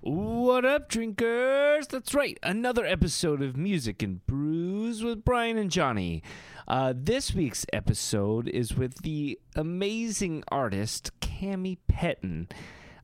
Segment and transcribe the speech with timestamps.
[0.00, 1.88] What up, drinkers?
[1.88, 6.22] That's right, another episode of Music and Brews with Brian and Johnny.
[6.68, 12.46] Uh, this week's episode is with the amazing artist Cami Petyn.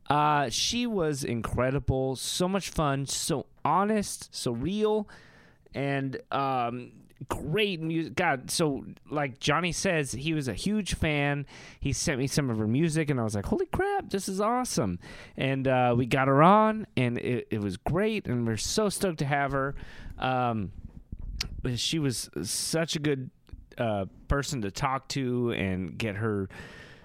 [0.08, 5.08] Uh, she was incredible, so much fun, so honest, so real,
[5.74, 6.92] and um,
[7.28, 8.14] great music.
[8.14, 11.46] God, so like Johnny says, he was a huge fan.
[11.80, 14.40] He sent me some of her music, and I was like, "Holy crap, this is
[14.40, 14.98] awesome!"
[15.36, 19.18] And uh, we got her on, and it, it was great, and we're so stoked
[19.18, 19.74] to have her.
[20.18, 20.72] Um,
[21.76, 23.30] she was such a good
[23.78, 26.48] uh, person to talk to and get her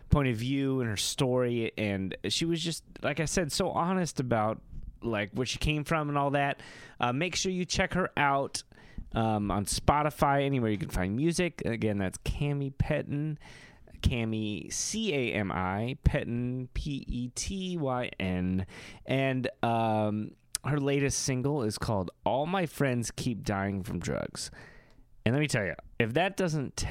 [0.09, 4.19] point of view and her story, and she was just like I said, so honest
[4.19, 4.61] about
[5.01, 6.61] like where she came from and all that.
[6.99, 8.63] Uh, make sure you check her out
[9.13, 11.61] um, on Spotify, anywhere you can find music.
[11.65, 13.37] Again, that's Cami Petyn.
[14.01, 18.65] Cami C A M I Petyn P E T Y N,
[19.05, 20.31] and um,
[20.63, 24.51] her latest single is called "All My Friends Keep Dying from Drugs."
[25.25, 26.85] And let me tell you, if that doesn't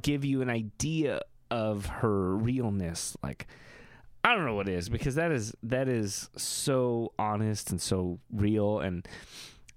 [0.00, 3.46] give you an idea of her realness, like
[4.24, 8.80] I don't know what is because that is that is so honest and so real
[8.80, 9.06] and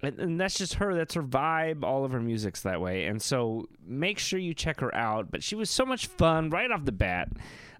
[0.01, 0.93] and, and that's just her.
[0.93, 3.05] That's her vibe all of her music's that way.
[3.05, 5.31] And so make sure you check her out.
[5.31, 7.29] But she was so much fun right off the bat.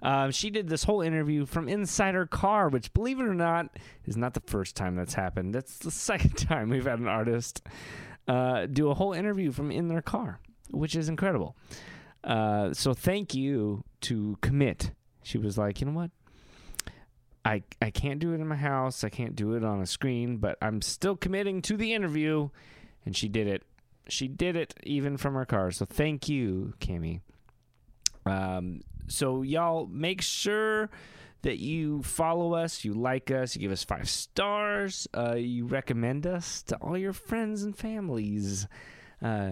[0.01, 3.77] Um, she did this whole interview from inside her car which believe it or not
[4.05, 5.55] is not the first time that's happened.
[5.55, 7.63] That's the second time we've had an artist
[8.27, 11.55] uh, do a whole interview from in their car which is incredible.
[12.23, 14.91] Uh, so thank you to commit.
[15.23, 16.11] She was like you know what
[17.47, 19.05] I, I can't do it in my house.
[19.05, 22.49] I can't do it on a screen, but I'm still committing to the interview.
[23.05, 23.63] And she did it.
[24.09, 25.71] She did it even from her car.
[25.71, 27.21] So thank you, Cami.
[28.25, 30.89] Um, so y'all make sure
[31.43, 36.27] that you follow us, you like us, you give us five stars, uh, you recommend
[36.27, 38.67] us to all your friends and families.
[39.21, 39.51] Uh,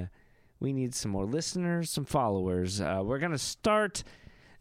[0.59, 2.81] we need some more listeners, some followers.
[2.81, 4.03] Uh, we're gonna start.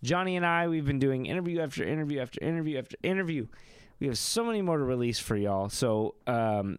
[0.04, 3.46] Johnny and I, we've been doing interview after interview after interview after interview.
[3.98, 5.70] We have so many more to release for y'all.
[5.70, 6.78] So, um,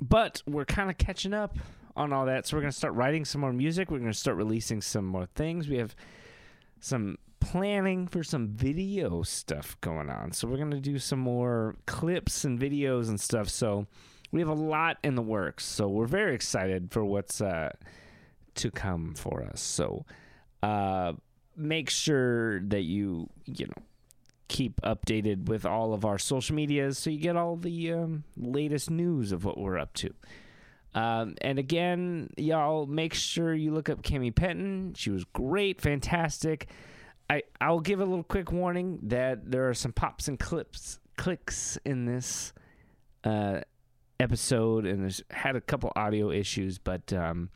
[0.00, 1.56] but we're kind of catching up
[1.96, 2.44] on all that.
[2.44, 3.90] So we're gonna start writing some more music.
[3.90, 5.68] We're gonna start releasing some more things.
[5.68, 5.94] We have
[6.80, 10.32] some planning for some video stuff going on.
[10.32, 13.48] So we're gonna do some more clips and videos and stuff.
[13.48, 13.86] So
[14.32, 15.64] we have a lot in the works.
[15.64, 17.70] So we're very excited for what's uh,
[18.56, 19.60] to come for us.
[19.60, 20.04] So.
[20.62, 21.12] Uh,
[21.56, 23.82] make sure that you you know
[24.48, 28.90] keep updated with all of our social medias so you get all the um, latest
[28.90, 30.14] news of what we're up to.
[30.94, 34.94] Um, and again, y'all make sure you look up Cami Petyn.
[34.96, 36.68] She was great, fantastic.
[37.28, 41.78] I I'll give a little quick warning that there are some pops and clips clicks
[41.84, 42.52] in this
[43.24, 43.60] uh,
[44.20, 47.50] episode, and there's had a couple audio issues, but um,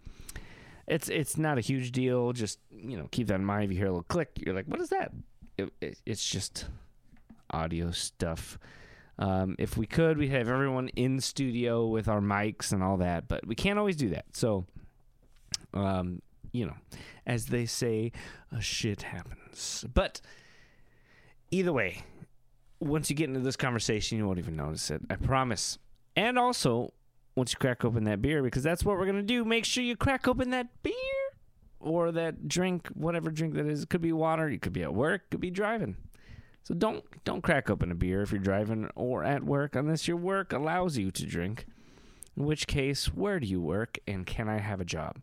[0.91, 2.33] it's it's not a huge deal.
[2.33, 3.65] Just you know, keep that in mind.
[3.65, 5.13] If you hear a little click, you're like, "What is that?"
[5.57, 6.67] It, it, it's just
[7.51, 8.59] audio stuff.
[9.19, 13.29] Um, if we could, we'd have everyone in studio with our mics and all that,
[13.29, 14.25] but we can't always do that.
[14.33, 14.65] So,
[15.75, 16.77] um, you know,
[17.27, 18.13] as they say,
[18.61, 19.85] shit happens.
[19.93, 20.23] But
[21.51, 22.03] either way,
[22.81, 25.03] once you get into this conversation, you won't even notice it.
[25.11, 25.79] I promise.
[26.17, 26.95] And also,
[27.35, 29.45] once you crack open that beer, because that's what we're gonna do.
[29.45, 30.95] Make sure you crack open that beer
[31.81, 33.83] or that drink, whatever drink that is.
[33.85, 34.49] It could be water.
[34.49, 35.31] You could be at work.
[35.31, 35.97] Could be driving.
[36.63, 40.17] So don't don't crack open a beer if you're driving or at work unless your
[40.17, 41.67] work allows you to drink.
[42.37, 45.21] In which case, where do you work and can I have a job?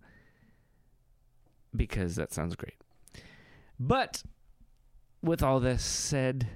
[1.75, 2.75] Because that sounds great.
[3.79, 4.23] But
[5.22, 6.47] with all this said,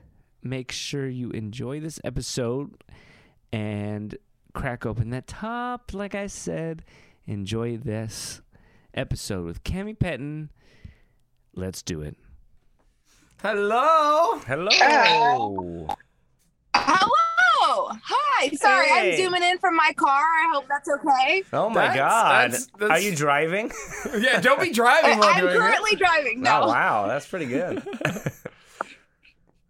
[0.42, 2.84] make sure you enjoy this episode
[3.54, 4.18] and
[4.54, 6.84] crack open that top, like I said.
[7.28, 8.42] Enjoy this
[8.94, 10.50] episode with Cami Petyn.
[11.54, 12.18] Let's do it.
[13.42, 14.40] Hello.
[14.48, 15.88] Hello.
[16.76, 17.90] Hello.
[18.04, 18.50] Hi.
[18.56, 19.12] Sorry, Hey.
[19.12, 20.10] I'm zooming in from my car.
[20.22, 21.44] I hope that's okay.
[21.54, 22.32] Oh my That's- God.
[22.52, 23.72] that's- that's- Are you driving?
[24.18, 26.42] Yeah, don't be driving while I'm doing currently driving.
[26.42, 26.62] No.
[26.64, 27.08] Oh, wow.
[27.08, 27.84] That's pretty good.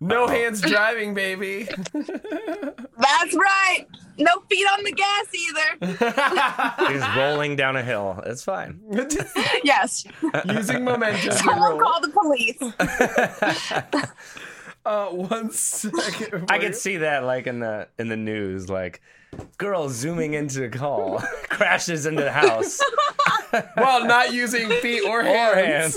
[0.01, 0.05] it.
[0.05, 1.67] No hands driving, baby.
[1.93, 3.85] That's right.
[4.17, 6.91] No feet on the gas either.
[6.93, 8.21] He's rolling down a hill.
[8.25, 8.79] It's fine.
[9.63, 10.05] yes.
[10.45, 11.29] Using momentum.
[11.29, 11.79] to Someone roll.
[11.79, 12.61] call the police.
[14.83, 16.45] Uh, one second.
[16.49, 18.99] I could see that like in the in the news, like
[19.59, 21.19] girl zooming into a call,
[21.49, 22.81] crashes into the house.
[23.75, 25.23] While not using feet or Or
[25.53, 25.95] hands.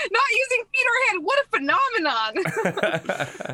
[0.00, 0.10] Hands.
[0.12, 1.24] Not using feet or hand.
[1.24, 2.32] What a phenomenon.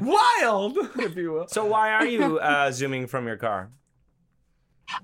[0.41, 1.49] Wild, if you will.
[1.49, 3.71] so why are you uh, zooming from your car?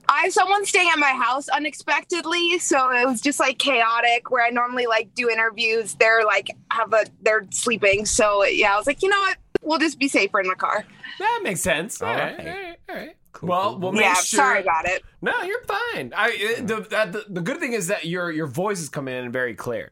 [0.08, 4.30] I have someone staying at my house unexpectedly, so it was just like chaotic.
[4.30, 8.06] Where I normally like do interviews, they're like have a they're sleeping.
[8.06, 9.38] So yeah, I was like, you know what?
[9.60, 10.84] We'll just be safer in the car.
[11.18, 12.00] That makes sense.
[12.00, 12.46] All All right, right.
[12.46, 13.16] all right, all right.
[13.32, 13.78] Cool, well, cool.
[13.80, 14.38] we'll make yeah, sure.
[14.38, 15.02] sorry about it.
[15.20, 16.12] No, you're fine.
[16.16, 19.54] I the, the the good thing is that your your voice is coming in very
[19.54, 19.90] clear.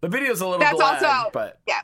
[0.00, 1.80] The video's a little That's delayed, also- but yeah.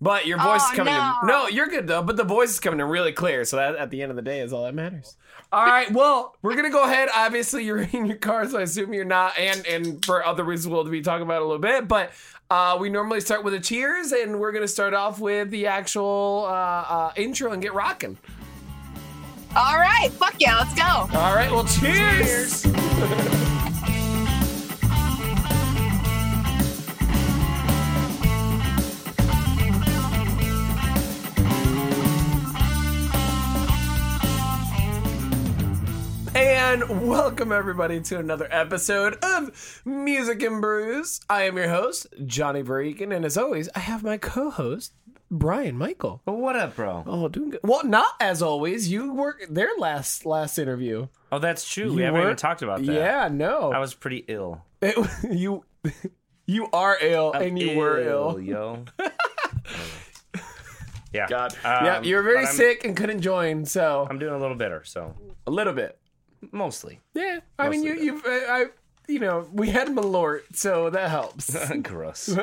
[0.00, 1.14] But your voice Oh, is coming no.
[1.22, 1.26] in.
[1.28, 2.02] No, you're good though.
[2.02, 3.44] But the voice is coming in really clear.
[3.46, 5.16] So that at the end of the day is all that matters.
[5.50, 5.90] All right.
[5.90, 7.08] Well, we're gonna go ahead.
[7.14, 9.38] Obviously, you're in your car, so I assume you're not.
[9.38, 11.88] And and for other reasons, we'll be talking about it a little bit.
[11.88, 12.10] But
[12.50, 16.44] uh, we normally start with a cheers, and we're gonna start off with the actual
[16.48, 18.18] uh, uh, intro and get rocking.
[19.56, 20.82] All right, fuck yeah, let's go.
[20.84, 21.50] All right.
[21.50, 22.66] Well, cheers.
[36.46, 41.20] And welcome everybody to another episode of Music and Brews.
[41.30, 44.92] I am your host, Johnny Barican, and as always, I have my co-host,
[45.30, 46.20] Brian Michael.
[46.26, 47.02] Well, what up, bro?
[47.06, 47.60] Oh, doing good.
[47.64, 48.90] Well, not as always.
[48.92, 51.06] You were their last last interview.
[51.32, 51.90] Oh, that's true.
[51.94, 52.92] we You haven't even weren't- talked about that.
[52.92, 53.72] Yeah, no.
[53.72, 54.62] I was pretty ill.
[54.82, 54.98] It-
[55.32, 55.64] you
[56.46, 58.38] you are ill and you were ill.
[58.38, 58.84] yo.
[61.14, 61.26] yeah.
[61.26, 61.52] God.
[61.64, 64.38] Um, yeah, you were very but I'm- sick and couldn't join, so I'm doing a
[64.38, 65.14] little bitter, so
[65.46, 65.98] a little bit.
[66.52, 67.00] Mostly.
[67.14, 68.66] Yeah, I mean, you Mostly you've uh, I
[69.08, 71.56] you know we had Malort, so that helps.
[71.82, 72.36] Gross.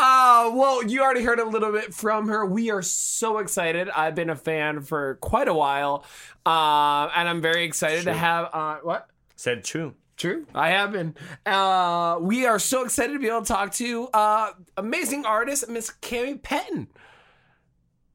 [0.00, 2.46] Uh, well, you already heard a little bit from her.
[2.46, 3.88] We are so excited.
[3.90, 6.04] I've been a fan for quite a while,
[6.46, 8.48] uh, and I'm very excited to have.
[8.52, 9.08] Uh, what?
[9.36, 9.94] Said true.
[10.16, 11.14] True, I have been.
[11.46, 15.92] Uh, we are so excited to be able to talk to uh, amazing artist Miss
[16.02, 16.88] Cami Petyn.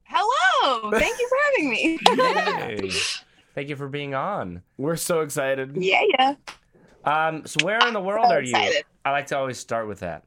[0.02, 2.90] Hello, thank you for having me.
[3.54, 3.60] Hey.
[3.60, 4.62] Thank you for being on.
[4.76, 5.76] We're so excited.
[5.76, 6.34] yeah, yeah.
[7.04, 8.50] Um, so where in the world So are you?
[8.50, 8.84] excited.
[9.04, 10.24] I like to always start with that.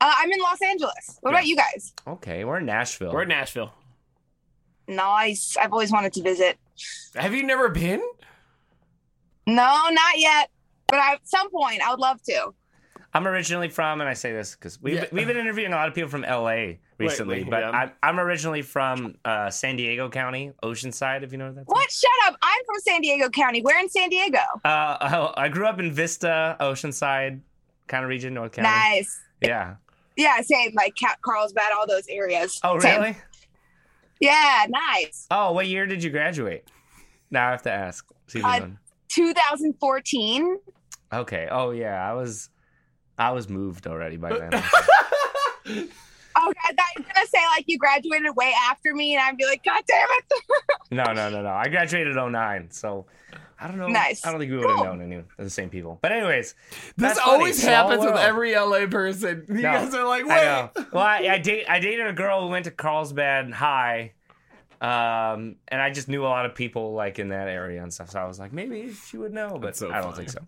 [0.00, 1.18] Uh, I'm in Los Angeles.
[1.22, 1.92] What about you guys?
[2.06, 3.12] Okay, we're in Nashville.
[3.12, 3.72] We're in Nashville.
[4.86, 5.56] Nice.
[5.60, 6.56] I've always wanted to visit.
[7.14, 8.00] Have you never been?
[9.46, 9.54] No,
[9.90, 10.50] not yet.
[10.86, 12.54] But I, at some point, I would love to.
[13.18, 15.04] I'm originally from, and I say this because we've, Yeah.
[15.10, 17.70] we've been interviewing a lot of people from LA recently, Lately, but yeah.
[17.70, 21.66] I'm, I'm originally from uh, San Diego County, Oceanside, if you know what that's.
[21.66, 21.90] What?
[21.90, 22.36] Shut up.
[22.40, 23.60] I'm from San Diego County.
[23.60, 24.38] Where in San Diego?
[24.64, 27.40] Uh, I grew up in Vista, Oceanside
[27.88, 28.68] kind of region, North County.
[28.68, 29.18] Nice.
[29.40, 29.74] Yeah.
[30.16, 30.72] Yeah, same.
[30.74, 32.60] Like Cat Carlsbad, all those areas.
[32.62, 33.00] Oh, Same.
[33.00, 33.16] really?
[34.20, 35.26] Yeah, nice.
[35.30, 36.64] Oh, what year did you graduate?
[37.30, 38.04] Now I have to ask.
[38.28, 38.68] See Uh,
[39.08, 40.58] 2014.
[41.12, 41.48] Okay.
[41.50, 42.08] Oh, yeah.
[42.08, 42.50] I was,
[43.18, 44.50] I was moved already by then.
[46.40, 49.36] Oh, I thought you were gonna say like you graduated way after me, and I'd
[49.36, 50.64] be like, God damn it!
[50.92, 51.48] no, no, no, no.
[51.48, 53.06] I graduated 09, so
[53.58, 53.88] I don't know.
[53.88, 54.24] Nice.
[54.24, 54.84] I don't think we would have Cool.
[54.84, 55.98] known any They're the same people.
[56.00, 57.32] But anyways, This that's funny.
[57.32, 59.46] always Small happens with every LA person.
[59.48, 60.44] You No, guys are like, I wait.
[60.44, 60.70] know.
[60.92, 64.12] Well, I, I date I dated a girl who went to Carlsbad High,
[64.80, 68.10] um, and I just knew a lot of people like in that area and stuff.
[68.10, 70.26] So I was like, maybe she would know, but so I don't funny.
[70.28, 70.40] think so.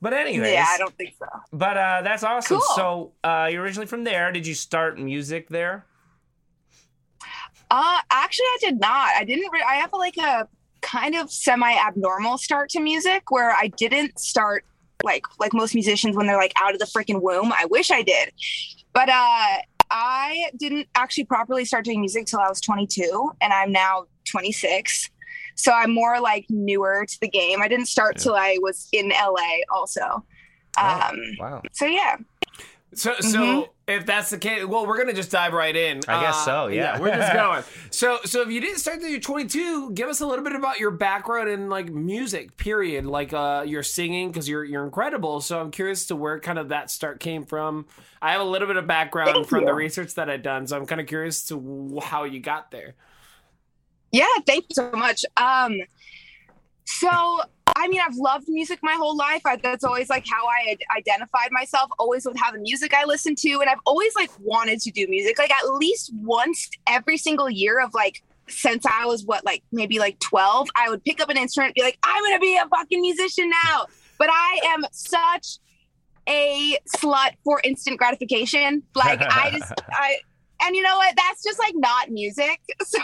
[0.00, 1.26] But anyways, Yeah, I don't think so.
[1.52, 2.58] But uh, that's awesome.
[2.58, 2.76] Cool.
[2.76, 4.32] So uh, you're originally from there.
[4.32, 5.84] Did you start music there?
[7.70, 9.10] Uh, actually, I did not.
[9.16, 9.50] I didn't.
[9.52, 10.48] Re- I have like a
[10.80, 14.64] kind of semi-abnormal start to music where I didn't start
[15.04, 17.52] like like most musicians when they're like out of the freaking womb.
[17.52, 18.32] I wish I did,
[18.92, 19.58] but uh,
[19.90, 25.10] I didn't actually properly start doing music till I was 22, and I'm now 26.
[25.60, 27.62] So I'm more like newer to the game.
[27.62, 30.24] I didn't start till I was in LA, also.
[30.78, 31.62] Um, Wow.
[31.72, 32.16] so yeah,
[32.94, 36.00] So, so if that's the case, well, we're gonna just dive right in.
[36.08, 36.98] I guess so, yeah.
[36.98, 37.62] we're just going.
[37.90, 40.80] So, so if you didn't start till you're 22, give us a little bit about
[40.80, 42.56] your background in like music.
[42.56, 43.06] Period.
[43.06, 45.40] Like uh, your singing because you're you're incredible.
[45.40, 47.86] So I'm curious to where kind of that start came from.
[48.22, 50.76] I have a little bit of background Thank from the research that I've done, so
[50.76, 52.94] I'm kind of curious to how you got there.
[54.12, 55.24] Yeah, thank you so much.
[55.36, 55.78] Um,
[56.84, 57.40] so
[57.76, 59.42] I mean, I've loved music my whole life.
[59.44, 63.04] I, that's always like how I had identified myself, always with how the music I
[63.04, 67.16] listened to, and I've always like wanted to do music, like at least once every
[67.16, 71.20] single year of like since I was what like maybe like twelve, I would pick
[71.20, 73.86] up an instrument, and be like, I'm gonna be a fucking musician now.
[74.18, 75.58] But I am such
[76.28, 78.82] a slut for instant gratification.
[78.94, 80.18] Like I just I
[80.62, 81.14] and you know what?
[81.16, 82.60] That's just like not music.
[82.84, 82.98] So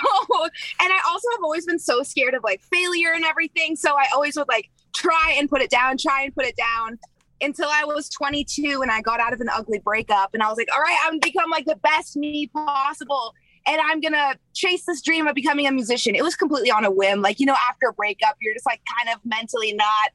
[0.80, 3.76] and I also have always been so scared of like failure and everything.
[3.76, 6.98] So I always would like try and put it down, try and put it down.
[7.42, 10.30] until I was 22 and I got out of an ugly breakup.
[10.32, 13.34] And I was like, all right, I'm gonna become like the best me possible.
[13.66, 16.14] And I'm gonna chase this dream of becoming a musician.
[16.14, 17.20] It was completely on a whim.
[17.20, 20.10] Like, you know, after a breakup, you're just like kind of mentally not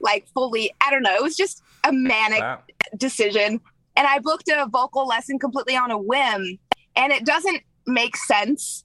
[0.00, 1.14] like fully, I don't know.
[1.14, 2.62] It was just a manic Wow.
[2.98, 3.60] decision.
[3.96, 6.58] And I booked a vocal lesson completely on a whim.
[6.96, 8.84] And it doesn't make sense,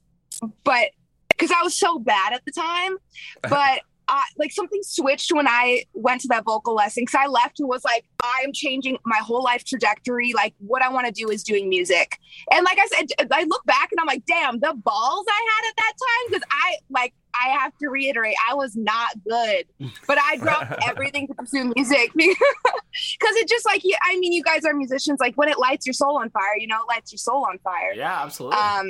[0.64, 0.90] but
[1.28, 2.96] because I was so bad at the time.
[3.42, 7.60] But I, like something switched when I went to that vocal lesson because I left
[7.60, 10.32] and was like, I'm changing my whole life trajectory.
[10.32, 12.18] Like, what I want to do is doing music.
[12.50, 15.68] And like I said, I look back and I'm like, damn, the balls I had
[15.68, 19.64] at that time because I like I have to reiterate, I was not good,
[20.06, 22.36] but I dropped everything to pursue music because
[23.36, 25.18] it just like, I mean, you guys are musicians.
[25.20, 27.58] Like when it lights your soul on fire, you know, it lights your soul on
[27.58, 27.92] fire.
[27.94, 28.58] Yeah, absolutely.
[28.58, 28.88] Um,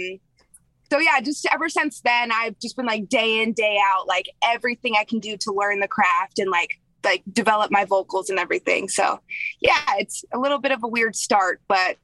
[0.93, 4.29] so yeah, just ever since then, I've just been like day in, day out, like
[4.45, 8.39] everything I can do to learn the craft and like like develop my vocals and
[8.39, 8.91] everything.
[8.91, 9.19] So
[9.63, 11.97] yeah, it's a little bit of a weird start, but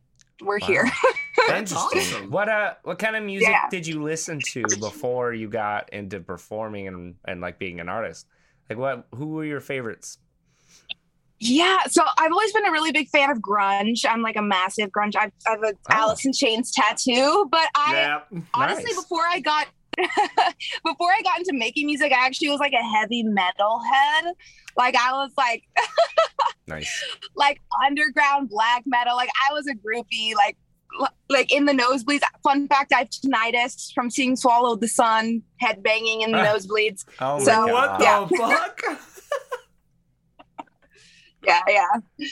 [0.43, 0.91] we're here.
[1.49, 2.31] That's awesome.
[2.31, 3.69] What uh what kind of music Yeah.
[3.71, 8.27] did you listen to before you got into performing and, and like being an artist?
[8.71, 10.17] Like what who were your favorites?
[11.41, 14.05] Yeah, so I've always been a really big fan of grunge.
[14.09, 15.15] I'm like a massive grunge.
[15.17, 15.77] I've, I have a oh.
[15.91, 18.21] Alice in Chains tattoo, but I yeah.
[18.55, 18.97] honestly Nice.
[18.97, 19.69] before I got
[20.85, 24.33] before I got into making music, I actually was like a heavy metal head.
[24.77, 25.63] Like I was like
[26.67, 27.05] Nice.
[27.37, 29.17] like underground black metal.
[29.17, 30.35] Like I was a groupie.
[30.35, 30.57] Like
[31.29, 32.23] like in the nosebleeds.
[32.43, 37.05] Fun fact: I have tinnitus from seeing "Swallow the Sun" head banging in the nosebleeds.
[37.21, 38.31] Oh my So- god.
[38.31, 39.01] What the fuck?
[41.45, 42.27] Yeah, yeah.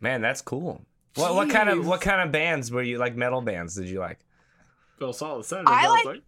[0.00, 0.84] Man, that's cool.
[1.16, 3.98] What what kind of what kind of bands were you like metal bands did you
[4.00, 4.18] like?
[4.98, 5.64] Phil Solid Sun.
[5.66, 6.22] I sounds like-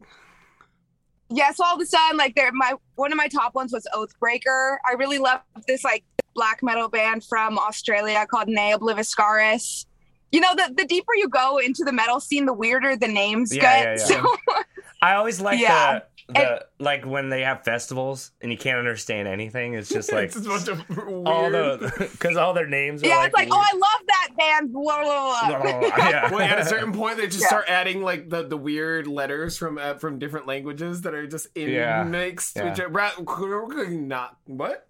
[1.35, 3.87] yeah, so all of a sudden, like there, my one of my top ones was
[3.95, 4.77] Oathbreaker.
[4.87, 9.87] I really love this like black metal band from Australia called Ne Obliviscaris.
[10.31, 13.55] You know, the the deeper you go into the metal scene, the weirder the names
[13.55, 14.11] Yeah, get.
[14.11, 14.23] yeah, yeah.
[14.45, 14.63] So
[15.01, 16.01] I always like Yeah.
[16.01, 19.75] the the like when they have festivals and you can't understand anything.
[19.75, 21.27] It's just like it's just a bunch of weird.
[21.27, 24.29] all the because all their names are yeah, like, it's like, oh, I love that
[24.39, 24.73] band.
[24.73, 25.63] Blah, blah, blah.
[25.81, 25.93] weird.
[25.99, 26.31] yeah.
[26.31, 27.47] Well, at a certain point, they just Yeah.
[27.49, 31.49] start adding like the, the weird letters from uh, from different languages that are just
[31.55, 32.03] in Yeah.
[32.05, 32.57] mixed.
[32.57, 32.71] Yeah.
[32.71, 34.89] Which are, not what?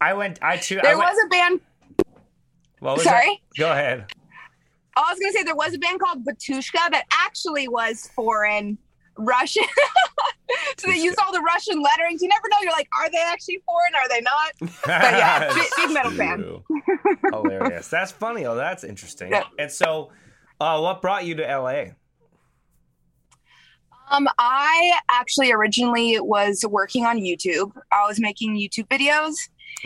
[0.00, 0.38] I went.
[0.42, 0.78] I too.
[0.78, 1.60] I There went, was a band.
[2.78, 3.58] what was Sorry, it?
[3.58, 4.06] Go ahead.
[4.96, 8.76] I was gonna say there was a band called Batushka that actually was foreign
[9.20, 9.64] Russian.
[10.78, 12.20] so they used all the Russian letterings.
[12.22, 12.56] You never know.
[12.62, 13.94] You're like, are they actually foreign?
[13.94, 14.80] Are they not?
[14.86, 16.62] yeah, big- big metal fan.
[17.32, 17.88] Hilarious.
[17.88, 18.46] That's funny.
[18.46, 19.30] Oh, that's interesting.
[19.30, 19.44] Yeah.
[19.58, 20.10] And so,
[20.60, 21.84] uh, what brought you to LA?
[24.10, 27.70] Um, I actually originally was working on YouTube.
[27.92, 29.34] I was making YouTube videos,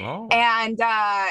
[0.00, 1.26] Oh, and uh,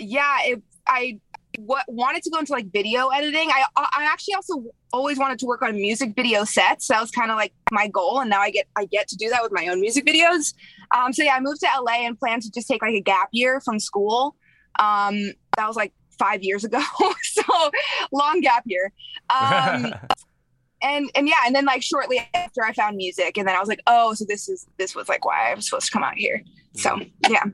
[0.00, 1.20] yeah, it, I
[1.66, 3.50] w- wanted to go into like video editing.
[3.50, 6.88] I I actually also always wanted to work on music video sets.
[6.88, 9.28] That was kind of like my goal, and now I get I get to do
[9.30, 10.54] that with my own music videos.
[10.96, 13.28] Um, so yeah, I moved to LA and planned to just take like a gap
[13.32, 14.36] year from school.
[14.78, 16.80] Um, that was like five years ago,
[17.22, 17.70] so
[18.12, 18.92] long gap year.
[19.30, 19.94] Um,
[20.82, 23.68] and and yeah, and then like shortly after I found music, and then I was
[23.68, 26.16] like, oh, so this is this was like why I was supposed to come out
[26.16, 26.42] here.
[26.74, 27.44] So yeah.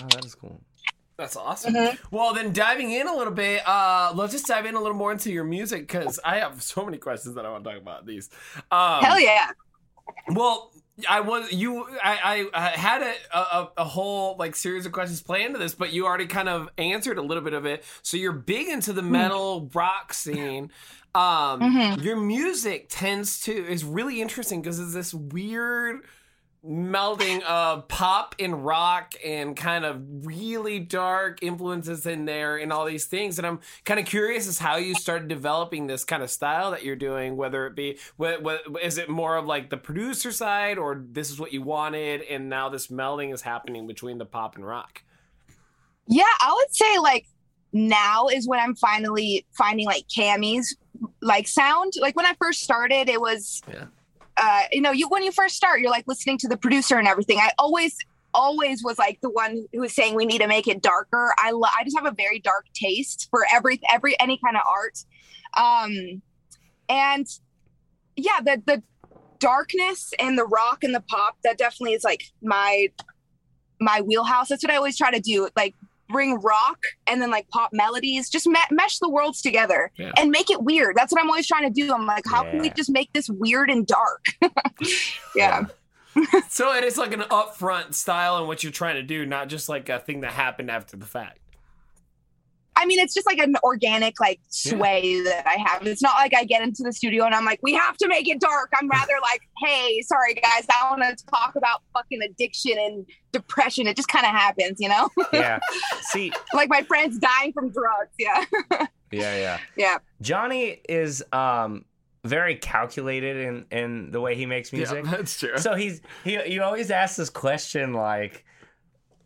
[0.00, 0.60] Oh, that is cool.
[1.18, 1.72] That's awesome.
[1.74, 1.98] Mhm.
[2.10, 5.12] Well, then diving in a little bit, uh, let's just dive in a little more
[5.12, 8.04] into your music because I have so many questions that I want to talk about
[8.06, 8.28] these.
[8.70, 9.50] Um, Hell yeah.
[10.28, 10.72] Well,
[11.08, 11.84] I was you.
[12.02, 15.74] I, I, I had a, a a whole like series of questions planned to this,
[15.74, 17.84] but you already kind of answered a little bit of it.
[18.02, 20.70] So you're big into the metal rock scene.
[21.14, 22.02] Um, Mhm.
[22.02, 26.04] Your music tends to is really interesting because it's this weird
[26.68, 32.84] melding of pop and rock and kind of really dark influences in there and all
[32.84, 36.30] these things and i'm kind of curious as how you started developing this kind of
[36.30, 39.76] style that you're doing whether it be what, what is it more of like the
[39.76, 44.18] producer side or this is what you wanted and now this melding is happening between
[44.18, 45.02] the pop and rock
[46.08, 47.26] Yeah, I would say like
[47.72, 50.76] now is when I'm finally finding like Cami's
[51.20, 51.92] like sound.
[52.00, 53.86] Like when I first started, it was Yeah.
[54.36, 57.08] Uh you know, you when you first start, you're like listening to the producer and
[57.08, 57.38] everything.
[57.38, 57.96] I always
[58.34, 61.32] always was like the one who was saying we need to make it darker.
[61.38, 64.62] I lo- I just have a very dark taste for every every any kind of
[64.66, 64.98] art.
[65.56, 66.22] Um
[66.88, 67.26] and
[68.16, 68.82] yeah, the the
[69.38, 72.88] darkness and the rock and the pop that definitely is like my
[73.80, 74.48] my wheelhouse.
[74.48, 75.48] That's what I always try to do.
[75.56, 75.74] Like
[76.08, 80.12] bring rock and then like pop melodies, just me- mesh the worlds together Yeah.
[80.16, 80.96] and make it weird.
[80.96, 81.92] That's what I'm always trying to do.
[81.92, 84.24] I'm like, how can we just make this weird and dark?
[85.34, 85.64] yeah.
[86.48, 89.68] so it is like an upfront style and what you're trying to do, not just
[89.68, 91.38] like a thing that happened after the fact.
[92.76, 95.86] I mean, it's just like an organic like sway that I have.
[95.86, 98.28] It's not like I get into the studio and I'm like, we have to make
[98.28, 98.70] it dark.
[98.78, 103.86] I'm rather like, hey, sorry guys, I want to talk about fucking addiction and depression.
[103.86, 105.08] It just kind of happens, you know?
[105.32, 105.58] Yeah.
[106.02, 108.14] See, like my friends dying from drugs.
[108.18, 108.44] Yeah.
[108.70, 109.58] yeah, yeah.
[109.76, 109.98] yeah.
[110.20, 111.84] Johnny is um
[112.24, 115.04] very calculated in in the way he makes music.
[115.04, 115.56] that's true.
[115.58, 118.44] So he's he you always ask this question like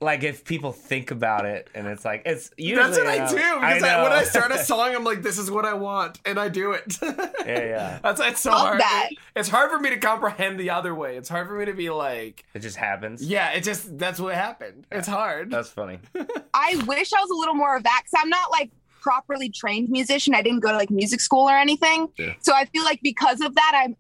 [0.03, 3.29] like if people think about it and it's like it's usually That's what I uh,
[3.29, 4.03] do because I know.
[4.05, 6.73] when I start a song, I'm like, "This is what I want," and I do
[6.73, 6.97] it.
[7.03, 7.99] yeah, yeah.
[8.03, 8.81] That's it's so Love hard.
[8.81, 9.11] that.
[9.37, 11.17] It's hard for me to comprehend the other way.
[11.17, 13.23] It's hard for me to be like, It just happens.
[13.23, 15.51] "Yeah, it just that's what happened." It's hard.
[15.51, 15.99] That's funny.
[16.55, 18.71] I wish I was a little more of that because I'm not like
[19.03, 20.35] properly trained musician.
[20.35, 22.09] I didn't go to like music school or anything.
[22.19, 22.35] Yeah.
[22.41, 23.97] So I feel like because of that, I'm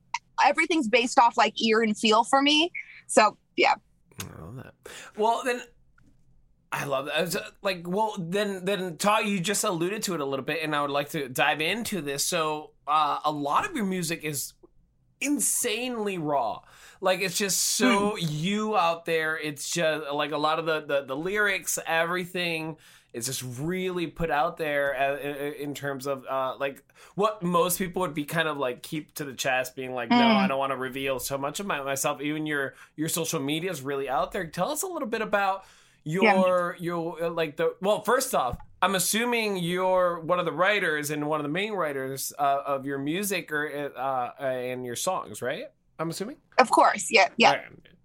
[0.47, 2.73] everything's based off like ear and feel for me.
[3.07, 3.75] So yeah.
[4.21, 4.75] I love that.
[5.17, 5.63] Well, then
[6.73, 7.19] I love that.
[7.19, 10.45] I was, uh, like, well, then, then Todd, you just alluded to it a little
[10.45, 12.25] bit, and I would like to dive into this.
[12.25, 14.53] So, uh, a lot of your music is
[15.21, 16.61] insanely raw.
[17.01, 19.39] Like, it's just so you out there.
[19.39, 22.77] It's just like a lot of the the, the lyrics, everything.
[23.13, 25.17] Is just really put out there uh,
[25.61, 26.81] in terms of uh, like
[27.17, 30.17] what most people would be kind of like keep to the chest, being like, no,
[30.17, 30.37] Mm.
[30.37, 32.21] I don't want to reveal so much of my, myself.
[32.21, 34.47] Even your your social media is really out there.
[34.47, 35.65] Tell us a little bit about
[36.05, 38.03] your your uh, like the well.
[38.03, 42.33] First off, I'm assuming you're one of the writers and one of the main writers
[42.39, 45.67] uh, of your music or uh, uh, and your songs, right?
[45.99, 46.37] I'm assuming.
[46.59, 47.09] Of course.
[47.11, 47.29] Yeah.
[47.37, 47.53] Yeah.
[47.53, 47.63] Right.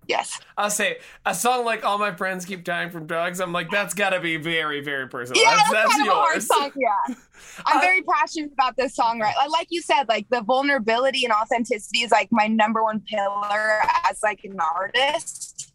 [0.07, 0.39] Yes.
[0.55, 3.95] I'll say a song like "All My Friends Keep Dying from Drugs." I'm like, that's
[3.95, 5.41] got to be very, very personal.
[5.41, 6.47] Yeah, that's, that's, that's kind of a hard yours.
[6.47, 6.71] song.
[6.75, 7.15] Yeah.
[7.65, 9.33] I'm Uh, very passionate about this song, right?
[9.35, 13.79] Like, like you said, like the vulnerability and authenticity is like my number one pillar
[14.07, 15.73] as like an artist.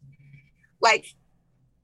[0.81, 1.07] Like,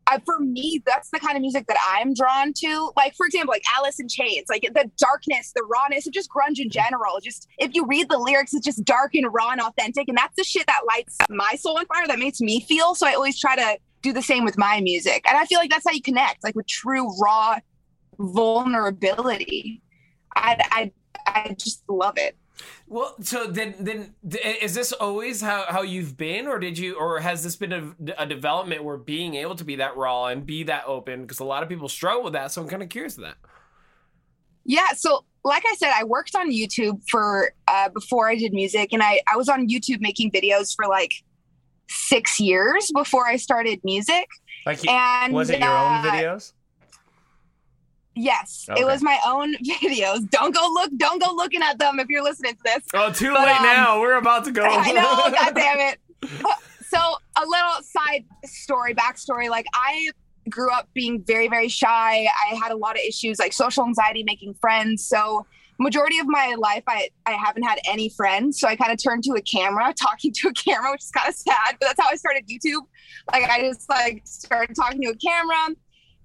[0.09, 2.93] I, for me, that's the kind of music that I'm drawn to.
[2.97, 6.59] Like, for example, like Alice in Chains, like the darkness, the rawness of just grunge
[6.59, 6.71] in mm-hmm.
[6.71, 7.19] general.
[7.23, 10.35] Just if you read the lyrics, it's just dark and raw and authentic, and that's
[10.37, 12.07] the shit that lights my soul on fire.
[12.07, 12.95] That makes me feel.
[12.95, 15.71] So I always try to do the same with my music, and I feel like
[15.71, 17.59] that's how you connect, like with true raw
[18.19, 19.83] vulnerability.
[20.35, 20.93] I I
[21.27, 22.37] I just love it.
[22.87, 27.21] Well, so then, then is this always how, how you've been, or did you, or
[27.21, 30.63] has this been a, a development where being able to be that raw and be
[30.65, 31.23] that open?
[31.23, 32.53] Because a lot of people struggle with that.
[32.53, 33.37] So I'm kind of curious of that.
[34.65, 38.93] Yeah, so like I said, I worked on YouTube for uh, before I did music,
[38.93, 41.13] and I I was on YouTube making videos for like
[41.89, 44.27] six years before I started music.
[44.65, 46.53] Like, you- And was it your own uh, videos?
[48.27, 48.83] Yes, Okay.
[48.83, 50.29] it was my own videos.
[50.31, 50.91] Don't go look.
[50.97, 52.83] Don't go looking at them if you're listening to this.
[52.93, 54.01] Oh, too But, late um, now.
[54.01, 54.65] We're about to go.
[54.69, 55.31] I know.
[55.41, 55.99] God damn it.
[56.89, 59.49] So a little side story, backstory.
[59.49, 60.11] Like I
[60.51, 62.27] grew up being very, very shy.
[62.51, 65.07] I had a lot of issues like social anxiety, making friends.
[65.07, 65.47] So
[65.79, 68.59] majority of my life, I I haven't had any friends.
[68.61, 71.29] So I kind of turned to a camera, talking to a camera, which is kind
[71.29, 71.77] of sad.
[71.79, 72.83] But that's how I started YouTube.
[73.33, 75.77] Like I just like started talking to a camera,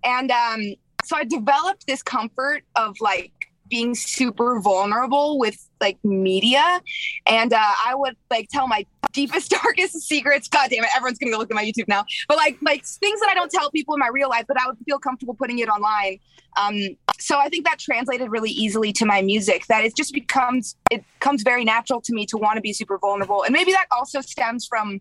[0.03, 0.61] and um,
[1.03, 3.31] so I developed this comfort of like
[3.69, 6.81] being super vulnerable with like media
[7.25, 10.47] and uh, I would like tell my deepest, darkest secrets.
[10.47, 12.05] God damn it, everyone's gonna go look at my YouTube now.
[12.27, 14.67] But like like things that I don't tell people in my real life, but I
[14.67, 16.19] would feel comfortable putting it online.
[16.57, 19.65] Um, so I think that translated really easily to my music.
[19.67, 22.97] That it just becomes it comes very natural to me to want to be super
[22.97, 24.99] vulnerable, and maybe that also stems from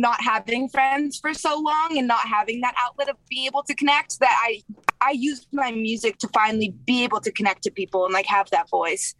[0.00, 3.74] not having friends for so long and not having that outlet of being able to
[3.74, 4.62] connect that I
[5.02, 8.48] I used my music to finally be able to connect to people and like have
[8.50, 9.14] that voice.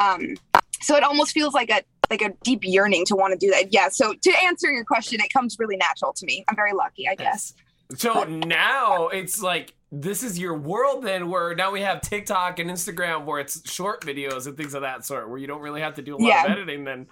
[0.00, 0.34] Um,
[0.80, 3.72] so it almost feels like a like a deep yearning to want to do that.
[3.72, 3.88] Yeah.
[3.90, 6.44] So to answer your question, it comes really natural to me.
[6.48, 7.54] I'm very lucky, I guess.
[7.96, 12.68] So now it's like this is your world then where now we have TikTok and
[12.68, 15.94] Instagram where it's short videos and things of that sort where you don't really have
[15.94, 16.44] to do a lot Yeah.
[16.44, 17.06] of editing then.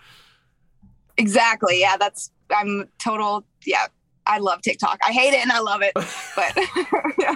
[1.16, 1.80] Exactly.
[1.80, 1.96] Yeah.
[1.96, 3.44] That's I'm total.
[3.64, 3.86] Yeah.
[4.26, 4.98] I love TikTok.
[5.06, 7.34] I hate it and I love it, but yeah.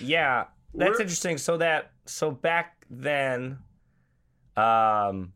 [0.00, 1.38] Yeah, that's We're- interesting.
[1.38, 3.58] So that so back then,
[4.56, 5.32] um,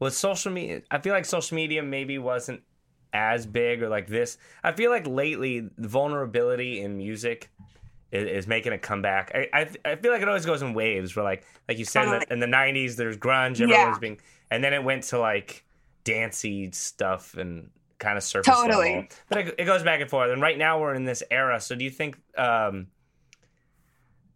[0.00, 0.82] was social media?
[0.90, 2.62] I feel like social media maybe wasn't
[3.12, 4.38] as big or like this.
[4.62, 7.50] I feel like lately vulnerability in music
[8.12, 9.30] is, is making a comeback.
[9.34, 11.14] I, I I feel like it always goes in waves.
[11.16, 13.52] Where like like you said in the, in the '90s, there's grunge.
[13.60, 13.88] Everyone Yeah.
[13.90, 14.18] was being,
[14.50, 15.64] and then it went to like
[16.04, 18.94] dancey stuff and kind of surface Totally.
[18.94, 19.08] level.
[19.28, 20.30] But it, it goes back and forth.
[20.30, 21.60] And right now we're in this era.
[21.60, 22.18] So do you think?
[22.36, 22.88] um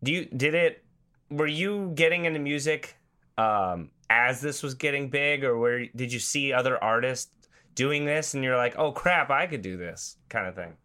[0.03, 0.85] do you did it
[1.31, 2.94] were you getting into music
[3.38, 7.31] um as this was getting big or where did you see other artists
[7.74, 10.77] doing this and you're like, oh crap, I could do this kind of thing?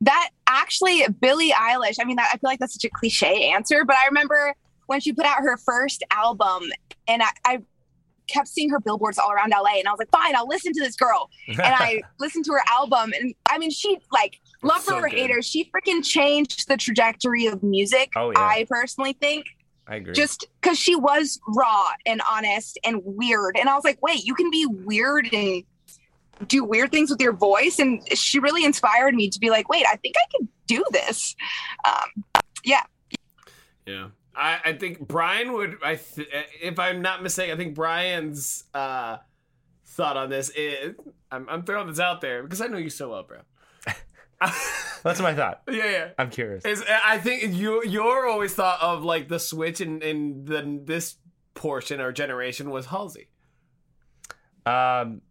[0.00, 1.96] that actually Billie Eilish.
[2.00, 4.54] I mean, that, I feel like that's such a cliche answer, but I remember
[4.86, 6.64] when she put out her first album,
[7.08, 7.62] and I, I
[8.28, 10.80] kept seeing her billboards all around LA, and I was like, fine, I'll listen to
[10.80, 11.30] this girl.
[11.48, 15.08] And I listened to her album, and I mean, she like love So for her
[15.08, 15.18] good.
[15.18, 15.46] haters.
[15.46, 18.10] She freaking changed the trajectory of music.
[18.16, 18.40] Oh, yeah.
[18.40, 19.46] I personally think
[19.86, 20.14] I agree.
[20.14, 24.34] just because she was raw and honest and weird, and I was like, wait, you
[24.34, 25.62] can be weird and
[26.48, 29.84] do weird things with your voice, and she really inspired me to be like, wait,
[29.90, 31.34] I think I can do this.
[31.84, 32.82] Um, yeah,
[33.86, 34.08] Yeah.
[34.36, 35.76] I, I think Brian would.
[35.82, 36.28] I th-
[36.62, 39.18] if I'm not mistaken, I think Brian's uh,
[39.86, 40.94] thought on this is.
[41.30, 43.38] I'm, I'm throwing this out there because I know you so well, bro.
[45.02, 45.62] That's my thought.
[45.70, 46.08] yeah, yeah.
[46.18, 46.64] I'm curious.
[46.64, 51.16] Is I think you you're always thought of like the switch in in the this
[51.54, 53.28] portion or generation was Halsey
[54.66, 55.22] Um,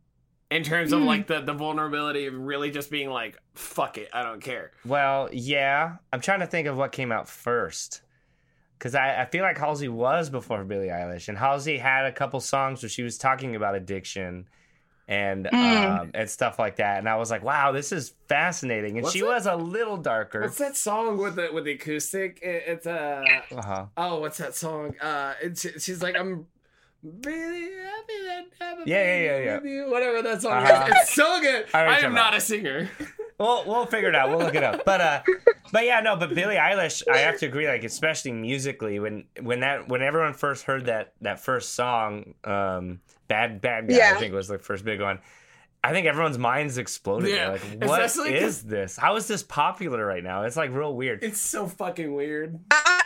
[0.50, 4.24] in terms of like the the vulnerability of really just being like fuck it, I
[4.24, 4.72] don't care.
[4.86, 5.98] well, yeah.
[6.12, 8.02] I'm trying to think of what came out first.
[8.78, 11.30] Because I, I feel like Halsey was before Billie Eilish.
[11.30, 14.48] And Halsey had a couple songs where she was talking about addiction
[15.08, 16.00] and Mm.
[16.02, 16.98] um, and stuff like that.
[17.00, 18.98] And I was like, wow, this is fascinating.
[18.98, 19.28] And What's she that?
[19.28, 20.42] was a little darker.
[20.42, 22.40] What's that song with the with the acoustic?
[22.42, 23.24] It, it's uh
[23.56, 23.86] Uh-huh.
[23.98, 24.96] oh, what's that song?
[25.00, 26.48] Uh, it's she's like I'm.
[27.04, 29.56] Really happy that I'm Yeah, yeah, yeah, yeah.
[29.58, 30.86] with you," Whatever that song Uh-huh.
[30.88, 31.68] is, it's so good.
[31.72, 32.38] I, I am not about.
[32.38, 32.90] a singer.
[33.38, 34.30] We'll we'll figure it out.
[34.30, 34.86] We'll look it up.
[34.86, 35.22] But uh,
[35.72, 36.16] but yeah, no.
[36.16, 37.68] But Billie Eilish, I have to agree.
[37.68, 43.02] Like especially musically, when when that when everyone first heard that that first song, um,
[43.28, 45.20] "Bad Bad Guy," I think was the first big one.
[45.84, 47.30] I think everyone's minds exploded.
[47.30, 48.98] Yeah, They're like, what especially 'cause- is this?
[48.98, 50.44] How is this popular right now?
[50.44, 51.22] It's like real weird.
[51.24, 52.58] It's so fucking weird.
[52.72, 53.02] I,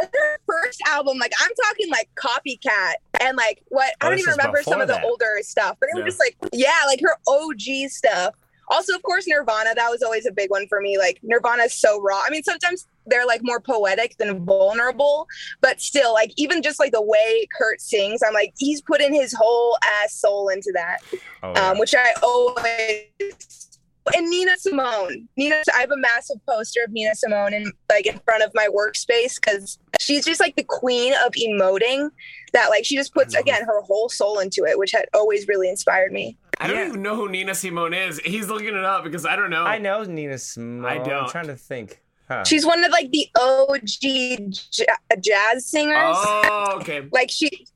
[0.00, 4.30] her first album, like I'm talking like copycat and like what Oh, I don't even
[4.32, 6.04] remember some before of the older stuff, but it Yeah.
[6.04, 8.34] was just like yeah, like her OG stuff.
[8.72, 9.74] Also, of course, Nirvana.
[9.74, 10.98] That was always a big one for me.
[10.98, 12.22] Like Nirvana is so raw.
[12.26, 15.28] I mean, sometimes they're like more poetic than vulnerable,
[15.60, 19.32] but still, like even just like the way Kurt sings, I'm like he's putting his
[19.38, 20.98] whole ass soul into that
[21.42, 21.70] Oh, yeah.
[21.70, 23.68] um, which I always
[24.16, 25.28] and Nina Simone.
[25.36, 28.68] Nina, I have a massive poster of Nina Simone in like in front of my
[28.74, 32.10] workspace because she's just like the queen of emoting.
[32.52, 35.68] That like she just puts again her whole soul into it, which had always really
[35.70, 36.36] inspired me.
[36.58, 36.88] I don't Yeah.
[36.88, 38.18] even know who Nina Simone is.
[38.20, 39.64] He's looking it up because I don't know.
[39.64, 40.84] I know Nina Simone.
[40.84, 41.24] I don't.
[41.24, 42.02] I'm trying to think.
[42.28, 42.44] Huh.
[42.44, 44.86] She's one of like the OG j-
[45.20, 45.96] jazz singers.
[46.18, 47.06] Oh, okay.
[47.12, 47.66] Like she.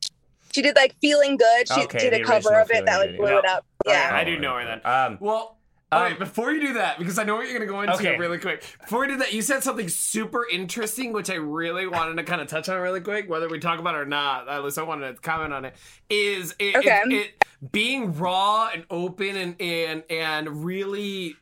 [0.53, 1.69] She did like feeling good.
[1.69, 3.39] She Okay, did a cover of it that Feeling like blew yeah.
[3.41, 3.67] it up.
[3.85, 4.11] Yeah.
[4.15, 4.81] I do know her then.
[4.87, 5.56] Um, Well,
[5.93, 7.81] Um, all right, before you do that, because I know what you're going to go
[7.81, 8.19] into Okay.
[8.19, 8.65] really quick.
[8.81, 12.41] Before we do that, you said something super interesting, which I really wanted to kind
[12.41, 14.49] of touch on really quick, whether we talk about it or not.
[14.49, 15.77] At least I wanted to comment on it.
[16.11, 17.01] Is it, Okay.
[17.07, 21.37] it, it being raw and open and and and really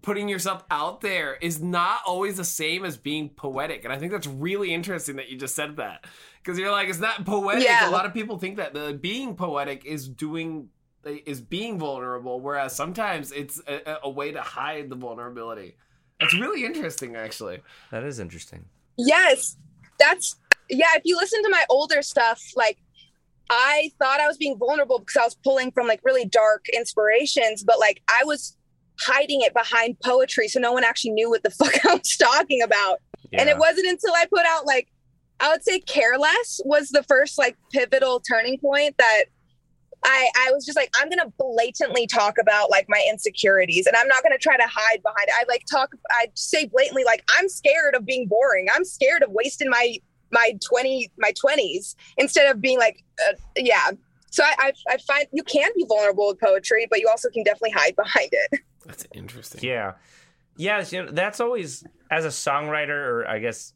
[0.00, 4.10] putting yourself out there is not always the same as being poetic, and I think
[4.10, 6.06] that's really interesting that you just said that
[6.42, 7.64] because you're like it's not poetic.
[7.64, 7.90] Yeah.
[7.90, 10.70] A lot of people think that the being poetic is doing
[11.06, 15.76] is being vulnerable, whereas sometimes it's a, a way to hide the vulnerability.
[16.20, 17.60] That's really interesting, actually.
[17.90, 18.64] that is interesting.
[18.96, 19.56] Yes,
[19.98, 20.36] that's
[20.70, 20.86] yeah.
[20.96, 22.78] If you listen to my older stuff, like
[23.50, 27.62] I thought I was being vulnerable because I was pulling from like really dark inspirations,
[27.64, 28.56] but like I was
[29.00, 32.62] hiding it behind poetry, so no one actually knew what the fuck I was talking
[32.62, 33.00] about.
[33.32, 34.88] And it wasn't until I put out like
[35.40, 39.24] I would say "Careless" was the first like pivotal turning point that.
[40.04, 44.06] I, I was just like, I'm gonna blatantly talk about like my insecurities and I'm
[44.06, 45.34] not gonna try to hide behind it.
[45.34, 48.68] I like talk I say blatantly like I'm scared of being boring.
[48.72, 49.96] I'm scared of wasting my
[50.30, 53.92] my 20 my 20s instead of being like uh, yeah.
[54.30, 57.42] So I, I I find you can be vulnerable with poetry, but you also can
[57.42, 58.60] definitely hide behind it.
[58.84, 59.62] That's interesting.
[59.62, 59.92] Yeah.
[60.56, 63.72] Yeah, you know, that's always as a songwriter, or I guess,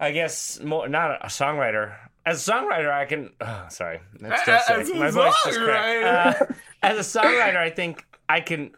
[0.00, 1.94] I guess more not a songwriter.
[2.28, 3.30] As a songwriter, I can.
[3.40, 4.96] Oh, sorry, that's still As sick.
[4.96, 6.40] a My voice just cracked.
[6.40, 6.50] songwriter.
[6.50, 8.72] Uh, as a songwriter, I think I can,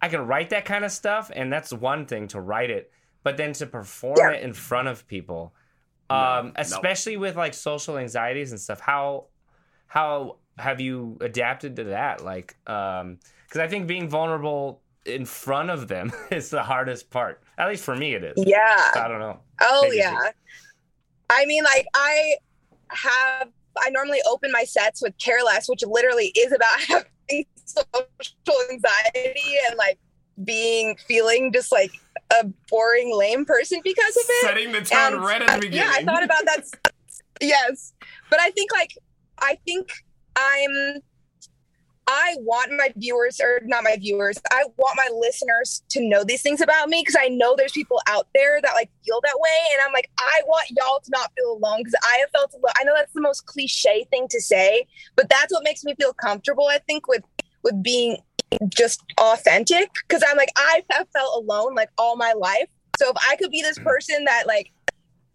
[0.00, 2.90] I can write that kind of stuff, and that's one thing to write it,
[3.22, 4.30] but then to perform Yeah.
[4.32, 5.54] it in front of people,
[6.10, 6.52] No, um, no.
[6.56, 8.80] especially with like social anxieties and stuff.
[8.80, 9.26] How,
[9.86, 12.22] how have you adapted to that?
[12.24, 17.42] Like, um, because I think being vulnerable in front of them is the hardest part.
[17.58, 18.34] At least for me, it is.
[18.36, 18.90] Yeah.
[18.94, 19.38] I don't know.
[19.60, 20.18] Oh Maybe yeah.
[21.30, 22.34] I mean, like I
[22.94, 23.48] have.
[23.82, 26.80] I normally open my sets with "Careless," which literally is about
[27.28, 29.98] having social anxiety and like
[30.44, 31.92] being feeling just like
[32.40, 34.46] a boring, lame person because of it.
[34.46, 35.86] Setting the tone And, right at the beginning.
[35.86, 36.64] Yeah, I thought about that.
[37.40, 37.92] yes,
[38.30, 38.96] but I think like
[39.38, 39.90] I think
[40.36, 41.00] I'm
[42.06, 46.42] I want my viewers, or not my viewers, I want my listeners to know these
[46.42, 49.58] things about me because I know there's people out there that like feel that way.
[49.72, 52.72] And I'm like, I want y'all to not feel alone because I have felt alone.
[52.78, 54.86] I know that's the most cliche thing to say,
[55.16, 57.22] but that's what makes me feel comfortable, I think, with
[57.62, 58.18] with being
[58.74, 59.90] just authentic.
[60.08, 62.68] Cause I'm like, I have felt alone like all my life.
[62.98, 63.84] So if I could be this mm.
[63.84, 64.72] person that like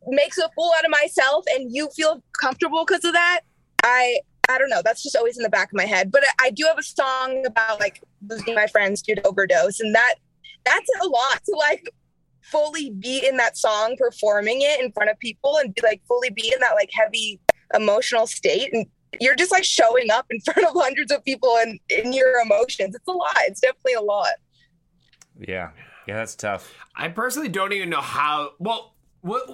[0.07, 3.41] makes a fool out of myself and you feel comfortable because of that,
[3.83, 4.81] I I don't know.
[4.83, 6.11] That's just always in the back of my head.
[6.11, 9.93] But I do have a song about like losing my friends due to overdose, and
[9.95, 10.15] that
[10.65, 11.89] that's a lot to like
[12.41, 16.29] fully be in that song, performing it in front of people, and be like fully
[16.29, 17.39] be in that like heavy
[17.73, 18.73] emotional state.
[18.73, 18.85] And
[19.19, 22.95] you're just like showing up in front of hundreds of people and in your emotions.
[22.95, 23.37] It's a lot.
[23.41, 24.33] It's definitely a lot.
[25.39, 25.71] Yeah.
[26.07, 26.73] Yeah, that's tough.
[26.95, 28.51] I personally don't even know how.
[28.59, 29.49] Well, what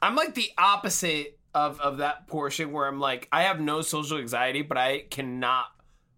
[0.00, 4.18] I'm like the opposite of of that portion where I'm like I have no social
[4.18, 5.66] anxiety, but I cannot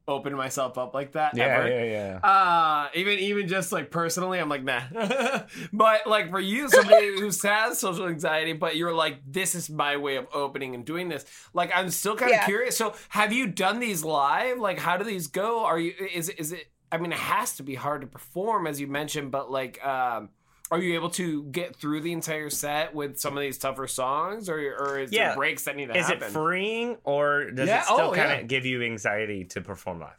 [0.09, 1.69] open myself up like that Yeah, ever.
[1.69, 2.29] yeah, yeah.
[2.29, 4.83] Uh, even even just like personally, I'm like nah.
[5.73, 9.97] but like for you, somebody who has social anxiety, but you're like, this is my
[9.97, 11.25] way of opening and doing this.
[11.55, 12.45] Like I'm still kind of Yeah.
[12.47, 12.77] curious.
[12.77, 14.59] So have you done these live?
[14.59, 15.65] Like how do these go?
[15.65, 16.67] Are you is it is it?
[16.91, 19.85] I mean, it has to be hard to perform as you mentioned, but like.
[19.87, 20.31] um
[20.73, 24.49] are you able to get through the entire set with some of these tougher songs,
[24.49, 25.29] or or is Yeah.
[25.29, 26.23] there breaks that need to Is happen?
[26.23, 28.43] Is it freeing or does Yeah, it still oh, kind of yeah.
[28.45, 30.17] give you anxiety to perform live?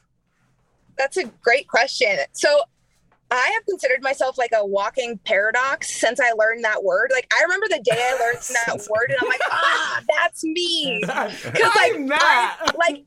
[0.98, 2.20] That's a great question.
[2.34, 2.62] So
[3.32, 7.10] I have considered myself like a walking paradox since I learned that word.
[7.12, 11.00] Like I remember the day I learned that word and I'm like, ah, that's me.
[11.02, 11.44] Because
[11.76, 12.78] like, I'm I, not.
[12.78, 13.04] like,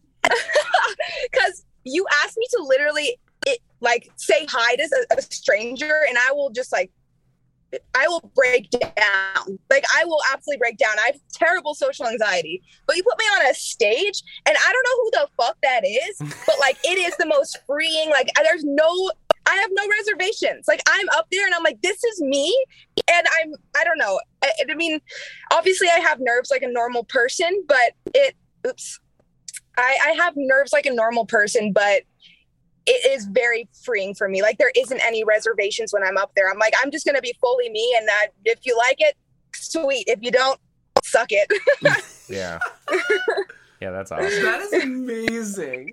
[1.31, 6.19] because you asked me to literally, it, like, say hi to a, a stranger, and
[6.19, 6.91] I will just like,
[7.95, 9.59] I will break down.
[9.71, 10.93] Like, I will absolutely break down.
[10.99, 14.85] I have terrible social anxiety, but you put me on a stage, and I don't
[14.85, 18.11] know who the fuck that is, but like, it is the most freeing.
[18.11, 19.11] Like, there's no.
[19.49, 20.67] I have no reservations.
[20.67, 22.53] Like I'm up there and I'm like, this is me.
[23.09, 24.19] And I'm, I don't know.
[24.43, 25.01] I, I mean,
[25.53, 28.35] obviously I have nerves like a normal person, but it,
[28.67, 28.99] oops,
[29.79, 32.03] I, I have nerves like a normal person, but
[32.87, 34.43] it is very freeing for me.
[34.43, 36.51] Like there isn't any reservations when I'm up there.
[36.51, 39.17] I'm like, I'm just gonna be fully me, and that if you like it,
[39.55, 40.05] sweet.
[40.07, 40.61] If you don't,
[41.03, 41.51] suck it.
[42.29, 42.59] Yeah.
[43.81, 44.43] yeah, that's awesome.
[44.43, 45.93] that is amazing.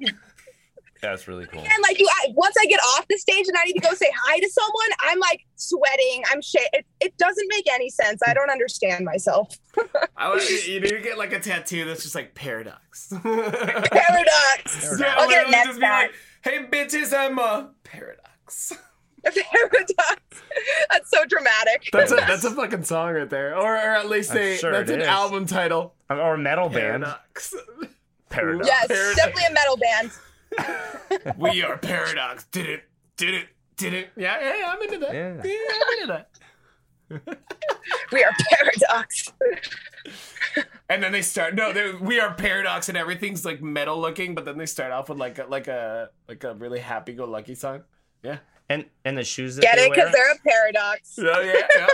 [0.99, 1.59] That's really cool.
[1.59, 3.93] and like you, I, once I get off the stage and I need to go
[3.93, 6.23] say hi to someone, I'm like sweating.
[6.31, 8.21] I'm sh- it, it doesn't make any sense.
[8.25, 9.53] I don't understand myself.
[10.17, 13.13] I want you, you need to get like a tattoo that's just like paradox.
[13.21, 14.97] Paradox.
[14.97, 16.11] Yeah, I'll get literally a neck
[16.43, 16.83] just be back.
[16.83, 18.73] like, hey bitches, I'm a paradox.
[19.23, 19.93] Paradox.
[20.91, 21.89] That's so dramatic.
[21.91, 24.71] That's a that's a fucking song right there, or, or at least I'm a sure
[24.71, 25.07] that's an is.
[25.07, 25.95] album title.
[26.09, 27.03] Or a metal band.
[27.03, 27.55] Paradox.
[28.29, 28.67] Paradox.
[28.67, 29.15] yes, Paradox.
[29.15, 31.37] definitely a metal band.
[31.37, 32.45] we are paradox.
[32.51, 32.83] Did it?
[33.17, 33.47] Did it?
[33.77, 34.09] Did it?
[34.15, 34.73] Yeah, yeah, yeah.
[34.75, 35.13] I'm into that.
[35.13, 35.41] Yeah.
[35.43, 36.29] Yeah, I'm into that.
[38.11, 39.31] We are paradox.
[40.89, 41.55] And then they start.
[41.55, 44.35] No, they- we are paradox, and everything's like metal looking.
[44.35, 47.25] But then they start off with like a, like a like a really happy go
[47.25, 47.83] lucky song.
[48.23, 48.37] Yeah.
[48.69, 49.89] And and the shoes that Get they it?
[49.91, 50.13] Because wear.
[50.13, 51.15] they're a paradox.
[51.17, 51.87] Yeah, yeah,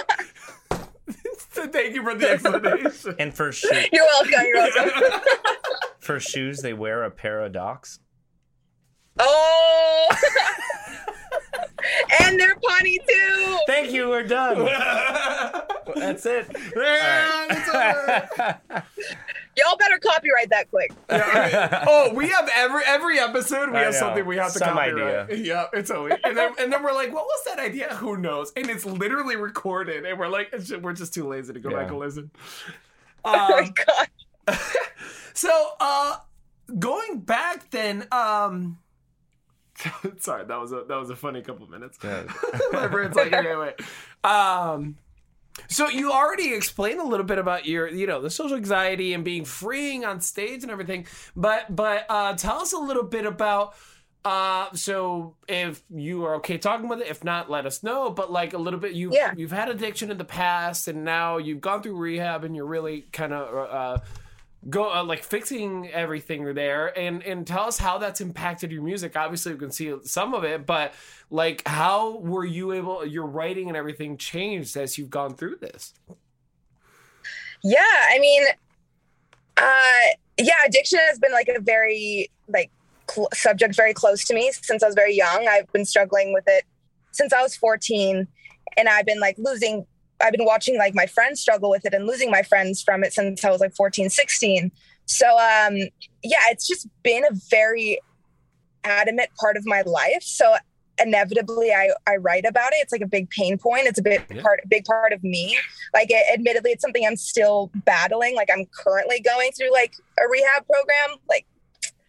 [0.71, 0.77] yeah.
[1.51, 3.15] so thank you for the explanation.
[3.19, 4.45] And for shoe, You're welcome.
[4.45, 5.21] You're welcome.
[5.99, 7.99] for shoes they wear a paradox.
[9.17, 10.15] Oh.
[12.21, 13.57] And they're punny too.
[13.67, 14.09] Thank you.
[14.09, 14.65] We're done.
[15.95, 16.47] That's it.
[16.75, 18.59] Yeah, it's over.
[19.57, 20.91] Y'all better copyright that quick.
[21.09, 23.99] oh, we have every every episode we I have know.
[23.99, 25.29] something we have to Some copyright.
[25.31, 25.37] idea.
[25.43, 27.89] Yeah, it's always and then and then we're like, what was that idea?
[27.95, 28.53] Who knows?
[28.55, 31.99] And it's literally recorded, and we're like, we're just too lazy to go back and
[31.99, 32.31] listen.
[33.25, 33.73] Oh my Um,
[34.47, 34.57] god.
[35.33, 36.15] so, uh,
[36.79, 38.77] going back then, um,
[40.19, 41.97] sorry, that was a that was a funny couple minutes.
[42.03, 42.23] Yeah.
[42.71, 43.75] My brain's like, okay, wait.
[44.29, 44.97] Um,
[45.67, 49.23] so you already explained a little bit about your, you know, the social anxiety and
[49.25, 51.05] being freeing on stage and everything.
[51.35, 53.73] But but uh, tell us a little bit about.
[54.25, 58.09] Uh, so if you are okay talking with it, if not, let us know.
[58.09, 59.33] But like a little bit, you Yeah.
[59.35, 63.07] you've had addiction in the past, and now you've gone through rehab, and you're really
[63.13, 63.97] kind of uh,
[64.67, 69.15] go uh, like fixing everything there and and tell us how that's impacted your music
[69.15, 70.93] obviously we can see some of it but
[71.29, 75.93] like how were you able your writing and everything changed as you've gone through this
[77.63, 78.43] Yeah, I mean,
[79.57, 82.71] uh, yeah, addiction has been like a very like
[83.09, 85.47] cl- subject very close to me since I was very young.
[85.47, 86.63] I've been struggling with it
[87.11, 88.27] since I was 14,
[88.77, 89.85] and I've been like losing.
[90.21, 93.13] I've been watching like my friends struggle with it and losing my friends from it
[93.13, 94.71] since I was like 14, 16.
[95.05, 95.75] So um,
[96.23, 97.99] yeah, it's just been a very
[98.83, 100.21] adamant part of my life.
[100.23, 100.55] So
[101.01, 102.77] inevitably I, I write about it.
[102.81, 103.87] It's like a big pain point.
[103.87, 104.41] It's a big Yeah.
[104.41, 105.57] part, big part of me.
[105.93, 108.35] Like it, admittedly, it's something I'm still battling.
[108.35, 111.17] Like I'm currently going through like a rehab program.
[111.29, 111.45] Like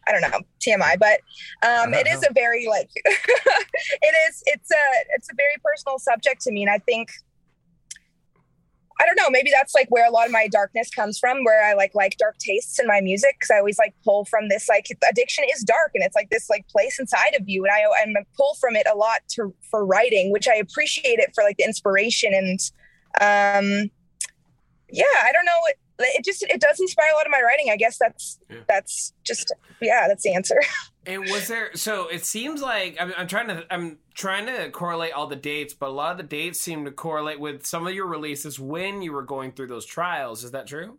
[0.09, 1.21] I don't know TMI, but
[1.67, 4.43] um, it is a very like it is.
[4.47, 7.11] It's a it's a very personal subject to me, and I think
[9.01, 9.31] I don't know.
[9.31, 12.19] Maybe that's like where a lot of my darkness comes from, where I like like
[12.19, 15.63] dark tastes in my music because I always like pull from this like addiction is
[15.65, 18.77] dark and it's like this like place inside of you, and I and pull from
[18.77, 22.61] it a lot to for writing, which I appreciate it for like the inspiration and
[23.21, 23.91] um
[24.93, 25.61] yeah, I don't know.
[26.01, 27.71] It just it does inspire a lot of my writing.
[27.71, 28.59] I guess that's Yeah.
[28.69, 30.57] that's just yeah, that's the answer.
[31.07, 31.71] And was there?
[31.77, 35.73] So it seems like I'm, I'm trying to I'm trying to correlate all the dates,
[35.73, 39.01] but a lot of the dates seem to correlate with some of your releases when
[39.01, 40.45] you were going through those trials.
[40.45, 40.99] Is that true?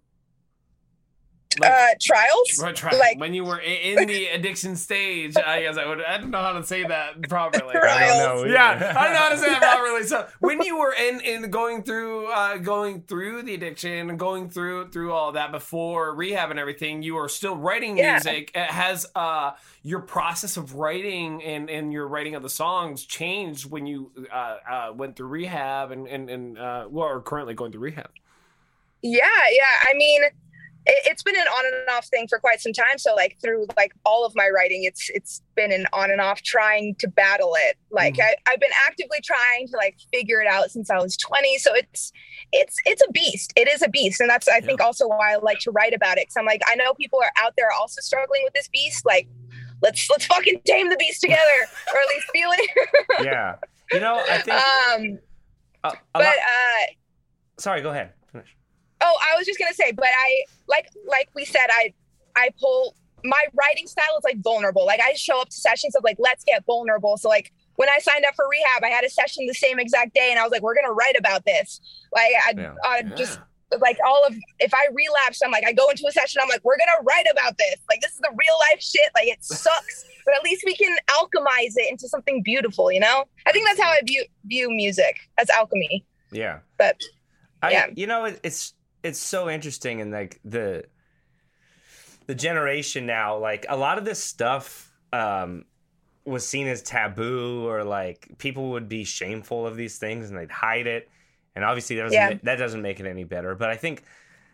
[1.63, 2.49] Uh trials.
[2.59, 6.01] What tri- like- when you were in the addiction stage, I guess I would.
[6.03, 7.75] I don't know how to say that properly.
[7.75, 8.03] Right.
[8.03, 8.53] I don't know.
[8.53, 8.93] Yeah.
[8.97, 10.03] I don't know how to say that properly.
[10.03, 14.49] So when you were in in going through uh, going through the addiction and going
[14.49, 18.13] through through all that before rehab and everything, you were still writing Yeah.
[18.13, 18.51] music.
[18.55, 19.51] Uh, Has uh,
[19.83, 24.57] your process of writing and and your writing of the songs changed when you uh,
[24.69, 28.09] uh, went through rehab and and and uh, well, are currently going through rehab?
[29.03, 29.89] Yeah, yeah.
[29.89, 30.21] I mean,
[30.85, 32.97] it, it's been an on and off thing for quite some time.
[32.97, 36.41] So like through like all of my writing, it's it's been an on and off
[36.41, 37.77] trying to battle it.
[37.91, 38.23] Like Mhm.
[38.23, 41.57] I, I've been actively trying to like figure it out since I was 20.
[41.59, 42.11] So it's
[42.51, 43.53] it's it's a beast.
[43.55, 46.17] It is a beast, and that's I think also why I like to write about
[46.17, 46.23] it.
[46.23, 49.05] Because I'm like I know people are out there also struggling with this beast.
[49.05, 49.27] Like
[49.81, 51.41] let's let's fucking tame the beast together,
[51.93, 52.69] or at least feel it.
[53.23, 53.55] yeah.
[53.91, 54.57] You know, I think.
[54.57, 55.19] um,
[55.83, 56.85] a- a but lot- uh,
[57.59, 58.13] sorry, go ahead.
[59.01, 59.13] Finish.
[59.13, 61.93] Oh, I was just gonna say, but I like like we said, I
[62.35, 64.85] I pull my writing style is like vulnerable.
[64.85, 67.17] Like I show up to sessions of like let's get vulnerable.
[67.17, 70.13] So like when I signed up for rehab, I had a session the same exact
[70.13, 71.79] day, and I was like, we're gonna write about this.
[72.13, 72.73] Like I, Yeah.
[72.83, 73.39] I just
[73.79, 76.63] like all of if I relapse, I'm like I go into a session, I'm like
[76.63, 77.75] we're gonna write about this.
[77.89, 79.09] Like this is the real life shit.
[79.15, 82.91] Like it sucks, but at least we can alchemize it into something beautiful.
[82.91, 83.25] You know?
[83.45, 86.03] I think that's how I view view music as alchemy.
[86.31, 86.59] Yeah.
[86.77, 86.97] But
[87.61, 87.85] I, Yeah.
[87.95, 90.85] you know, it, it's it's so interesting and like the
[92.27, 95.65] the generation now, like a lot of this stuff um,
[96.25, 100.51] was seen as taboo or like people would be shameful of these things and they'd
[100.51, 101.09] hide it.
[101.55, 102.37] And obviously that doesn't Yeah.
[102.43, 103.55] that doesn't make it any better.
[103.55, 104.03] But I think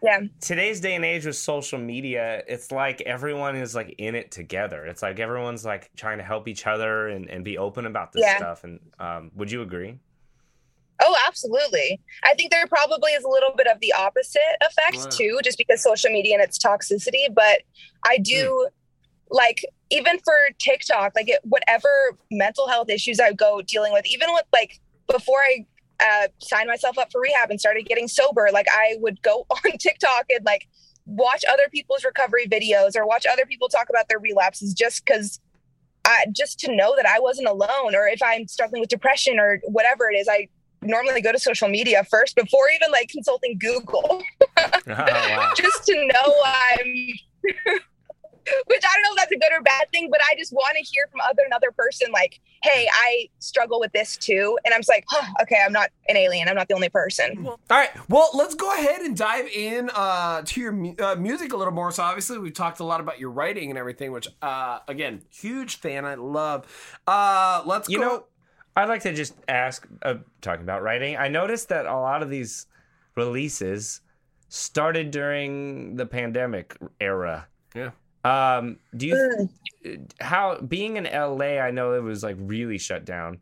[0.02, 4.32] yeah, today's day and age with social media, it's like everyone is like in it
[4.32, 4.86] together.
[4.86, 8.28] It's like everyone's like trying to help each other and, and be open about this
[8.28, 8.30] Yeah.
[8.30, 8.64] stuff.
[8.64, 10.00] And um, would you agree?
[11.02, 12.02] Oh, absolutely.
[12.24, 15.10] I think there probably is a little bit of the opposite effect Wow.
[15.12, 17.34] too, just because social media and its toxicity.
[17.34, 17.62] But
[18.04, 18.68] I do
[19.30, 21.88] like, even for TikTok, like it, whatever
[22.32, 24.80] mental health issues I go dealing with, even with like
[25.12, 25.66] before I
[26.00, 29.78] uh, signed myself up for rehab and started getting sober, like I would go on
[29.78, 30.68] TikTok and like
[31.06, 35.40] watch other people's recovery videos or watch other people talk about their relapses just because.
[36.10, 39.60] I, just to know that I wasn't alone, or if I'm struggling with depression or
[39.66, 40.48] whatever it is, I
[40.82, 44.22] normally go to social media first before even like consulting Google,
[44.58, 45.52] Oh, wow.
[45.58, 47.14] just to know I'm.
[48.68, 50.78] Which I don't know if that's a good or bad thing, but I just want
[50.78, 54.80] to hear from other another person like, "Hey, I struggle with this too," and I'm
[54.80, 56.48] just like, huh, "Okay, I'm not an alien.
[56.48, 57.90] I'm not the only person." All right.
[58.08, 61.74] Well, let's go ahead and dive in uh, to your mu- uh, music a little
[61.74, 61.92] more.
[61.92, 65.76] So, obviously, we've talked a lot about your writing and everything, which, uh, again, huge
[65.80, 66.06] fan.
[66.06, 66.66] I love.
[67.06, 68.04] Uh, let's You go.
[68.06, 68.26] know,
[68.78, 72.30] I'd like to just ask, uh, talking about writing, I noticed that a lot of
[72.30, 72.68] these
[73.16, 74.02] releases
[74.50, 77.48] started during the pandemic era.
[77.76, 77.92] Yeah.
[78.24, 79.50] Um, do you,
[79.86, 80.12] Mm.
[80.20, 83.40] how, being in LA, I know it was like really shut down.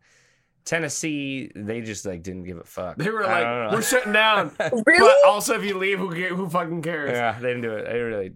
[0.64, 2.96] Tennessee, they just like didn't give a fuck.
[2.96, 4.50] they were like, we're shutting down.
[4.86, 4.98] Really?
[4.98, 7.12] But also, if you leave, who ca- who fucking cares?
[7.12, 7.84] yeah, they didn't do it.
[7.88, 8.32] They really,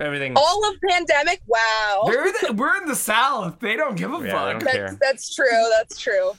[0.00, 0.34] everything.
[0.36, 1.40] All of pandemic.
[1.46, 3.60] Wow, They're the, we're in the South.
[3.60, 4.62] They don't give a Yeah, fuck.
[4.62, 4.98] that's care.
[5.00, 5.70] that's true.
[5.76, 6.32] That's true.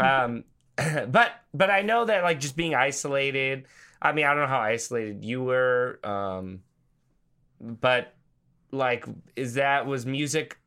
[0.00, 0.44] um
[1.08, 3.64] but but i know that like just being isolated
[4.02, 6.60] i mean i don't know how isolated you were um
[7.60, 8.14] but
[8.72, 10.58] like is that was music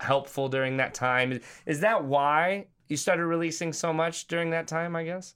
[0.00, 4.96] helpful during that time is that why you started releasing so much during that time
[4.96, 5.34] i guess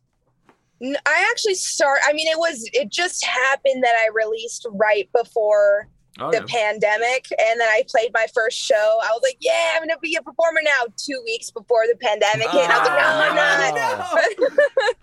[0.82, 2.00] I actually start.
[2.06, 2.68] I mean, it was.
[2.74, 5.88] It just happened that I released right before
[6.18, 6.38] Okay.
[6.38, 8.98] the pandemic and then I played my first show.
[9.02, 10.86] I was like, yeah, I'm gonna be a performer now.
[10.96, 14.94] Two weeks before the pandemic hit, I was like, no, I'm not.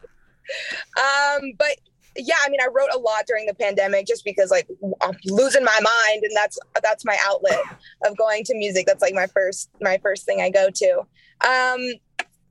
[0.98, 1.78] Oh, um, but
[2.16, 4.68] yeah, I mean, I wrote a lot during the pandemic just because like
[5.02, 7.60] I'm losing my mind, and that's that's my outlet
[8.06, 8.86] of going to music.
[8.86, 10.92] That's like my first my first thing I go to.
[11.48, 11.80] Um,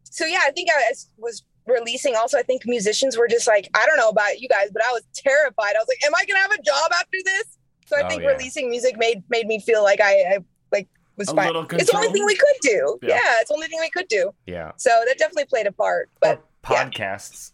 [0.05, 2.17] so yeah, I think I was- was releasing.
[2.17, 4.91] Also, I think musicians were just like, I don't know about you guys, but I
[4.91, 5.75] was terrified.
[5.77, 7.59] I was like, Am I gonna have a job after this?
[7.93, 8.29] So I Oh, think yeah.
[8.29, 10.39] releasing music made made me feel like I, I
[10.73, 11.55] like was A fine.
[11.73, 12.99] It's the only thing we could do.
[13.03, 13.09] Yeah.
[13.17, 13.41] Yeah.
[13.41, 14.33] it's the only thing we could do.
[14.47, 14.73] Yeah.
[14.77, 16.09] So that definitely played a part.
[16.21, 16.89] But or yeah.
[16.89, 17.53] podcasts.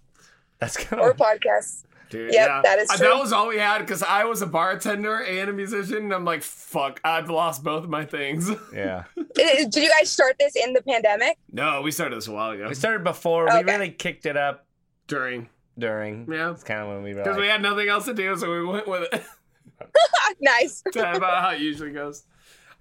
[0.61, 1.84] That's kind of or podcasts.
[2.11, 3.07] Dude, Yep, that is Uh, true.
[3.09, 5.97] That was all we had because I was a bartender and a musician.
[6.05, 8.49] And I'm like, fuck, I've lost both of my things.
[8.74, 9.05] yeah.
[9.34, 11.36] Did you guys start this in the pandemic?
[11.53, 12.66] no, we started this a while ago.
[12.66, 13.47] We started before.
[13.53, 14.64] We really kicked it up
[15.07, 15.51] During.
[15.78, 16.26] during.
[16.32, 16.53] Yeah.
[16.53, 18.64] It's kind of when we Because like, we had nothing else to do, so we
[18.64, 19.22] went with it.
[20.41, 20.83] nice.
[20.93, 22.24] That's about how it usually goes.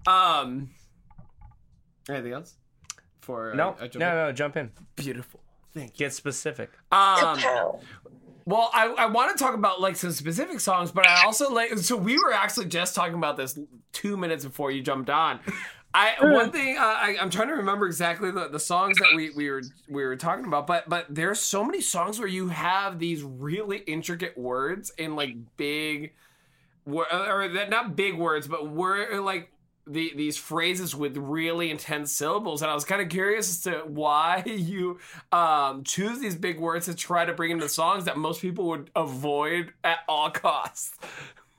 [0.06, 0.70] Um,
[2.10, 2.56] anything else?
[3.22, 4.16] For no, I, I jump no, in?
[4.16, 4.72] no, jump in.
[4.96, 5.42] beautiful.
[5.74, 6.06] Thank you.
[6.06, 6.72] Get specific.
[6.92, 7.40] Um,
[8.46, 11.78] well, I, I want to talk about like some specific songs, but I also like.
[11.80, 13.60] So we were actually just talking about this
[13.92, 15.42] two minutes before you jumped on.
[15.94, 19.32] I one thing uh, I, I'm trying to remember exactly the, the songs that we,
[19.32, 23.00] we were we were talking about, but but there's so many songs where you have
[23.00, 26.14] these really intricate words and like big, wo-
[26.88, 29.52] or that not big words, but word like
[29.90, 33.84] the, these phrases with really intense syllables, and I was kind of curious as to
[33.88, 35.00] why you
[35.32, 38.90] um, choose these big words to try to bring into songs that most people would
[38.96, 40.98] avoid at all costs.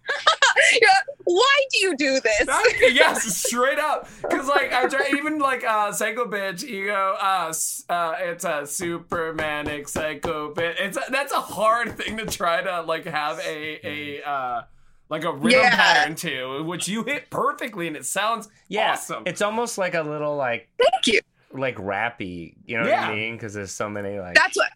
[1.25, 2.49] Why do you do this?
[2.95, 4.09] yes, straight up.
[4.23, 7.53] Because like I try even like uh psycho bitch, you go uh,
[7.91, 10.77] uh it's a supermanic psycho bitch.
[10.81, 14.63] It's a, that's a hard thing to try to like have a a uh
[15.11, 15.75] like a rhythm Yeah.
[15.77, 19.23] pattern to, which you hit perfectly, and it sounds Yeah, awesome.
[19.27, 21.21] it's almost like a little like Thank you.
[21.53, 22.55] like rappy.
[22.67, 23.35] You know what I mean?
[23.37, 24.35] Because there's so many like.
[24.35, 24.69] That's what.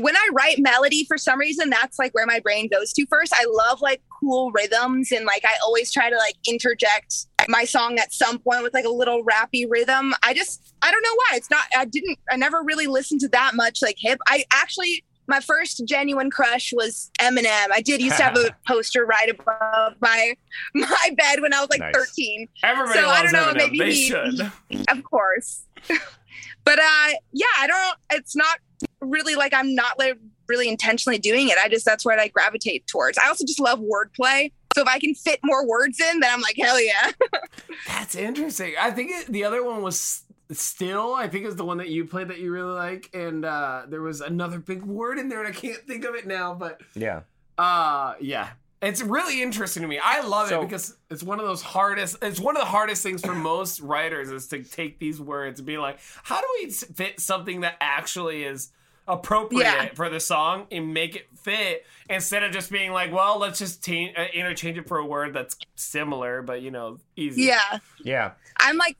[0.00, 3.34] When I write melody, for some reason, that's like where my brain goes to first.
[3.34, 7.98] I love like cool rhythms, and like I always try to like interject my song
[7.98, 10.14] at some point with like a little rappy rhythm.
[10.22, 11.36] I just, I don't know why.
[11.36, 11.64] It's not.
[11.76, 12.18] I didn't.
[12.30, 14.20] I never really listened to that much like hip.
[14.26, 15.04] I actually.
[15.30, 17.68] My first genuine crush was Eminem.
[17.72, 20.34] I did used to have a poster right above my
[20.74, 21.94] my bed when I was like Nice.
[21.94, 22.48] 13.
[22.64, 23.56] Everybody so I don't know, Eminem.
[23.56, 24.40] maybe they he- should.
[24.88, 25.62] of course.
[26.64, 28.58] but uh yeah, I don't it's not
[29.00, 30.18] really like I'm not like
[30.48, 31.56] really intentionally doing it.
[31.62, 33.16] I just that's what I gravitate towards.
[33.16, 34.50] I also just love wordplay.
[34.74, 37.10] So if I can fit more words in, then I'm like, hell yeah.
[37.88, 38.74] That's interesting.
[38.80, 40.22] I think it, the other one was
[40.52, 41.14] still.
[41.14, 44.02] I think is the one that you played that you really like, and uh, there
[44.02, 46.54] was another big word in there, and I can't think of it now.
[46.54, 47.20] But yeah.
[47.58, 48.50] uh, yeah,
[48.82, 49.98] it's really interesting to me.
[50.02, 52.16] I love So- it because it's one of those hardest.
[52.22, 55.66] It's one of the hardest things for most writers is to take these words and
[55.66, 58.72] be like, how do we fit something that actually is
[59.08, 59.88] appropriate Yeah.
[59.94, 63.84] for the song and make it fit instead of just being like, well, let's just
[63.84, 67.42] ta- uh, interchange it for a word that's similar, but you know, easy.
[67.42, 67.78] yeah.
[68.04, 68.32] Yeah.
[68.60, 68.96] I'm like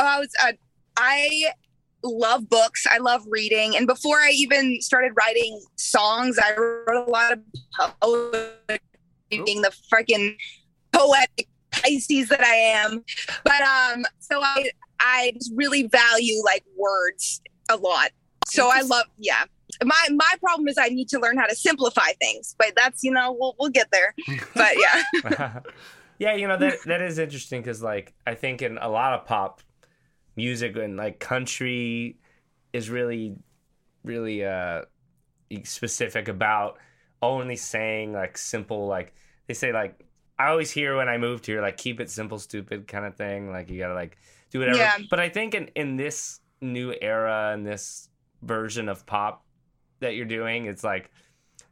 [0.00, 0.52] oh, I was uh,
[0.96, 1.52] I
[2.02, 2.86] love books.
[2.90, 3.76] I love reading.
[3.76, 8.80] And before I even started writing songs, I wrote a lot of poetry,
[9.30, 10.36] being the freaking
[10.92, 13.04] poetic Pisces that I am.
[13.44, 14.70] But um, so I
[15.00, 18.10] I just really value like words a lot.
[18.46, 19.44] So I love yeah.
[19.84, 23.10] My my problem is I need to learn how to simplify things, but that's you
[23.10, 24.14] know we'll we'll get there.
[24.54, 25.60] But yeah,
[26.18, 29.26] yeah, you know that that is interesting because like I think in a lot of
[29.26, 29.60] pop
[30.38, 32.16] music and like country
[32.72, 33.36] is really
[34.04, 34.82] really uh
[35.64, 36.78] specific about
[37.22, 39.12] only saying like simple like
[39.46, 40.04] they say like
[40.38, 43.50] I always hear when I moved here like keep it simple stupid kind of thing
[43.50, 44.16] like you gotta like
[44.50, 44.96] do whatever Yeah.
[45.10, 48.08] but I think in in this new era and this
[48.42, 49.44] version of pop
[50.00, 51.10] that you're doing it's like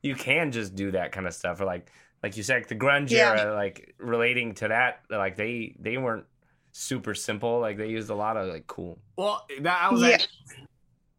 [0.03, 1.93] you can just do that kind of stuff or like
[2.25, 3.37] like you said the grunge Yeah.
[3.41, 6.27] era like relating to that like they they weren't
[6.79, 10.09] super simple like they used a lot of like cool Well, that I was Yeah.
[10.09, 10.29] like,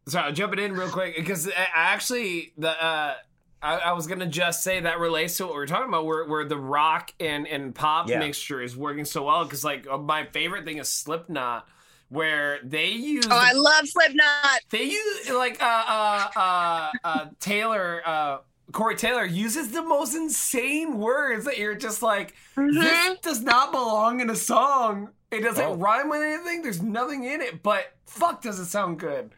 [0.08, 3.14] sorry, jumping in real quick because I I actually the uh,
[3.60, 6.24] I, I was gonna just say that relates to what we are talking about, where
[6.26, 8.20] where the rock and and pop Yeah.
[8.20, 9.44] mixture is working so well.
[9.44, 11.66] Because like uh, my favorite thing is Slipknot,
[12.08, 14.60] where they use oh I love Slipknot.
[14.70, 18.38] they use like uh uh uh, uh Taylor uh.
[18.70, 22.74] Corey Taylor uses the most insane words that you're just like, Mhm.
[22.82, 25.08] this does not belong in a song.
[25.30, 25.74] It doesn't Oh.
[25.74, 26.62] rhyme with anything.
[26.62, 29.30] There's nothing in it, but fuck, does it sound good?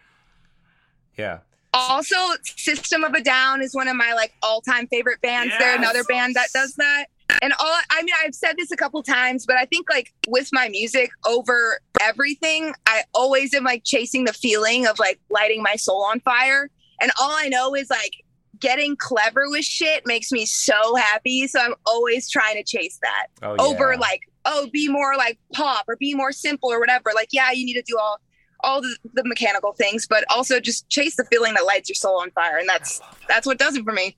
[1.16, 1.38] yeah
[1.74, 5.52] Also, System of a Down is one of my like all-time favorite bands.
[5.58, 7.06] They're another band that does that.
[7.42, 10.48] And all I mean, I've said this a couple times, but I think like with
[10.52, 15.76] my music over everything, I always am like chasing the feeling of like lighting my
[15.76, 16.70] soul on fire.
[17.00, 18.14] And all I know is like
[18.58, 21.46] getting clever with shit makes me so happy.
[21.46, 25.84] So I'm always trying to chase that Oh, over like, oh, be more like pop
[25.88, 27.10] or be more simple or whatever.
[27.14, 28.18] Like, yeah, you need to do all
[28.62, 32.20] all the, the mechanical things, but also just chase the feeling that lights your soul
[32.20, 32.58] on fire.
[32.58, 34.16] And that's that's what does it for me.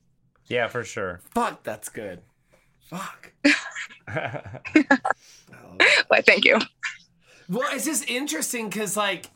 [0.49, 1.20] yeah, for sure.
[1.35, 2.23] Fuck, that's good.
[2.81, 3.33] Fuck.
[6.09, 6.59] But thank you.
[7.49, 9.27] Well, it's just interesting because like,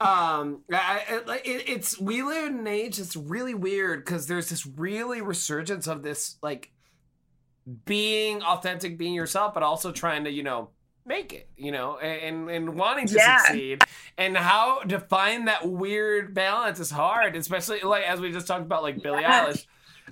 [0.00, 4.48] um, I, I, it, it's we live in an age that's really weird because there's
[4.48, 6.70] this really resurgence of this like
[7.84, 10.70] being authentic, being yourself, but also trying to you know
[11.04, 13.38] make it, you know, and and wanting to Yeah.
[13.38, 13.82] succeed,
[14.18, 18.62] and how to find that weird balance is hard, especially like as we just talked
[18.62, 19.46] about, like Billie Yeah.
[19.46, 19.66] Eilish.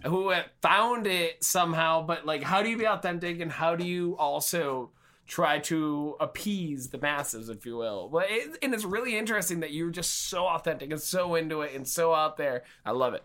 [0.07, 0.33] Who
[0.63, 4.93] found it somehow, but like, how do you be authentic and how do you also
[5.27, 8.09] try to appease the masses, if you will.
[8.09, 11.73] But it, and it's really interesting that you're just so authentic and so into it
[11.75, 12.63] and so out there.
[12.85, 13.23] I love it.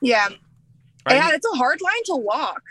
[0.00, 0.28] Yeah.
[1.06, 2.62] Are yeah, you- it's a hard line to walk.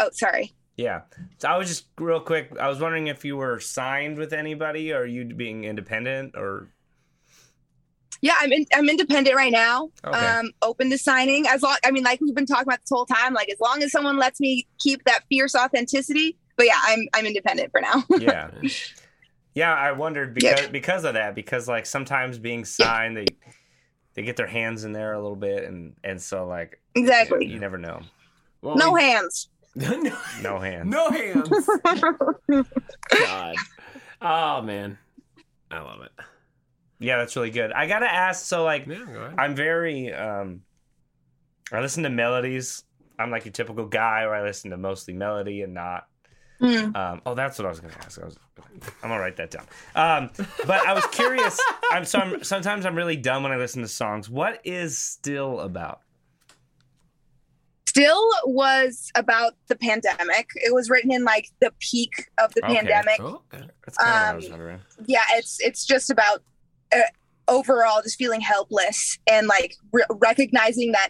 [0.00, 0.52] Oh, sorry.
[0.76, 1.02] yeah.
[1.38, 2.50] So I was just real quick.
[2.58, 6.68] I was wondering if you were signed with anybody, or you being independent, or
[8.22, 9.90] Yeah, I'm in, I'm independent right now.
[10.04, 10.18] Okay.
[10.18, 11.76] Um, open to signing as long.
[11.84, 13.34] I mean, like we've been talking about this whole time.
[13.34, 16.36] Like as long as someone lets me keep that fierce authenticity.
[16.56, 18.04] But yeah, I'm I'm independent for now.
[18.18, 18.50] yeah,
[19.54, 19.74] yeah.
[19.74, 21.34] I wondered because because of that.
[21.34, 23.24] Because like sometimes being signed, they
[24.14, 27.46] they get their hands in there a little bit, and and so like exactly.
[27.46, 28.00] you never know.
[28.62, 29.48] Well, No we- hands.
[29.76, 30.90] no, No hands.
[30.90, 31.48] no hands.
[33.10, 33.54] God.
[34.22, 34.98] Oh man,
[35.70, 36.12] I love it.
[36.98, 37.72] Yeah, that's really good.
[37.72, 38.44] I gotta ask.
[38.44, 39.32] So like, Yeah, go.
[39.38, 40.62] I'm very um
[41.72, 42.84] I listen to melodies.
[43.18, 46.06] I'm like your typical guy where I listen to mostly melody and not
[46.60, 46.94] Hmm.
[46.94, 48.20] um oh that's what I was gonna ask.
[48.20, 48.36] I was
[49.02, 49.64] I'm gonna write that down.
[49.94, 50.30] Um
[50.66, 51.58] but I was curious.
[51.90, 54.28] I'm so I'm, sometimes I'm really dumb when I listen to songs.
[54.28, 56.00] What is still about?
[57.90, 60.46] Still was about the pandemic.
[60.54, 62.76] It was written in like the peak of the Okay.
[62.76, 63.18] pandemic.
[63.18, 63.64] Okay.
[63.84, 66.38] That's kind of what I Um, yeah it's it's just about
[66.94, 67.00] uh,
[67.48, 71.08] overall just feeling helpless and like re- recognizing that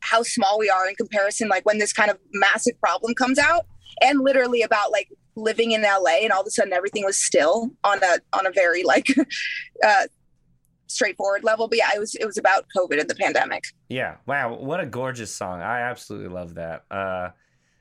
[0.00, 3.66] how small we are in comparison like when this kind of massive problem comes out
[4.00, 7.70] and literally about like living in LA and all of a sudden everything was still
[7.82, 9.08] on a on a very like
[9.84, 10.04] uh
[10.88, 14.16] straightforward level but yeah it was it was about covid and the pandemic Yeah.
[14.26, 15.60] Wow, what a gorgeous song.
[15.60, 16.84] I absolutely love that.
[16.90, 17.30] Uh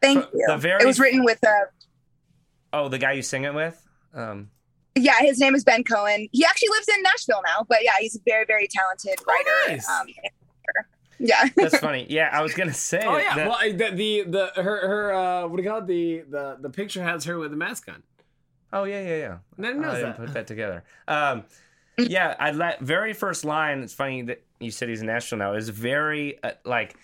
[0.02, 1.66] thank you the very- it was written with uh
[2.74, 3.82] oh, the guy you sing it with?
[4.14, 4.50] Um
[4.98, 8.16] yeah his name is ben cohen he actually lives in nashville now but yeah he's
[8.16, 9.90] a very very talented writer nice.
[9.90, 10.08] um,
[11.20, 12.06] yeah that's funny.
[12.10, 13.36] Yeah, I was gonna say Oh yeah.
[13.36, 14.24] that- well, the, the
[14.56, 15.88] the her her uh, what do you call it?
[15.88, 18.04] The the the picture has her with a mask on.
[18.74, 19.38] Oh yeah, yeah, yeah.
[19.58, 20.18] I didn't Oh, know I didn't that.
[20.26, 20.84] put that together.
[21.08, 21.44] Um,
[21.98, 23.80] yeah, I let very first line.
[23.80, 25.54] It's funny that you said he's in Nashville now.
[25.54, 26.96] Is very uh, like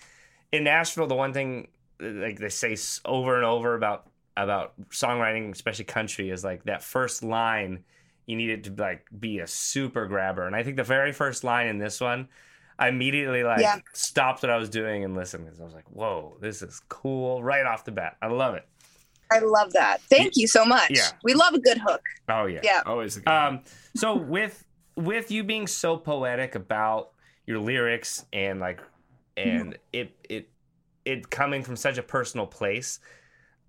[0.52, 1.06] in Nashville.
[1.06, 1.68] The one thing
[2.02, 6.82] uh, like they say over and over about about songwriting, especially country, is like that
[6.82, 7.84] first line.
[8.26, 11.42] You need it to like be a super grabber, and I think the very first
[11.44, 12.28] line in this one,
[12.78, 13.78] I immediately like Yeah.
[13.92, 17.42] stopped what I was doing and listened because I was like, "Whoa, this is cool!"
[17.42, 18.66] Right off the bat, I love it.
[19.30, 20.02] I love that.
[20.02, 20.90] Thank you so much.
[20.90, 21.08] Yeah.
[21.24, 22.02] We love a good hook.
[22.28, 22.82] Oh yeah, Yeah.
[22.86, 23.16] Always.
[23.16, 23.60] A good Um,
[23.96, 24.64] so with
[24.96, 27.10] with you being so poetic about
[27.46, 28.80] your lyrics and like
[29.36, 30.50] and it it
[31.04, 33.00] it coming from such a personal place,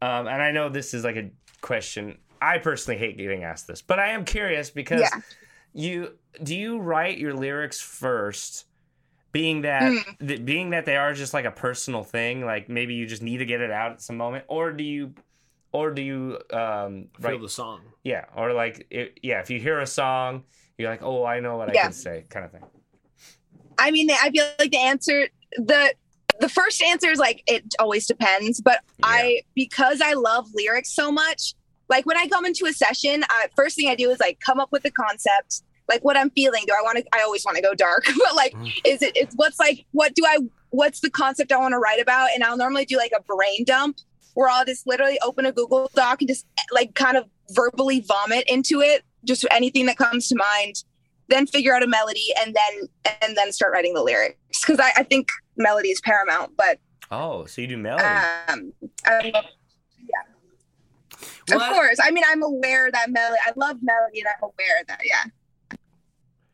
[0.01, 2.17] um, and I know this is like a question.
[2.41, 5.21] I personally hate getting asked this, but I am curious because Yeah.
[5.74, 8.65] you do you write your lyrics first,
[9.32, 10.28] being that Mm.
[10.28, 13.38] th- being that they are just like a personal thing, like maybe you just need
[13.38, 15.13] to get it out at some moment, or do you,
[15.71, 17.82] or do you um, feel the song.
[18.03, 20.43] yeah, or like it, yeah, if you hear a song,
[20.78, 22.63] you're like, oh, I know what I can say, kind of thing.
[23.78, 25.93] I mean, I feel like the answer the
[26.39, 31.11] the first answer is like it always depends, but I because I love lyrics so
[31.11, 31.53] much,
[31.89, 34.59] like when I come into a session, I, first thing I do is like come
[34.59, 36.63] up with the concept, like what I'm feeling.
[36.67, 37.05] Do I want to?
[37.13, 38.71] I always want to go dark, but like, Mhm.
[38.86, 39.15] is it?
[39.15, 40.39] It's what's like what do I?
[40.71, 42.30] What's the concept I want to write about?
[42.34, 43.97] And I'll normally do like a brain dump
[44.34, 48.45] where I'll just literally open a Google Doc and just like kind of verbally vomit
[48.49, 50.84] into it, just anything that comes to mind
[51.30, 52.89] then figure out a melody and then
[53.21, 56.80] and then start writing the lyrics because I, I think melody is paramount but
[57.11, 58.03] Oh, so you do melody?
[58.49, 58.74] um
[59.05, 59.32] I,
[61.49, 64.43] Well, of that- course i mean i'm aware that melody i love melody and i'm
[64.43, 65.78] aware that yeah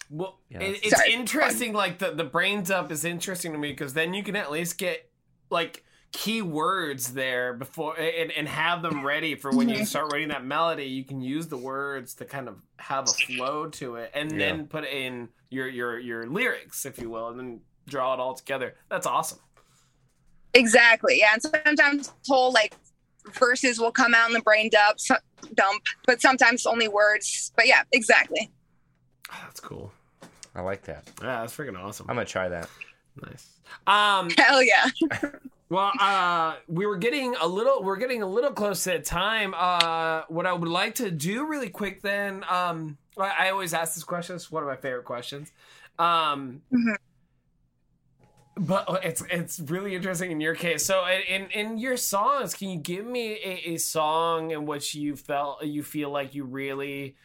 [0.09, 0.61] Well, Yeah.
[0.61, 1.13] it, it's Sorry.
[1.13, 1.73] interesting.
[1.73, 4.77] Like the the brains up is interesting to me because then you can at least
[4.79, 5.07] get
[5.51, 9.87] like key words there before and, and have them ready for when you Mhm.
[9.87, 10.85] start writing that melody.
[10.85, 14.37] You can use the words to kind of have a flow to it, and Yeah.
[14.39, 18.33] then put in your your your lyrics, if you will, and then draw it all
[18.33, 18.75] together.
[18.89, 19.39] That's awesome.
[20.53, 21.19] Exactly.
[21.19, 21.33] Yeah.
[21.33, 22.73] And sometimes whole like
[23.33, 24.97] verses will come out in the brain dump,
[25.53, 27.51] dump, but sometimes only words.
[27.55, 28.51] But yeah, exactly.
[29.31, 29.91] Oh, that's cool.
[30.55, 31.07] I like that.
[31.21, 32.07] Yeah, that's freaking awesome.
[32.09, 32.67] I'm gonna try that.
[33.21, 33.47] Nice.
[33.85, 34.87] Um, Hell yeah.
[35.69, 39.53] well, uh, we were getting a little, we're getting a little close to time.
[39.55, 43.93] Uh, what I would like to do really quick then, um, I, I always ask
[43.95, 44.35] this question.
[44.35, 45.51] It's one of my favorite questions.
[45.99, 46.95] Um, Mhm.
[48.57, 50.85] but it's it's really interesting in your case.
[50.85, 55.15] So in in your songs, can you give me a, a song in which you
[55.15, 57.15] felt you feel like you really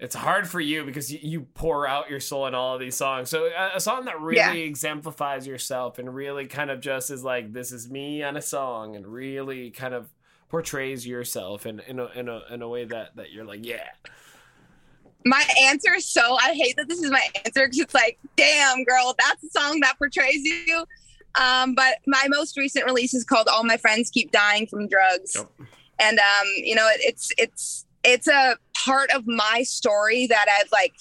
[0.00, 2.96] it's hard for you because you, you pour out your soul in all of these
[2.96, 3.30] songs.
[3.30, 4.52] So a, a song that really Yeah.
[4.52, 8.96] exemplifies yourself and really kind of just is like this is me on a song
[8.96, 10.08] and really kind of
[10.48, 13.88] portrays yourself in in a in a, in a way that that you're like yeah.
[15.26, 18.84] My answer is so, I hate that this is my answer because it's like, damn,
[18.84, 20.84] girl, that's a song that portrays you.
[21.40, 25.34] Um, but my most recent release is called All My Friends Keep Dying from Drugs.
[25.34, 25.68] Yep.
[25.98, 30.70] And, um, you know, it, it's, it's, it's a part of my story that I've
[30.72, 30.94] like,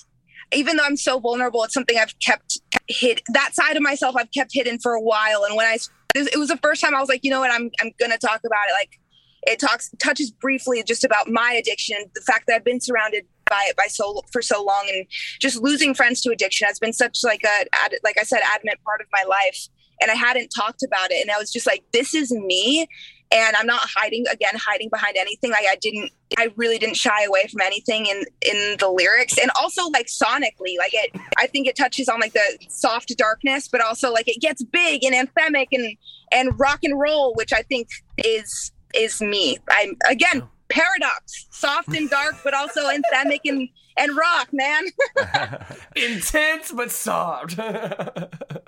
[0.53, 3.21] even though I'm so vulnerable, it's something I've kept hid.
[3.34, 5.43] That side of myself I've kept hidden for a while.
[5.43, 5.77] And when I,
[6.15, 8.41] it was the first time I was like, you know what, I'm, I'm gonna talk
[8.45, 8.73] about it.
[8.73, 8.99] Like,
[9.45, 13.65] it talks touches briefly just about my addiction, the fact that I've been surrounded by
[13.67, 15.05] it by so for so long, and
[15.39, 17.65] just losing friends to addiction has been such like a
[18.03, 19.67] like I said, adamant part of my life.
[20.01, 22.88] And I hadn't talked about it, and I was just like, this is me.
[23.34, 25.51] And I'm not hiding again, hiding behind anything.
[25.51, 29.49] Like I didn't, I really didn't shy away from anything in in the lyrics, and
[29.59, 31.11] also like sonically, like it.
[31.38, 35.03] I think it touches on like the soft darkness, but also like it gets big
[35.03, 35.97] and anthemic and
[36.31, 39.57] and rock and roll, which I think is is me.
[39.69, 43.67] I'm again paradox, soft and dark, but also anthemic and
[43.97, 44.86] and rock, man.
[45.95, 47.57] Intense but soft.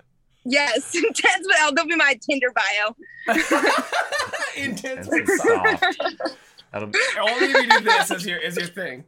[0.46, 1.48] yes, intense.
[1.48, 2.96] But oh, that'll be my Tinder bio.
[4.58, 5.96] Intense Intense but and soft.
[5.96, 6.38] soft.
[6.72, 9.04] That'll be, Only if you do this is your is your thing.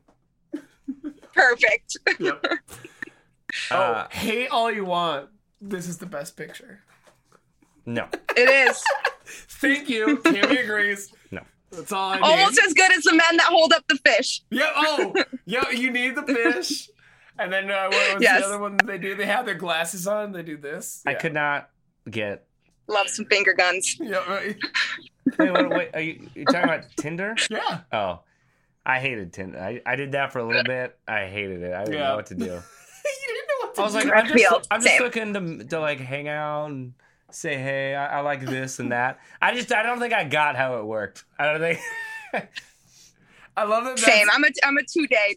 [1.34, 1.98] Perfect.
[2.20, 2.46] Yep.
[3.72, 5.30] uh, oh, hate all you want.
[5.62, 6.82] This is the best picture.
[7.86, 8.08] no.
[8.36, 8.84] It is
[9.50, 10.18] Thank you.
[10.24, 11.14] Tammy agrees.
[11.32, 11.42] No.
[11.72, 12.22] That's all I need.
[12.24, 14.42] almost as good as the men that hold up the fish.
[14.50, 14.72] Yeah.
[14.76, 15.14] Oh,
[15.46, 15.70] yeah.
[15.72, 16.90] You need the fish.
[17.40, 18.42] And then uh, what was Yes.
[18.42, 19.16] the other one they do?
[19.16, 20.32] They have their glasses on.
[20.32, 21.04] They do this.
[21.06, 21.70] I could not
[22.10, 22.46] get.
[22.88, 23.98] Love some finger guns.
[24.02, 24.18] Yeah.
[24.30, 24.56] Right.
[25.38, 25.90] Wait, wait, wait.
[25.94, 27.36] Are you you talking about Tinder?
[27.52, 27.82] Yeah.
[27.92, 28.22] Oh,
[28.86, 29.60] I hated Tinder.
[29.60, 30.98] I, I did that for a little bit.
[31.08, 31.74] I hated it.
[31.74, 32.08] I didn't Yeah.
[32.10, 32.46] know what to do.
[32.46, 33.82] you didn't know what to do.
[33.82, 34.00] I was do.
[34.00, 36.94] like, I'm just, I'm just looking to to like hang out and
[37.30, 39.20] say, hey, I, I like this and that.
[39.42, 41.26] I just, I don't think I got how it worked.
[41.38, 41.80] I don't think.
[43.58, 43.98] I love that.
[43.98, 44.28] that's- Same.
[44.32, 45.36] I'm a I'm a two day.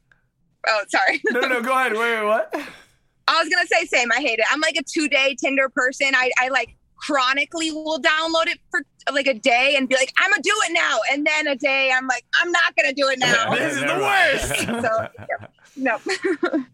[0.67, 1.21] Oh, sorry.
[1.31, 1.93] No, no, go ahead.
[1.93, 2.55] Wait, wait, what?
[3.29, 4.11] I was gonna say same.
[4.13, 4.45] I hate it.
[4.51, 6.09] I'm like a two day Tinder person.
[6.15, 8.83] I, I like chronically will download it for
[9.13, 10.99] like a day and be like, I'm gonna do it now.
[11.13, 13.55] And then a day I'm like, I'm not gonna do it now.
[13.55, 14.67] This is the worst.
[15.77, 15.99] mind.
[16.47, 16.65] so no.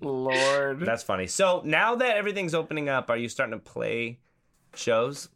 [0.00, 0.80] Lord.
[0.80, 1.26] That's funny.
[1.26, 4.18] So now that everything's opening up, are you starting to play
[4.74, 5.28] shows?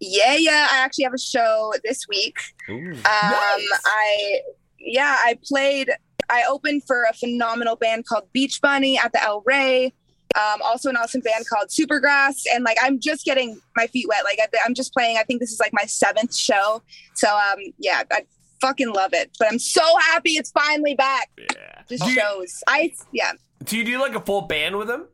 [0.00, 0.68] yeah, yeah.
[0.70, 2.36] I actually have a show this week.
[2.68, 2.90] Ooh.
[2.90, 3.80] Um, Nice.
[3.84, 4.40] I
[4.78, 5.90] yeah, I played.
[6.30, 9.92] I opened for a phenomenal band called Beach Bunny at the El Rey.
[10.34, 14.24] Um, also an awesome band called Supergrass, and like I'm just getting my feet wet.
[14.24, 15.18] Like I, I'm just playing.
[15.18, 16.82] I think this is like my seventh show.
[17.14, 18.24] So um, yeah, I
[18.60, 19.30] fucking love it.
[19.38, 21.28] But I'm so happy it's finally back.
[21.38, 21.82] Yeah.
[21.88, 22.62] Just Do you, shows.
[22.66, 23.32] I yeah.
[23.64, 25.06] do you do like a full band with them?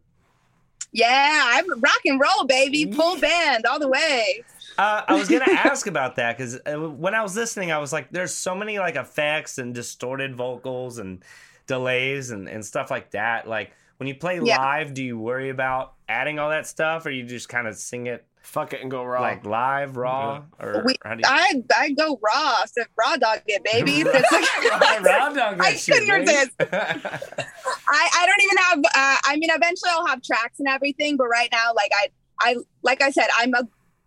[0.93, 2.91] Yeah, I'm rock and roll, baby.
[2.93, 4.45] Full band all the way.
[4.79, 8.11] Uh, I was gonna ask about that because when I was listening, I was like,
[8.11, 11.23] "There's so many like effects and distorted vocals and
[11.67, 14.59] delays and, and stuff like that." Like when you play Yeah.
[14.59, 18.07] live, do you worry about adding all that stuff, or you just kind of sing
[18.07, 19.21] it Fuck it and go raw.
[19.21, 21.25] like live, raw, or We, how do you?
[21.27, 24.01] I I go raw, so raw dog it, baby.
[24.07, 26.33] It's like- Raw dog I that shit, couldn't baby.
[26.33, 26.53] resist.
[26.61, 31.27] I, I don't even have uh, I mean eventually I'll have tracks and everything but
[31.27, 32.09] right now like I
[32.41, 33.63] I like I said I'm a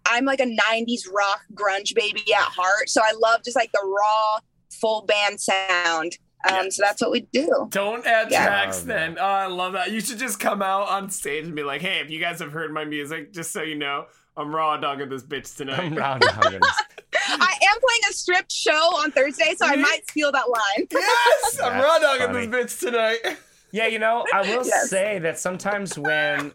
[0.06, 3.82] I'm like a 90s rock grunge baby at heart so I love just like the
[3.86, 4.40] raw
[4.72, 6.18] full band sound
[6.50, 8.46] um so that's what we do Don't add Yeah.
[8.46, 9.18] tracks then.
[9.20, 9.92] Oh, I love that.
[9.92, 12.52] You should just come out on stage and be like, hey, if you guys have
[12.52, 15.80] heard my music, just so you know, I'm raw dogging this bitch tonight.
[15.80, 16.82] I'm raw dogging this.
[17.28, 21.60] I am playing a stripped show on Thursday so I might steal that line yes!
[21.64, 22.46] I'm raw dogging funny.
[22.48, 23.38] this bitch tonight.
[23.72, 24.90] Yeah, you know, I will Yes.
[24.90, 26.54] say that sometimes when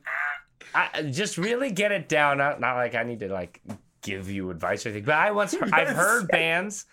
[0.77, 3.61] I just really get it down, not, not like I need to like
[4.03, 6.87] give you advice or anything, but I once heard, I've heard bands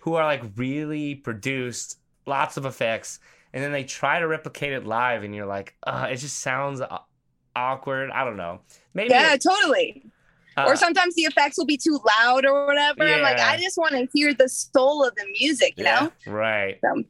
[0.00, 3.18] who are like really produced, lots of effects,
[3.52, 6.80] and then they try to replicate it live, and you're like, uh, it just sounds
[7.56, 8.10] awkward.
[8.10, 8.60] I don't know.
[8.94, 10.04] Maybe yeah it- totally
[10.56, 13.04] Uh, or sometimes the effects will be too loud or whatever.
[13.04, 16.08] I'm like, I just want to hear the soul of the music, you Yeah.
[16.26, 16.32] know?
[16.32, 16.78] right.
[16.84, 17.04] So,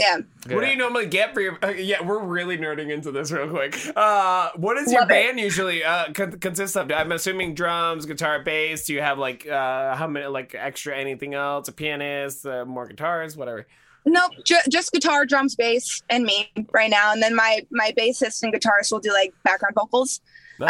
[0.00, 0.16] yeah.
[0.54, 1.58] What do you normally get for your?
[1.62, 3.76] Uh, yeah, we're really nerding into this real quick.
[3.94, 5.12] Uh, what does your Love it.
[5.26, 6.90] band usually uh, con- consist of?
[6.90, 8.86] I'm assuming drums, guitar, bass.
[8.86, 11.68] Do you have like uh, how many like extra anything else?
[11.68, 13.66] A pianist, uh, more guitars, whatever.
[14.06, 17.12] Nope, ju- just guitar, drums, bass, and me right now.
[17.12, 20.20] And then my my bassist and guitarist will do like background vocals.
[20.60, 20.68] Um,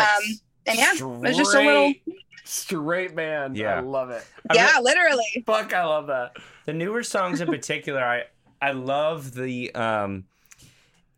[0.66, 0.98] and yeah, it's
[1.38, 2.02] just a little, Straight-
[2.44, 3.56] straight band.
[3.56, 3.76] Yeah.
[3.76, 4.24] I love it.
[4.50, 5.44] I yeah, literally.
[5.46, 6.36] Fuck, I love that.
[6.66, 8.24] The newer songs in particular, I
[8.60, 10.24] I love the um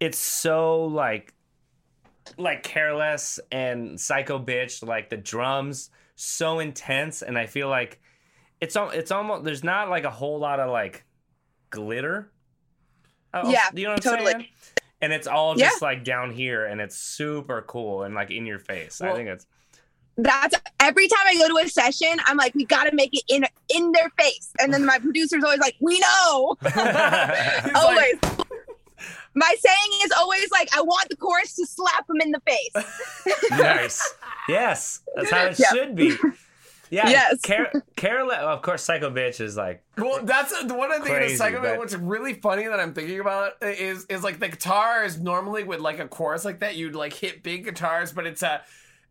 [0.01, 1.35] it's so like
[2.39, 8.01] like careless and psycho bitch, like the drums so intense and I feel like
[8.61, 11.05] it's it's almost there's not like a whole lot of like
[11.71, 12.31] glitter.
[13.35, 14.33] Oh, Yeah, you know what I'm totally.
[14.33, 14.47] saying?
[15.01, 15.69] And it's all Yeah.
[15.69, 19.01] just like down here and it's super cool and like in your face.
[19.01, 19.47] I think it's
[20.19, 23.23] That's every time I go to a session, I'm like, we got to make it
[23.29, 23.45] in
[23.75, 24.51] in their face.
[24.61, 26.57] And then my producer's always like, we know.
[26.63, 28.15] He's like, always.
[29.35, 33.51] my saying is always like, I want the chorus to slap them in the face.
[33.51, 34.15] nice.
[34.49, 35.69] Yes, that's how it Yeah.
[35.73, 36.17] should be.
[36.91, 37.09] Yeah.
[37.09, 37.41] Yes.
[37.41, 41.33] Car- Carol, of course, Psycho Bitch is like, Well, that's the one I'm thinking Crazy,
[41.35, 45.03] of Psycho but- What's really funny that I'm thinking about is is like the guitar
[45.05, 48.43] is normally with like a chorus like that you'd like hit big guitars, but it's
[48.43, 48.61] a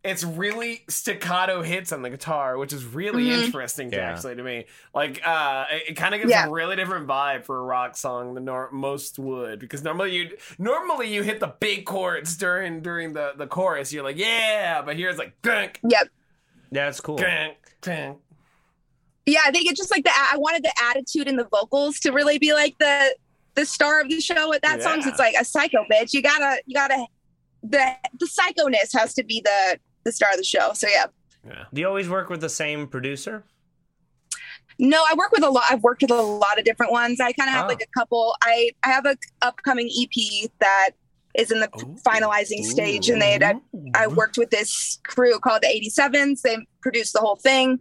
[0.04, 3.44] it's really staccato hits on the guitar, which is really Mhm.
[3.44, 4.10] interesting to Yeah.
[4.12, 4.64] actually to me.
[4.92, 6.46] Like, uh, it, it kind of gives Yeah.
[6.46, 10.36] a really different vibe for a rock song than nor- most would, because normally you
[10.58, 13.92] normally you hit the big chords during during the the chorus.
[13.92, 16.08] You're like, yeah, but here it's like, gunk, Yep.
[16.72, 17.16] yeah, it's cool.
[17.18, 18.18] gunk, gunk.
[19.24, 22.10] Yeah, I think it's just like the I wanted the attitude and the vocals to
[22.10, 23.14] really be like the
[23.54, 24.96] the star of the show with that song.
[24.96, 25.10] 'cause Yeah.
[25.10, 26.12] It's like a psycho bitch.
[26.12, 27.06] You gotta you gotta
[27.62, 27.84] the
[28.18, 30.72] the psychoness has to be the the star of the show.
[30.74, 31.06] So yeah.
[31.46, 31.64] Yeah.
[31.72, 33.44] Do you always work with the same producer?
[34.78, 35.64] No, I work with a lot.
[35.70, 37.20] I've worked with a lot of different ones.
[37.20, 37.68] I kind of have Oh.
[37.68, 38.34] like a couple.
[38.42, 40.90] I I have a upcoming EP that
[41.34, 41.96] is in the Ooh.
[42.06, 43.54] finalizing stage, and they had I,
[43.94, 46.40] I worked with this crew called the 87s.
[46.42, 47.80] They produced the whole thing.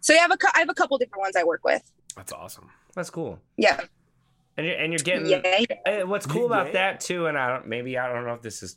[0.00, 1.82] So I have a cou- I have a couple different ones I work with.
[2.16, 2.70] That's awesome.
[2.94, 3.40] That's cool.
[3.56, 3.80] Yeah,
[4.56, 5.26] And you're, and you're getting.
[5.26, 5.40] yeah,
[5.86, 6.60] eh, What's cool Yeah.
[6.60, 8.76] about that too, and I don't maybe I don't know if this is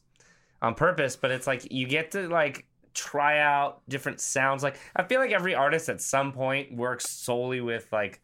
[0.62, 2.66] on purpose, but it's like you get to like
[2.98, 4.64] try out different sounds.
[4.64, 8.22] Like I feel like every artist at some point works solely with like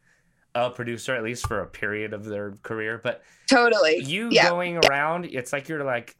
[0.54, 3.00] a producer, at least for a period of their career.
[3.02, 4.02] But totally.
[4.02, 4.48] you yeah.
[4.50, 6.16] going around, it's like you're like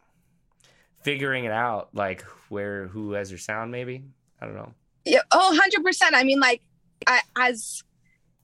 [1.02, 4.05] figuring it out, like where who has your sound, maybe.
[4.40, 4.72] I don't know.
[5.05, 5.20] Yeah.
[5.32, 6.11] Oh, 100%.
[6.12, 6.62] I mean, like,
[7.07, 7.82] I, as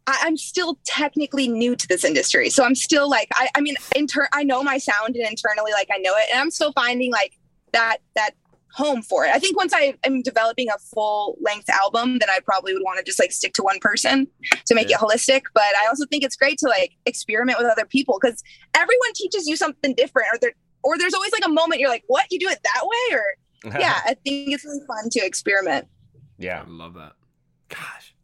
[0.07, 2.51] I, I'm still technically new to this industry.
[2.51, 5.89] So I'm still like, I, I mean, inter- I know my sound and internally, like,
[5.93, 6.29] I know it.
[6.31, 7.39] And I'm still finding like
[7.73, 8.33] that, that
[8.75, 9.31] home for it.
[9.35, 12.99] I think once I am developing a full length album, then I probably would want
[12.99, 14.27] to just like stick to one person
[14.67, 14.97] to make Yeah.
[14.97, 15.43] it holistic.
[15.55, 18.43] But I also think it's great to like experiment with other people because
[18.75, 20.53] everyone teaches you something different or there,
[20.83, 23.17] or there's always like a moment you're like, what, you do it that way?
[23.17, 25.87] Or yeah, I think it's really fun to experiment.
[26.39, 26.63] yeah.
[26.67, 27.13] I love that.
[27.69, 28.15] Gosh,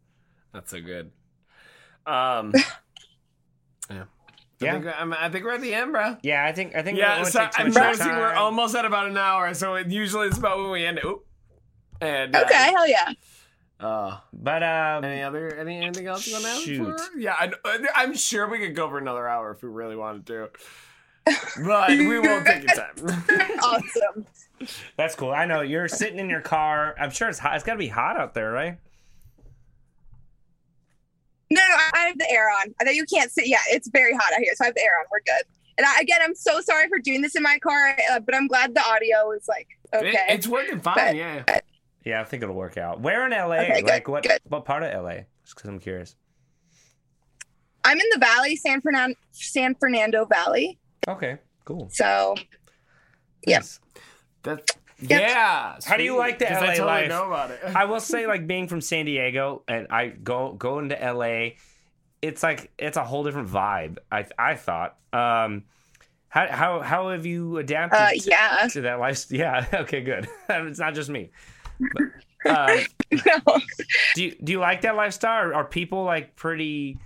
[0.53, 1.11] that's so good.
[2.05, 2.53] Um,
[3.89, 4.05] yeah,
[4.61, 4.71] I Yeah.
[4.73, 6.17] think, I'm, I think we're at the end, bro.
[6.23, 7.83] Yeah, I think I think Yeah, we don't so wanna take too I'm much of
[7.83, 10.85] your noticing we're almost at about an hour, so it, usually it's about when we
[10.85, 11.05] end it.
[11.05, 11.25] Oop.
[12.01, 13.11] And uh, Okay, hell yeah.
[13.79, 16.59] Uh, But um, any other any anything else you want to add?
[16.61, 16.99] Shoot.
[16.99, 17.19] For?
[17.19, 17.51] Yeah, I,
[17.95, 20.49] I'm sure we could go for another hour if we really wanted to,
[21.63, 23.23] but we won't take your time.
[23.63, 24.25] Awesome.
[24.97, 25.31] that's cool.
[25.31, 26.95] I know you're sitting in your car.
[26.99, 27.53] I'm sure it's hot.
[27.55, 28.79] It's got to be hot out there, right?
[31.49, 32.73] No, no, I have the air on.
[32.81, 33.47] I know you can't sit.
[33.47, 35.05] Yeah, it's very hot out here, so I have the air on.
[35.11, 35.43] We're good.
[35.77, 38.47] And I, again, I'm so sorry for doing this in my car, uh, but I'm
[38.47, 40.09] glad the audio is like okay.
[40.09, 40.95] It- it's working fine.
[40.95, 41.43] But- yeah.
[42.03, 43.01] Yeah, I think it'll work out.
[43.01, 43.57] Where in LA?
[43.63, 44.23] Okay, good, like what?
[44.23, 44.39] good.
[44.47, 45.23] What part of LA?
[45.43, 46.15] Just because I'm curious.
[47.83, 50.79] I'm in the valley, San Fernando, San Fernando Valley.
[51.07, 51.89] Okay, cool.
[51.91, 52.35] So
[53.45, 53.59] Yeah.
[53.59, 53.79] Nice.
[54.99, 55.19] That's Yeah.
[55.27, 55.77] yeah.
[55.85, 57.09] How do you sweet, like the 'cause I LA totally life?
[57.09, 57.59] know about it.
[57.63, 61.55] I will say, like being from San Diego, and I go go into LA,
[62.21, 63.97] it's like it's a whole different vibe.
[64.11, 64.97] I I thought.
[65.13, 65.63] Um,
[66.29, 67.99] how how how have you adapted?
[67.99, 69.25] uh, to- yeah, to that life.
[69.31, 69.65] Yeah.
[69.73, 70.01] Okay.
[70.01, 70.27] Good.
[70.49, 71.29] it's not just me.
[72.43, 72.79] But, um,
[73.11, 73.57] No.
[74.15, 75.43] do you do you like that lifestyle?
[75.49, 76.97] Or are people like pretty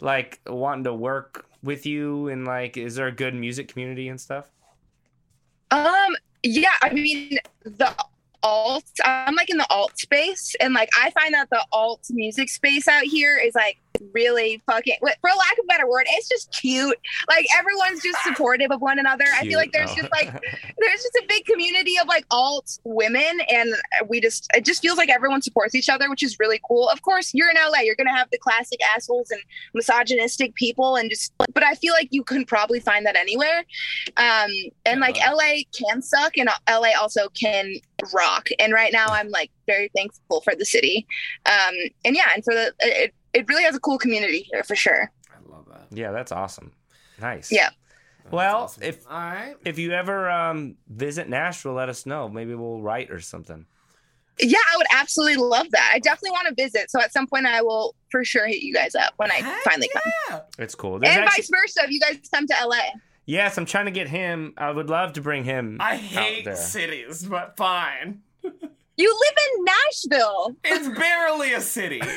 [0.00, 4.20] like wanting to work with you and like is there a good music community and
[4.20, 4.50] stuff?
[5.70, 6.16] Um,
[6.46, 7.94] yeah, I mean the
[8.42, 8.84] alt.
[9.04, 12.88] I'm like in the alt space, and like I find that the alt music space
[12.88, 13.78] out here is like
[14.12, 16.98] really fucking, for lack of a better word, it's just cute.
[17.28, 19.24] Like everyone's just supportive of one another.
[19.34, 20.30] I feel like there's just like
[20.78, 23.74] there's just a big community of like alt women, and
[24.08, 26.88] we just it just feels like everyone supports each other, which is really cool.
[26.88, 29.40] Of course, you're in LA, you're gonna have the classic assholes and
[29.74, 33.64] misogynistic people, and just but I feel like you can probably find that anywhere.
[34.16, 34.50] Um,
[34.84, 37.74] and like LA can suck, and LA also can
[38.12, 38.48] rock.
[38.58, 41.06] And right now, I'm like very thankful for the city.
[41.46, 41.74] Um,
[42.04, 45.10] and yeah, and for the it, it really has a cool community here for sure.
[45.30, 45.86] I love that.
[45.90, 46.72] Yeah, that's awesome.
[47.20, 47.50] Nice.
[47.52, 47.70] Yeah.
[48.30, 48.82] Well, awesome.
[48.82, 49.54] if All right.
[49.64, 52.28] if you ever um, visit Nashville, let us know.
[52.28, 53.66] Maybe we'll write or something.
[54.38, 55.92] Yeah, I would absolutely love that.
[55.94, 56.90] I definitely want to visit.
[56.90, 59.62] So at some point, I will for sure hit you guys up when I Heck
[59.62, 60.02] finally come.
[60.30, 60.40] yeah.
[60.58, 60.98] It's cool.
[60.98, 62.80] There's And actually- vice versa, if you guys come to LA.
[63.24, 64.52] yes, I'm trying to get him.
[64.58, 65.78] I would love to bring him.
[65.80, 66.56] I out hate there.
[66.56, 68.20] cities, but fine.
[68.98, 70.56] You live in Nashville.
[70.64, 72.00] It's barely a city.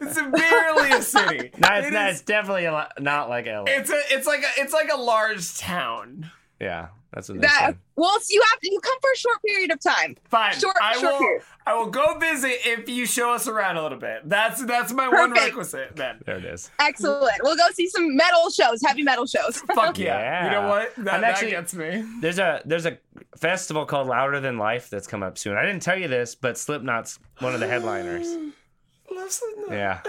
[0.00, 1.50] It's barely a city.
[1.58, 3.64] No, it's, It not, is- it's definitely a lot, not like LA.
[3.68, 6.30] It's a, it's like a, it's like a large town.
[6.60, 7.78] yeah, that's what they That say.
[7.96, 8.70] well, you have to.
[8.72, 10.16] You come for a short period of time.
[10.28, 10.54] Fine.
[10.58, 11.18] Short- I short will.
[11.20, 11.42] period.
[11.66, 14.28] I will go visit if you show us around a little bit.
[14.28, 15.96] That's that's my one requisite.
[15.96, 16.20] Then.
[16.26, 16.70] There it is.
[16.80, 17.32] Excellent.
[17.42, 19.58] We'll go see some metal shows, heavy metal shows.
[19.74, 20.44] Fuck yeah.
[20.44, 20.94] You know what?
[20.96, 22.04] That, I'm that actually- gets me.
[22.20, 22.98] There's a there's a
[23.36, 25.56] festival called Louder Than Life that's coming up soon.
[25.56, 28.26] I didn't tell you this, but Slipknot's one of the headliners.
[29.10, 29.70] Love Slipknot.
[29.70, 30.02] Yeah.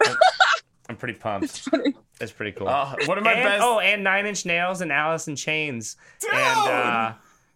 [0.88, 1.68] I'm pretty pumped.
[2.20, 2.68] It's pretty cool.
[2.68, 3.62] Oh, one of my and, best.
[3.64, 5.96] Oh, and Nine Inch Nails and Alice in Chains.
[6.20, 6.32] Dude!
[6.32, 7.12] And uh,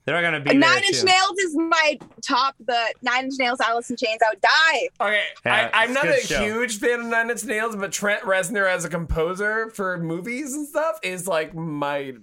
[0.07, 1.07] they're gonna be there Nine Inch too.
[1.07, 2.55] Nails is my top.
[2.65, 4.21] The Nine Inch Nails, Alice in Chains.
[4.25, 4.89] I would die.
[5.01, 6.43] Okay, Yeah, I, I'm not a a show.
[6.43, 10.67] huge fan of Nine Inch Nails, but Trent Reznor as a composer for movies and
[10.67, 12.15] stuff is like my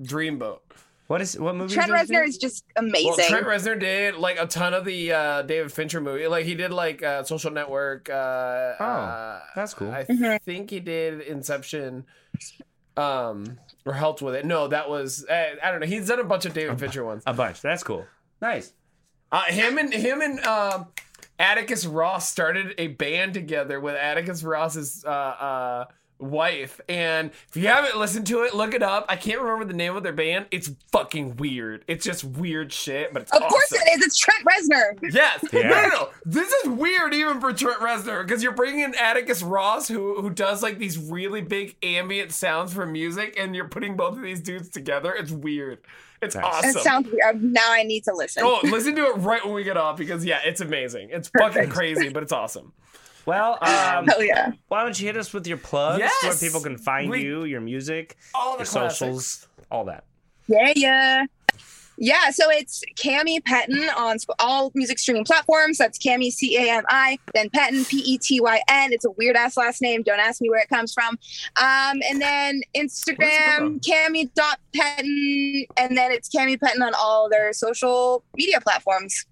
[0.00, 0.60] dreamboat.
[1.10, 1.74] What is what movie?
[1.74, 3.06] Trent Reznor is just amazing.
[3.06, 3.32] Well, amazing.
[3.32, 6.28] Trent Reznor did like a ton of the uh, David Fincher movie.
[6.28, 8.08] Like he did like uh, Social Network.
[8.08, 8.12] Uh,
[8.78, 9.90] Oh, uh, that's cool.
[9.90, 10.40] I Mhm.
[10.42, 12.06] think he did Inception,
[12.96, 14.44] um, or helped with it.
[14.44, 15.86] No, that was uh, I don't know.
[15.88, 17.24] He's done a bunch of David Fincher ones.
[17.26, 17.60] a bunch.
[17.60, 18.06] That's cool.
[18.40, 18.72] Nice.
[19.32, 20.86] Uh, him and him and um,
[21.40, 25.84] Atticus Ross started a band together with Atticus Ross's uh, uh,
[26.20, 26.80] wife.
[26.88, 29.06] And if you haven't listened to it, look it up.
[29.08, 30.46] I can't remember the name of their band.
[30.50, 31.84] It's fucking weird.
[31.88, 34.06] It's just weird shit, but it's of course it is.
[34.06, 35.12] It's Trent Reznor.
[35.12, 35.44] Yes.
[35.52, 35.68] Yeah.
[35.68, 36.08] No, no, no.
[36.24, 40.30] This is weird even for Trent Reznor because you're bringing in Atticus Ross, who who
[40.30, 44.40] does like these really big ambient sounds for music, and you're putting both of these
[44.40, 45.12] dudes together.
[45.12, 45.78] It's weird.
[46.22, 46.44] It's Nice.
[46.44, 46.72] awesome.
[46.72, 47.42] That sounds weird.
[47.42, 48.42] Now I need to listen.
[48.44, 51.08] Oh, listen to it right when we get off because yeah, it's amazing.
[51.10, 52.72] It's fucking crazy, but it's awesome.
[53.26, 54.52] Well, um, Hell yeah.
[54.68, 55.98] why don't you hit us with your plugs?
[56.00, 56.40] Where Yes!
[56.40, 60.04] people can find We- you, your music, All the your socials, all that.
[60.48, 61.24] Yeah, yeah.
[62.02, 65.76] Yeah, so it's Cami Petyn on all music streaming platforms.
[65.76, 68.94] That's Cami C A M I, then Petyn P E T Y N.
[68.94, 70.02] It's a weird ass last name.
[70.02, 71.18] Don't ask me where it comes from.
[71.60, 77.52] Um, and then Instagram Cami dot Petyn, and then it's Cami Petyn on all their
[77.52, 79.26] social media platforms.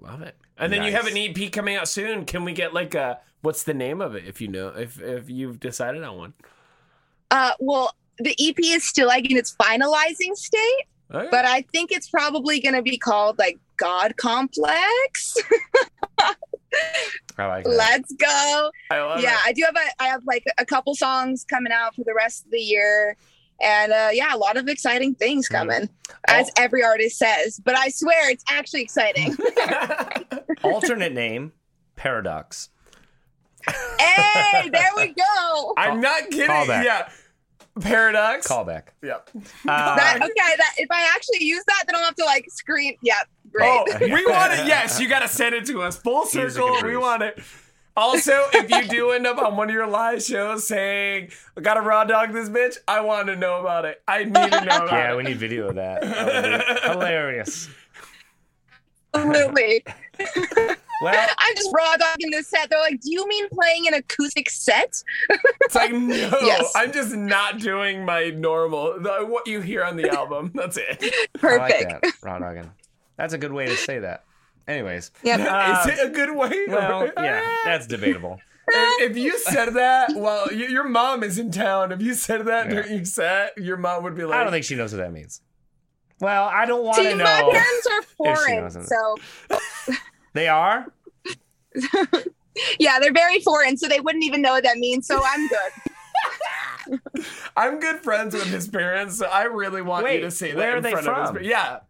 [0.00, 0.36] Love it.
[0.56, 2.24] And then you have an EP coming out soon.
[2.24, 5.28] Can we get like a what's the name of it if you know if if
[5.28, 6.34] you've decided on one?
[7.30, 11.28] Uh, well, the EP is still like in its finalizing state, Okay.
[11.30, 15.36] but I think it's probably going to be called like God Complex.
[17.36, 17.70] I like that.
[17.70, 18.70] Let's go.
[18.90, 19.46] I love yeah, it.
[19.46, 22.44] I do have a I have like a couple songs coming out for the rest
[22.44, 23.16] of the year.
[23.60, 25.56] And uh, yeah, a lot of exciting things Mm-hmm.
[25.70, 25.88] coming,
[26.28, 27.60] as every artist says.
[27.64, 29.36] But I swear it's actually exciting.
[30.62, 31.52] Alternate name,
[31.96, 32.70] Paradox.
[33.66, 35.74] hey, there we go.
[35.76, 36.46] I'm not kidding.
[36.48, 36.84] Callback.
[36.84, 37.08] Yeah.
[37.80, 38.46] Paradox.
[38.46, 38.84] Callback.
[39.02, 39.30] Yep.
[39.34, 39.40] Uh,
[39.96, 42.94] That, okay, that if I actually use that, then I'll have to like scream.
[43.02, 43.14] Yeah,
[43.52, 43.66] great.
[43.68, 44.66] Oh, we want it.
[44.66, 45.96] Yes, you got to send it to us.
[45.96, 46.76] Full circle.
[46.84, 47.40] We want it.
[47.96, 51.76] Also, if you do end up on one of your live shows saying, I got
[51.76, 54.02] a raw dog this bitch, I want to know about it.
[54.08, 55.16] I need to know about yeah, it.
[55.16, 56.02] we need video of that.
[56.02, 57.68] That would be hilarious.
[59.14, 59.84] Absolutely.
[61.02, 62.68] Well, I'm just raw dogging this set.
[62.68, 65.02] They're like, "Do you mean playing an acoustic set?"
[65.60, 66.10] It's like, no,
[66.42, 66.72] Yes.
[66.74, 70.50] I'm just not doing my normal, the, what you hear on the album.
[70.54, 70.98] That's it.
[71.42, 72.02] I like Perfect.
[72.02, 72.12] that.
[72.22, 72.70] Raw dogging.
[73.16, 74.24] That's a good way to say that.
[74.66, 75.40] Anyways, Yep.
[75.40, 76.64] Uh, Is it a good way?
[76.68, 78.40] well, yeah, that's debatable.
[78.68, 81.92] if, if you said that, well, y- your mom is in town.
[81.92, 82.74] If you said that Yeah.
[82.82, 85.12] during your set, your mom would be like, I don't think she knows what that
[85.12, 85.40] means.
[86.20, 89.16] Well, I don't want See, to my parents are foreign, so
[90.32, 90.86] They are.
[92.78, 95.06] yeah, they're very foreign, so they wouldn't even know what that means.
[95.06, 97.00] So I'm good.
[97.56, 100.56] I'm good friends with his parents, so I really want Wait, you to say that
[100.56, 101.42] where in are they front of his from?
[101.44, 101.80] Yeah.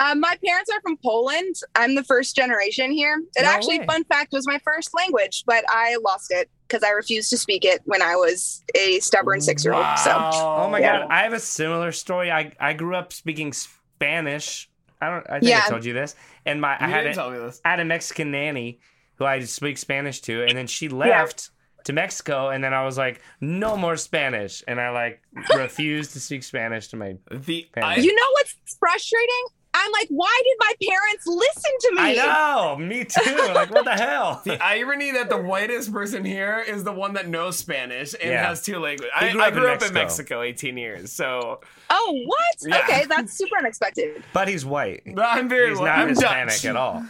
[0.00, 1.54] Uh, my parents are from Poland.
[1.76, 3.22] I'm the first generation here.
[3.36, 3.86] It No actually, way.
[3.86, 6.48] fun fact, was my first language, but I lost it.
[6.66, 9.84] because I refused to speak it when I was a stubborn six year old.
[9.98, 11.00] So Oh my Yeah.
[11.00, 12.30] god, I have a similar story.
[12.30, 14.70] I I grew up speaking Spanish.
[15.02, 15.26] I don't.
[15.28, 15.62] I think Yeah.
[15.66, 16.14] I told you this.
[16.46, 17.60] And my I had didn't a, tell me this.
[17.64, 18.80] I had a Mexican nanny
[19.16, 21.50] who I speak Spanish to, and then she left
[21.84, 25.22] to Mexico, and then I was like, no more Spanish, and I like
[25.54, 27.16] refused to speak Spanish to my.
[27.30, 27.96] The Family.
[27.96, 29.44] I, you know what's frustrating?
[29.72, 32.00] I'm like, why did my parents listen to me?
[32.00, 33.36] I know, me too.
[33.54, 34.42] Like, what the hell?
[34.44, 38.48] the irony that the whitest person here is the one that knows Spanish and Yeah.
[38.48, 39.12] has two languages.
[39.14, 40.40] I, grew I up in grew up in Mexico.
[40.40, 42.56] Mexico 18 years, so Oh, what?
[42.66, 42.78] Yeah.
[42.78, 44.22] Okay, that's super unexpected.
[44.32, 45.02] But he's white.
[45.14, 46.64] but I'm very He's well- not I'm Hispanic Dutch.
[46.66, 47.04] at all.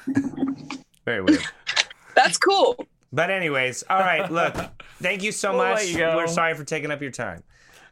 [1.07, 1.43] Very weird.
[2.15, 2.77] That's cool.
[3.13, 4.31] But anyways, all right.
[4.31, 4.55] Look,
[5.01, 5.87] thank you so We'll much.
[5.87, 5.99] you.
[6.05, 7.43] We're sorry for taking up your time.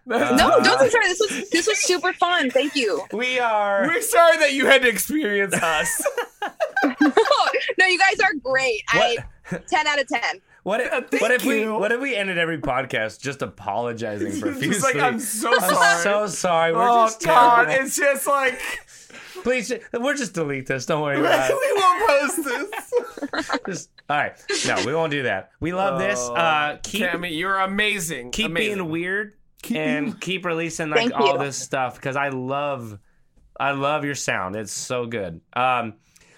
[0.09, 1.07] No, Uh, don't be sorry.
[1.09, 2.51] This was this was super fun.
[2.51, 3.03] Thank you.
[3.13, 3.87] We are.
[3.87, 6.03] We're sorry that you had to experience us.
[6.83, 8.83] no, you guys are great.
[8.91, 9.19] I
[9.67, 10.41] ten out of ten.
[10.65, 14.69] What if, Thank what if we what if we ended every podcast just apologizing profusely?
[14.73, 16.03] Just like I'm so I'm sorry.
[16.03, 16.73] so sorry.
[16.73, 17.85] We're oh just God, terrible.
[17.87, 18.61] it's just like
[19.45, 20.85] Please, we'll just delete this.
[20.85, 21.77] Don't worry we about it.
[21.77, 23.61] won't post this.
[23.67, 24.37] Just, all right.
[24.67, 25.53] No, we won't do that.
[25.61, 26.19] We love this.
[26.21, 28.33] Oh, Uh, keep Cami, you're amazing.
[28.33, 28.79] keep amazing.
[28.79, 31.39] being weird Keep and keep releasing like Thank all you.
[31.39, 32.99] this stuff because I love,
[33.59, 34.55] I love your sound.
[34.57, 35.41] It's so good.
[35.53, 35.95] Um,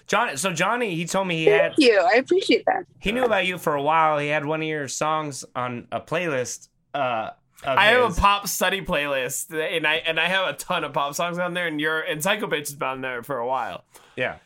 [0.07, 0.35] John.
[0.37, 1.99] So Johnny, he told me he had Thank you.
[1.99, 2.85] I appreciate that.
[2.99, 4.17] he knew about you for a while.
[4.17, 6.67] He had one of your songs on a playlist.
[6.93, 7.29] Uh,
[7.63, 10.93] of I have a pop study playlist, and I and I have a ton of
[10.93, 13.47] pop songs on there, and your and Psycho Bitch has been on there for a
[13.47, 13.83] while.
[14.17, 14.37] yeah.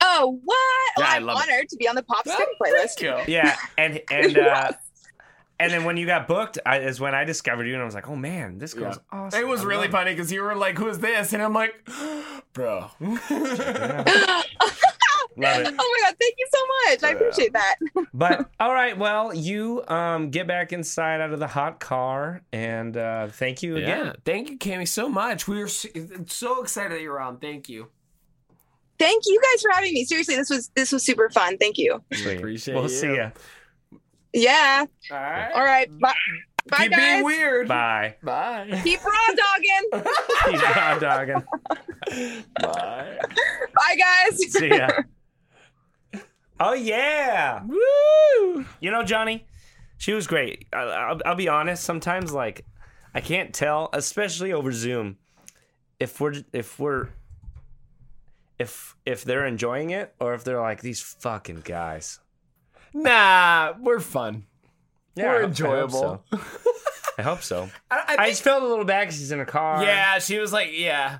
[0.00, 0.58] Oh, what?
[0.96, 1.52] Yeah, I I'm love it.
[1.52, 2.94] honored to be on the pop study playlist.
[2.98, 3.34] Thank you.
[3.34, 4.72] Yeah, and and uh,
[5.60, 7.94] and then when you got booked, I, is when I discovered you, and I was
[7.94, 8.80] like, oh man, this Yeah.
[8.80, 9.40] girl's awesome.
[9.40, 11.74] It was I really funny because you were like, "Who's this?" And I'm like,
[12.52, 13.24] "Bro." Love
[15.60, 15.74] it.
[15.78, 17.04] Oh my god, thank you so much.
[17.04, 17.76] I appreciate that.
[18.14, 22.96] But all right, well, you um get back inside out of the hot car, and
[22.96, 24.06] uh, thank you again.
[24.06, 25.46] Yeah, thank you, Cami, so much.
[25.46, 27.38] We are so excited that you're on.
[27.38, 27.88] Thank you.
[28.98, 30.04] Thank you guys for having me.
[30.04, 31.56] Seriously, this was this was super fun.
[31.58, 32.02] Thank you.
[32.12, 32.38] Sweet.
[32.38, 32.88] Appreciate we'll you.
[32.88, 33.30] see ya.
[34.32, 34.84] Yeah.
[35.10, 35.50] All right.
[35.54, 35.98] All right.
[35.98, 36.14] Bye.
[36.68, 36.98] Bye Keep guys.
[36.98, 37.68] being weird.
[37.68, 38.16] Bye.
[38.22, 38.80] Bye.
[38.84, 40.04] Keep raw dogging.
[40.50, 42.44] Keep hot dogging.
[42.60, 43.18] Bye.
[43.74, 44.52] Bye guys.
[44.52, 44.88] See ya.
[46.60, 47.62] Oh yeah.
[47.64, 48.64] Woo!
[48.80, 49.46] You know, Johnny,
[49.96, 50.66] she was great.
[50.72, 51.84] I, I'll, I'll be honest.
[51.84, 52.64] Sometimes, like,
[53.14, 55.18] I can't tell, especially over Zoom,
[56.00, 57.10] if we're if we're
[58.58, 62.18] if if they're enjoying it or if they're like these fucking guys.
[62.94, 64.44] Nah, we're fun.
[65.14, 66.22] Yeah, we're I enjoyable.
[66.32, 66.42] I hope so.
[67.18, 67.70] I, hope so.
[67.90, 69.82] I, I think- just felt a little bad 'cause she's in a car.
[69.84, 71.18] yeah, she was like, yeah.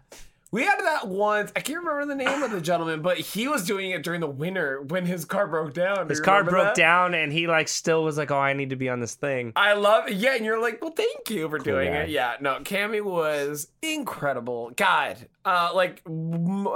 [0.51, 1.53] We had that once.
[1.55, 4.27] I can't remember the name of the gentleman, but he was doing it during the
[4.27, 6.09] winter when his car broke down.
[6.09, 6.75] His car broke that?
[6.75, 9.53] down, and he like still was like, "Oh, I need to be on this thing."
[9.57, 10.14] I love it.
[10.14, 11.99] yeah, and you're like, well, thank you for doing guy.
[12.05, 12.09] it.
[12.09, 14.71] Yeah, no, Cami was incredible.
[14.75, 16.66] God, uh, like, m-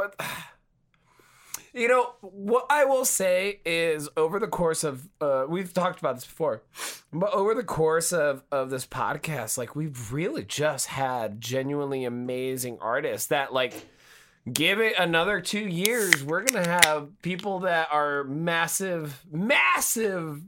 [1.73, 6.16] you know, what I will say is over the course of, uh, we've talked about
[6.16, 6.62] this before,
[7.12, 12.79] but over the course of of this podcast, like, we've really just had genuinely amazing
[12.81, 13.87] artists that like.
[14.53, 20.43] Give it another two years, we're gonna have people that are massive, massive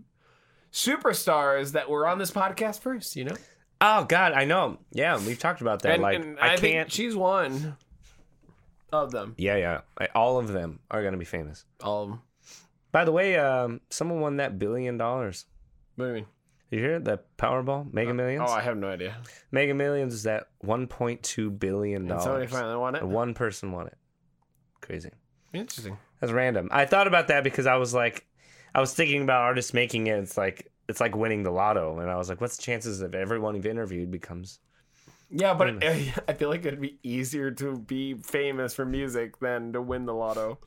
[0.73, 3.37] superstars that were on this podcast first, you know?
[3.81, 4.79] Oh God, I know.
[4.91, 5.95] Yeah, we've talked about that.
[5.95, 6.61] And, like, and I, I, can't.
[6.61, 7.77] think she's one
[8.95, 9.35] of them.
[9.39, 9.81] yeah, yeah.
[9.99, 11.65] I, all of them are gonna be famous.
[11.83, 12.21] All of them.
[12.93, 15.47] By the way, um, someone won that billion dollars.
[15.97, 16.27] What do you mean?
[16.71, 18.45] Did you hear that Powerball, Mega Millions?
[18.49, 19.17] Oh, I have no idea.
[19.53, 22.51] Mega Millions is that 1.2 billion And somebody dollars.
[22.51, 23.05] finally won it.
[23.05, 23.97] One person won it.
[24.81, 25.11] Crazy.
[25.53, 25.99] Interesting.
[26.21, 26.69] That's random.
[26.73, 28.27] I thought about that because I was like,
[28.75, 30.19] I was thinking about artists making it.
[30.19, 33.15] It's like it's like winning the lotto, and I was like, what's the chances of
[33.15, 34.59] everyone you've interviewed becomes?
[35.37, 35.83] Yeah, but
[36.29, 40.15] I feel like it'd be easier to be famous for music than to win the
[40.15, 40.59] lotto.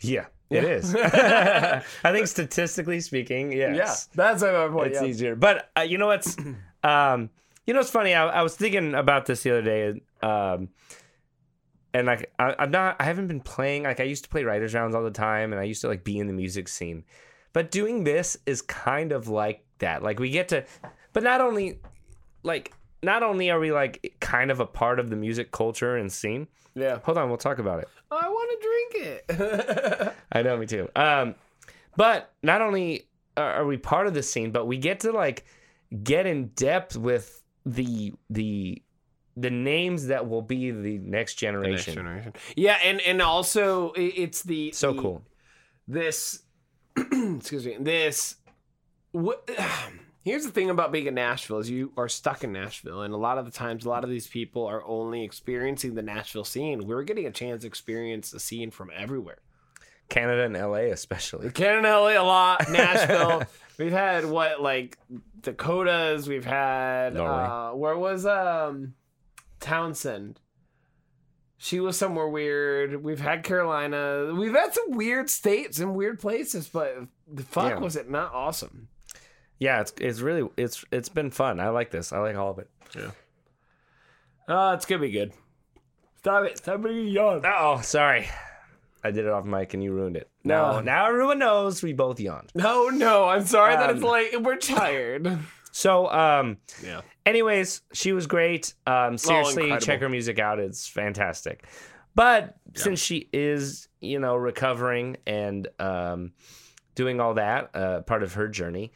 [0.00, 0.94] Yeah, it is.
[0.94, 4.08] I think statistically speaking, yes.
[4.14, 4.92] Yeah, that's my point.
[4.92, 5.06] it's Yeah.
[5.08, 5.36] easier.
[5.36, 6.36] But uh, you know what's,
[6.84, 7.30] um,
[7.66, 8.12] you know what's funny?
[8.14, 10.68] I, I was thinking about this the other day, um,
[11.94, 13.84] and like I, I'm not, I haven't been playing.
[13.84, 16.04] Like I used to play writers rounds all the time, and I used to like
[16.04, 17.04] be in the music scene.
[17.54, 20.02] But doing this is kind of like that.
[20.02, 20.66] Like we get to,
[21.14, 21.78] but not only,
[22.42, 26.10] like not only are we like kind of a part of the music culture and
[26.12, 26.48] scene.
[26.74, 26.98] Yeah.
[27.04, 27.88] Hold on, we'll talk about it.
[28.10, 30.14] I want to drink it.
[30.32, 30.88] I know, me too.
[30.94, 31.34] Um,
[31.96, 35.44] but not only are we part of the scene, but we get to like
[36.02, 38.82] get in depth with the the
[39.36, 41.94] the names that will be the next generation.
[41.94, 45.22] Generation, Yeah, and and also it's the So the- cool.
[45.88, 46.42] This
[46.96, 47.76] excuse me.
[47.80, 48.36] This
[49.12, 49.48] what,
[50.26, 53.16] here's the thing about being in Nashville is you are stuck in Nashville, and a
[53.16, 56.84] lot of the times, a lot of these people are only experiencing the Nashville scene.
[56.84, 59.38] We're getting a chance to experience the scene from everywhere.
[60.08, 61.50] Canada and LA especially.
[61.52, 62.68] Canada, and LA, a lot.
[62.70, 63.44] Nashville.
[63.78, 64.98] we've had what like
[65.40, 66.28] Dakotas.
[66.28, 68.94] We've had uh, where was um
[69.60, 70.40] Townsend.
[71.56, 73.02] She was somewhere weird.
[73.02, 74.34] We've had Carolina.
[74.34, 76.96] We've had some weird states and weird places, but
[77.26, 77.78] the fuck Yeah.
[77.78, 78.88] was it not awesome?
[79.58, 81.60] Yeah, it's it's really it's it's been fun.
[81.60, 82.12] I like this.
[82.12, 82.68] I like all of it.
[82.94, 83.10] Yeah.
[84.48, 85.32] Oh, it's gonna be good.
[86.18, 86.58] Stop it!
[86.58, 87.42] Stop being young.
[87.44, 88.28] Oh, sorry.
[89.04, 90.28] I did it off mic and you ruined it.
[90.42, 90.80] No, No.
[90.80, 92.50] now everyone knows we both yawned.
[92.56, 94.42] No, no, I'm sorry that it's Um, late.
[94.42, 95.38] We're tired.
[95.72, 97.02] So, um, Yeah.
[97.26, 98.72] anyways, she was great.
[98.86, 99.84] Um, seriously, incredible.
[99.84, 100.58] check her music out.
[100.58, 101.66] It's fantastic.
[102.14, 106.32] But since she is, you know, recovering and um,
[106.94, 108.92] doing all that, uh, part of her journey,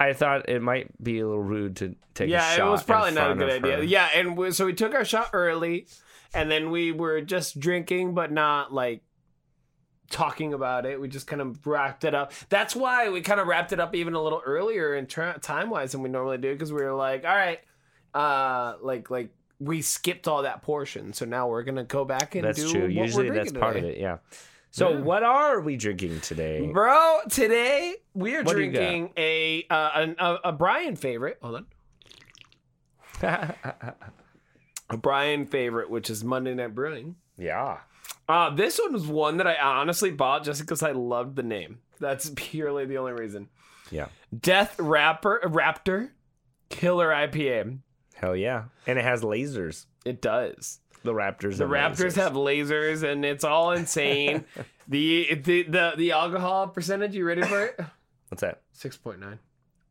[0.00, 2.66] I thought it might be a little rude to take a yeah, shot.
[2.66, 3.76] it was probably not a good idea.
[3.76, 3.82] her.
[3.82, 5.86] Yeah, and we, so we took our shot early,
[6.32, 9.02] and then we were just drinking, but not like
[10.08, 10.98] talking about it.
[10.98, 12.32] We just kind of wrapped it up.
[12.48, 15.68] That's why we kind of wrapped it up even a little earlier in tra- time
[15.68, 17.60] wise than we normally do, because we were like, all right,
[18.14, 19.28] uh, like like
[19.58, 22.80] we skipped all that portion, so now we're gonna go back and That's do true.
[22.80, 23.98] what we're Usually that's part of it.
[23.98, 24.16] Yeah.
[24.72, 25.00] So, Yeah.
[25.00, 26.66] what are we drinking today?
[26.72, 28.78] Bro, today we are What do you got?
[28.78, 31.38] drinking a, uh, an, a a Brian favorite.
[31.42, 31.66] Hold on.
[34.92, 37.16] A Brian favorite, which is Monday Night Brewing.
[37.36, 37.78] yeah.
[38.28, 41.80] Uh, this one was one that I honestly bought just because I loved the name.
[41.98, 43.48] That's purely the only reason.
[43.90, 44.06] Yeah.
[44.36, 46.10] Death Rapper Raptor
[46.68, 47.78] Killer IPA.
[48.14, 48.64] Hell yeah.
[48.86, 49.86] And it has lasers.
[50.04, 50.78] It does.
[51.02, 51.56] The Raptors.
[51.56, 52.14] The have Raptors lasers.
[52.16, 54.44] have lasers and it's all insane.
[54.88, 57.80] the, the the the alcohol percentage, you ready for it?
[58.28, 58.60] What's that?
[58.72, 59.38] Six point nine.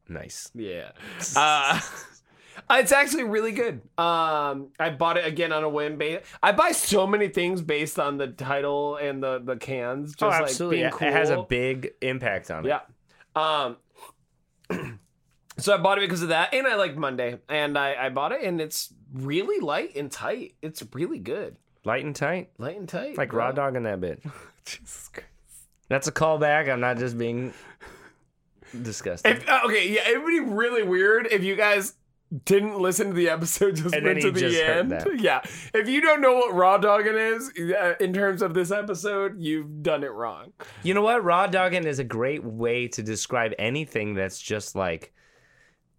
[0.08, 0.50] Nice.
[0.56, 0.92] Yeah.
[1.36, 1.80] Uh,
[2.72, 3.82] it's actually really good.
[3.98, 5.98] Um, I bought it again on a whim.
[5.98, 10.12] Ba- I buy so many things based on the title and the the cans.
[10.12, 10.78] Just oh, like absolutely.
[10.78, 12.70] being It- It has a big impact on it.
[12.70, 12.82] Yeah.
[13.36, 13.78] Um.
[15.60, 18.32] so I bought it because of that, and I like Monday, and I I bought
[18.32, 20.56] it, and it's really light and tight.
[20.62, 22.50] It's really good, Light and tight.
[22.58, 23.46] light and tight, Like bro.
[23.46, 24.22] raw dog in that bit.
[24.66, 25.28] Jesus Christ.
[25.88, 26.70] That's a callback.
[26.72, 27.54] I'm not just being
[28.84, 29.32] disgusting.
[29.32, 31.94] If, uh, okay, yeah, it'd be really weird if you guys
[32.46, 34.92] didn't listen to the episode, just And went to you the just heard end.
[34.92, 35.08] that.
[35.20, 35.42] Yeah,
[35.74, 39.82] if you don't know what raw dogging is uh, in terms of this episode, you've
[39.82, 40.54] done it wrong.
[40.84, 41.24] you know what?
[41.24, 45.12] Raw dogging is a great way to describe anything that's just like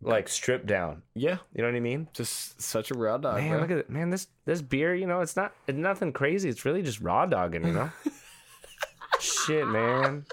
[0.03, 1.03] like stripped down.
[1.14, 2.09] Yeah, You know what I mean?
[2.14, 3.36] just such a raw dog.
[3.36, 3.61] Man, bro.
[3.61, 3.90] look at it.
[3.90, 6.48] Man, this this beer, you know, it's not it's nothing crazy.
[6.48, 7.90] It's really just raw dogging, you know?
[9.20, 10.24] Shit, man.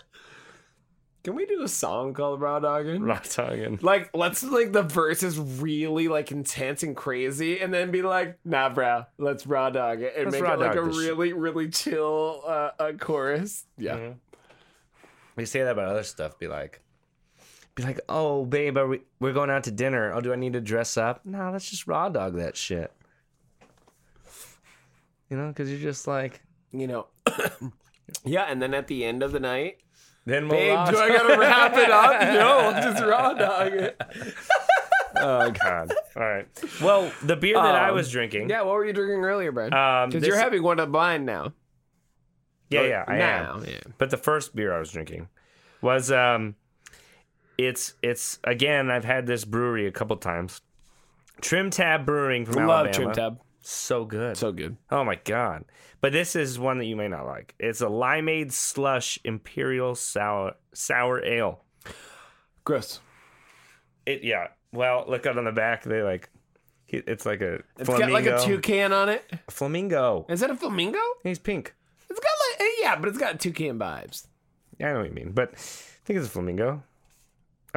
[1.24, 3.02] Can we do a song called raw dogging?
[3.04, 3.80] Raw dogging.
[3.82, 8.40] Like, let's like the verse is really like intense and crazy, and then be like,
[8.46, 11.06] "Nah, bro, let's raw dog it and Let's make it like a this shit.
[11.10, 14.16] really, really chill uh, uh, chorus." Yeah, Mhm.
[15.36, 16.40] We say that about other stuff.
[16.40, 16.82] Be like,
[17.78, 20.12] be like, oh, babe, are we, we're going out to dinner.
[20.12, 21.26] Oh, do I need to dress up?
[21.26, 22.92] No, let's just raw dog that shit.
[25.30, 27.08] You know, because you're just like, you know.
[28.26, 29.78] yeah, and then at the end of the night,
[30.26, 32.22] then we'll babe, raw do I gotta wrap it up?
[32.34, 34.02] No, just raw dog it.
[35.18, 35.94] oh God!
[36.16, 36.48] All right.
[36.82, 38.50] Well, the beer that I Um, was drinking.
[38.50, 39.74] Yeah, what were you drinking earlier, Brad?
[39.74, 41.54] Um, Because this- you're having one of mine now.
[42.70, 43.64] yeah, yeah, I am.
[43.66, 43.80] yeah.
[43.98, 45.28] But the first beer I was drinking
[45.82, 46.56] was um
[47.58, 50.62] it's it's again I've had this brewery a couple times.
[51.42, 52.94] Trim Tab Brewing from Love Alabama.
[52.94, 53.42] Trim Tab.
[53.62, 54.38] So good.
[54.38, 54.78] So good.
[54.92, 55.66] oh my god.
[56.00, 57.56] But this is one that you may not like.
[57.60, 61.64] It's a limeade slush imperial sour sour ale.
[62.64, 63.00] Gross.
[64.06, 64.48] It yeah.
[64.72, 65.84] Well, look out on the back.
[65.84, 66.30] They like
[66.88, 69.30] it's like a It's got like a toucan on it.
[69.50, 70.26] flamingo.
[70.30, 71.00] Is that a flamingo?
[71.24, 71.74] He's pink.
[72.10, 74.28] It's got like eh, yeah, but it's got toucan vibes.
[74.80, 75.58] I know what you mean, but I
[76.06, 76.84] think it's a flamingo.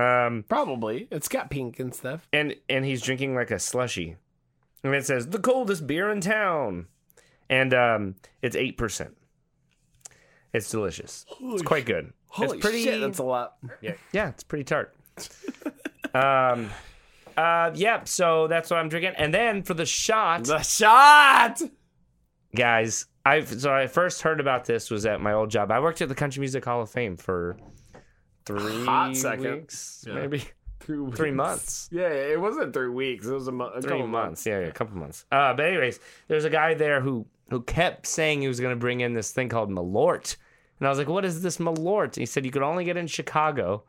[0.01, 1.09] Um, Probably.
[1.10, 2.27] It's got pink and stuff.
[2.32, 4.16] and and he's drinking like a slushy,
[4.82, 6.86] and it says the coldest beer in town,
[7.48, 9.16] and um, it's eight percent.
[10.52, 11.27] It's delicious.
[11.40, 12.12] it's quite good.
[12.28, 12.82] Holy it's pretty.
[12.85, 13.56] shit, that's a lot.
[13.81, 14.94] yeah, yeah, it's pretty tart.
[16.14, 16.70] um,
[17.36, 18.05] uh, yeah.
[18.05, 21.60] So that's what I'm drinking, and then for the shot, The shot.
[22.55, 23.06] guys.
[23.24, 25.70] I so I first heard about this was at my old job.
[25.70, 27.56] I worked at the Country Music Hall of Fame for
[28.46, 29.52] three Hot second.
[29.54, 30.14] weeks, Yeah.
[30.14, 30.44] maybe
[30.80, 31.88] Three, three months.
[31.92, 33.26] Yeah, it wasn't three weeks.
[33.26, 34.46] It was a, mo- a three couple months.
[34.46, 35.26] Yeah, yeah, a couple months.
[35.30, 38.80] Uh, but anyways, there's a guy there who who kept saying he was going to
[38.80, 40.36] bring in this thing called Malort,
[40.78, 42.96] and I was like, "What is this Malort?" And he said you could only get
[42.96, 43.84] it in Chicago,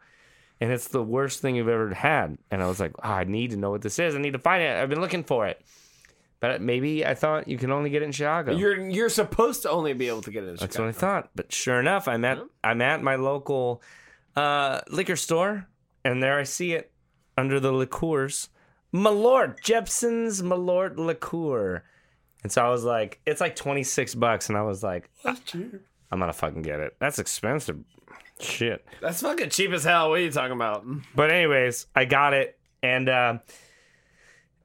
[0.60, 2.38] and it's the worst thing you've ever had.
[2.52, 4.14] And I was like, oh, I need to know what this is.
[4.14, 4.76] I need to find it.
[4.76, 5.62] I've been looking for it.
[6.42, 8.52] But maybe I thought you can only get it in Chicago.
[8.54, 10.66] You're you're supposed to only be able to get it in Chicago.
[10.68, 10.88] That's Chicago.
[10.88, 11.30] what I thought.
[11.36, 13.82] But sure enough, I'm at I'm at my local
[14.36, 15.68] uh, liquor store,
[16.06, 16.92] and there I see it
[17.38, 18.50] under the liqueurs,
[18.94, 21.84] Malort Jeppson's Malort liqueur.
[22.44, 26.34] And so I was like, it's like 26 bucks, and I was like, I'm gonna
[26.34, 26.96] fucking get it.
[27.00, 27.80] That's expensive,
[28.40, 28.86] shit.
[29.02, 30.10] That's fucking cheap as hell.
[30.10, 30.86] What are you talking about?
[31.16, 33.38] But anyways, I got it, and uh,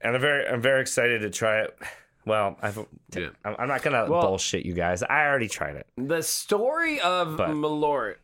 [0.01, 1.79] and I'm very I'm very excited to try it.
[2.25, 2.85] Well, I've,
[3.15, 3.29] Yeah.
[3.45, 5.03] I'm not gonna Well- bullshit you guys.
[5.05, 5.87] I already tried it.
[5.97, 8.17] The story of But- Malort,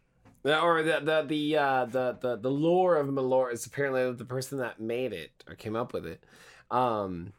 [0.45, 4.59] or the the the, uh, the the the lore of Malort is apparently the person
[4.59, 6.25] that made it or came up with it.
[6.71, 7.33] Um,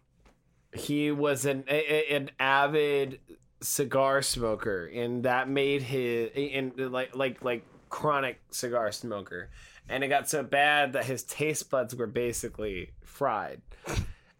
[0.73, 3.19] he was an a- an avid
[3.61, 9.49] cigar smoker, and that made his and like like like chronic cigar smoker,
[9.89, 13.61] and it got so bad that his taste buds were basically fried,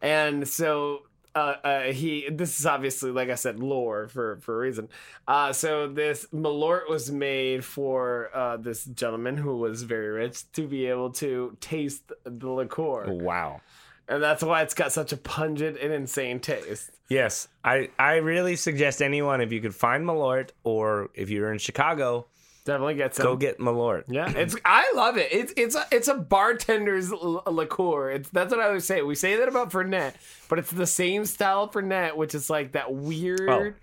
[0.02, 1.03] and so
[1.35, 4.89] uh, uh, he this is obviously like I said lore for for a reason.
[5.27, 10.68] Uh, so this Malort was made for uh, this gentleman who was very rich to
[10.68, 13.61] be able to taste the liqueur, Wow.
[14.07, 16.91] and that's why it's got such a pungent and insane taste.
[17.10, 21.60] Yes, I, I really suggest anyone if you could find Malort or if you're in
[21.60, 22.26] Chicago,
[22.65, 23.26] Definitely get some.
[23.26, 24.03] go get Malort.
[24.07, 25.30] Yeah, it's I love it.
[25.31, 28.11] It's it's a it's a bartender's l- liqueur.
[28.11, 29.02] It's that's what I always say.
[29.02, 30.14] We say that about Fernet,
[30.49, 33.73] but it's the same style Fernet, which is like that weird Oh,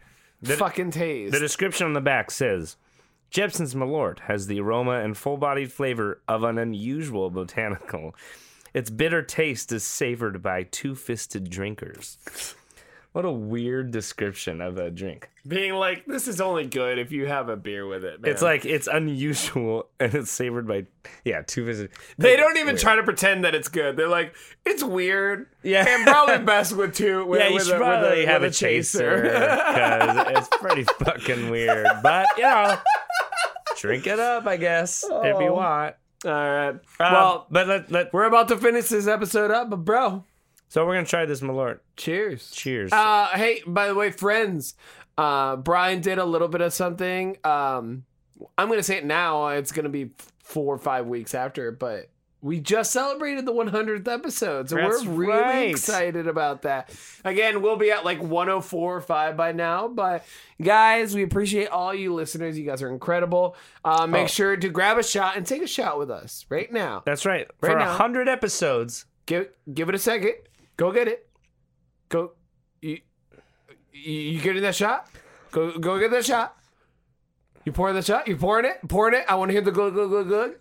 [0.40, 1.32] the- fucking taste.
[1.32, 2.76] The description on the back says
[3.30, 8.14] Jeppson's Malort has the aroma and full bodied flavor of an unusual botanical.
[8.72, 12.16] Its bitter taste is savored by two fisted drinkers.
[13.12, 15.28] What a weird description of a drink.
[15.46, 18.20] Being like, this is only good if you have a beer with it.
[18.20, 18.30] Man.
[18.30, 20.86] It's like it's unusual and it's savored by
[21.24, 21.90] yeah, two fisted.
[22.18, 23.96] they don't even try to pretend that it's good.
[23.96, 25.46] They're like, it's weird.
[25.64, 25.84] Yeah.
[25.88, 27.24] and probably best with two.
[27.26, 30.48] With, Yeah, you with should a, with probably a, have with a chaser because it's
[30.58, 31.88] pretty fucking weird.
[32.04, 32.76] But you know,
[33.76, 35.54] drink it up, I guess, if you Oh.
[35.54, 35.96] want.
[36.24, 36.68] All right.
[36.74, 40.22] Um, well, but let let we're about to finish this episode up, but bro,
[40.70, 41.80] so we're gonna try this Malort.
[41.98, 42.50] cheers.
[42.52, 42.90] Cheers.
[42.92, 44.74] Uh, hey, by the way, friends,
[45.18, 47.36] uh, Brian did a little bit of something.
[47.44, 48.04] Um,
[48.56, 49.48] I'm gonna say it now.
[49.48, 52.08] It's gonna be four or five weeks after, but
[52.42, 55.68] we just celebrated the 100th episode, so That's we're really right.
[55.70, 56.90] excited about that.
[57.22, 60.24] Again, we'll be at like 104 or five by now, but
[60.62, 62.58] guys, we appreciate all you listeners.
[62.58, 63.56] You guys are incredible.
[63.84, 64.26] Uh, make Oh.
[64.28, 67.02] sure to grab a shot and take a shot with us right now.
[67.04, 67.46] That's right.
[67.60, 67.92] Right For now.
[67.92, 70.32] hundred episodes, Give give it a second.
[70.80, 71.28] Go get it.
[72.08, 72.32] Go.
[72.80, 73.00] You
[73.92, 75.10] you, getting that shot?
[75.50, 76.56] Go go get that shot.
[77.66, 78.26] You pouring the shot?
[78.26, 78.78] You pouring it?
[78.88, 79.26] Pouring it?
[79.28, 80.54] I want to hear the good good good good.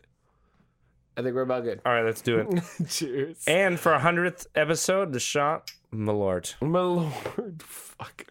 [1.15, 1.79] I think we're about good.
[1.85, 2.63] all right, let's do it.
[2.89, 3.45] Cheers.
[3.47, 6.55] and for a hundredth episode, the shot Malort.
[6.61, 8.27] My lord, fucking.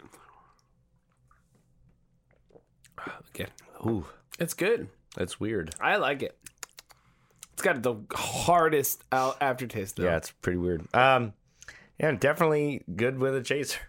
[3.35, 3.48] Again,
[3.86, 4.05] Ooh,
[4.39, 4.89] it's good.
[5.16, 5.74] that's weird.
[5.81, 6.36] I like it.
[7.55, 10.05] It's got the hardest out aftertaste though.
[10.05, 10.86] Yeah, it's pretty weird.
[10.94, 11.32] Um,
[11.99, 13.81] yeah, definitely good with a chaser.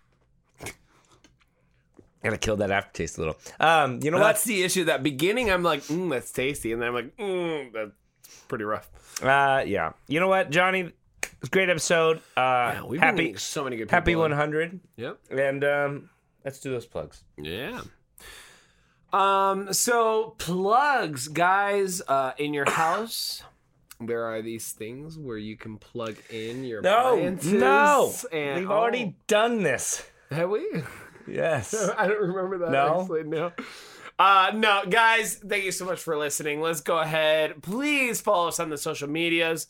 [2.24, 3.38] Gotta kill that aftertaste a little.
[3.62, 4.34] Um, you know Well, what?
[4.34, 4.84] that's the issue.
[4.86, 7.92] That beginning, I'm like, mm, that's tasty, and then I'm like, mm, that's
[8.50, 8.90] pretty rough.
[9.24, 9.94] Uh, yeah.
[10.10, 10.92] You know what, Johnny?
[11.24, 12.20] It's a great episode.
[12.36, 13.96] Uh, We've happy, so many good people.
[13.96, 14.32] happy on.
[14.32, 14.82] 100.
[14.98, 15.20] Yep.
[15.32, 16.10] And um,
[16.44, 17.24] let's do those plugs.
[17.38, 17.82] Yeah.
[19.14, 19.72] Um.
[19.72, 23.44] So plugs, guys, uh, in your house.
[24.02, 27.54] There are these things where you can plug in your No, appliances.
[27.54, 30.06] no, and we've already done this.
[30.32, 30.66] oh, have we?
[31.28, 31.76] Yes.
[31.98, 32.72] I don't remember that.
[32.72, 33.02] No?
[33.02, 33.52] actually, no.
[34.18, 36.62] Uh, no, guys, thank you so much for listening.
[36.62, 37.62] Let's go ahead.
[37.62, 39.68] Please follow us on the social medias.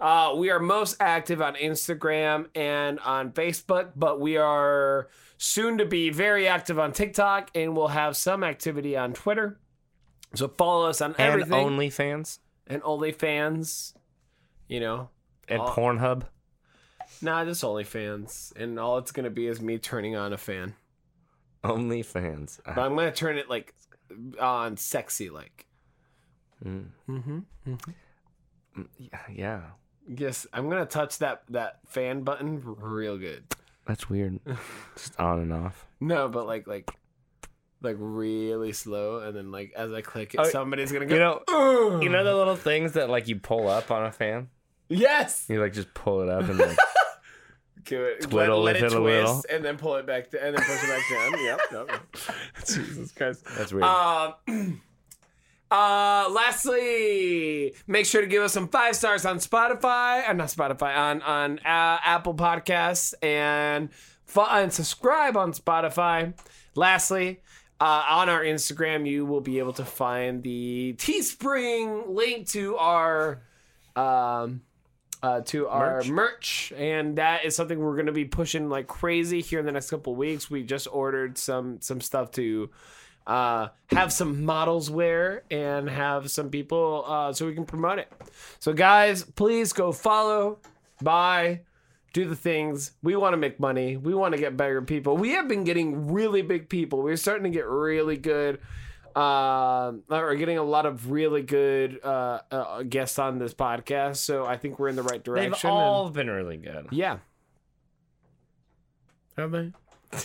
[0.00, 5.84] Uh, we are most active on Instagram and on Facebook, but we are soon to
[5.84, 9.58] be very active on TikTok, and we'll have some activity on Twitter.
[10.34, 11.66] So follow us on and everything.
[11.66, 13.94] OnlyFans and OnlyFans.
[14.68, 15.10] You know,
[15.48, 15.66] and Oh.
[15.66, 16.22] Pornhub.
[17.20, 20.74] nah, just OnlyFans, and all it's gonna be is me turning on a fan.
[21.64, 22.60] OnlyFans.
[22.64, 23.74] But I'm gonna turn it like
[24.40, 25.66] on sexy, like.
[26.64, 26.86] Mm.
[27.08, 27.38] Mm-hmm.
[28.98, 29.60] Yeah, yeah,
[30.08, 33.44] Yes, I'm gonna touch that that fan button real good.
[33.86, 34.40] that's weird.
[34.96, 35.86] Just on and off.
[36.00, 36.90] No, but like like
[37.82, 41.14] like really slow, and then like as I click it, Oh, somebody's gonna go.
[41.14, 44.12] You know, "Ugh." you know the little things that like you pull up on a
[44.12, 44.48] fan.
[44.88, 45.46] Yes.
[45.48, 46.78] You like just pull it up and like
[47.90, 50.56] it, let, Twiddle let with it it twist, and then pull it back, to, and
[50.56, 51.32] then push it back down.
[51.44, 51.60] Yep.
[51.72, 52.16] yep, yep.
[52.66, 53.44] Jesus Christ.
[53.56, 53.84] that's weird.
[53.84, 54.80] Um,
[55.72, 60.94] Uh, lastly, make sure to give us some five stars on Spotify, uh, not Spotify,
[60.94, 63.88] on on uh, Apple Podcasts, and
[64.36, 66.34] and subscribe on Spotify.
[66.74, 67.40] Lastly,
[67.82, 73.42] uh, on our Instagram, you will be able to find the Teespring link to our
[73.96, 74.62] um,
[75.20, 76.08] uh, to our Merch.
[76.08, 79.72] merch, and that is something we're going to be pushing like crazy here in the
[79.72, 80.48] next couple weeks.
[80.48, 82.70] We just ordered some some stuff to
[83.26, 88.12] uh, have some models wear and have some people uh, so we can promote it.
[88.60, 90.60] So, guys, please go follow,
[91.02, 91.62] buy,
[92.12, 92.92] do the things.
[93.02, 93.96] We want to make money.
[93.96, 95.16] We want to get bigger people.
[95.16, 97.02] We have been getting really big people.
[97.02, 98.60] We're starting to get really good.
[99.14, 104.46] Uh, or getting a lot of really good uh, uh, guests on this podcast, so
[104.46, 105.50] I think we're in the right direction.
[105.50, 105.68] They've direction.
[105.68, 106.86] and- all been really good.
[106.92, 107.18] yeah.
[109.36, 109.70] Have they?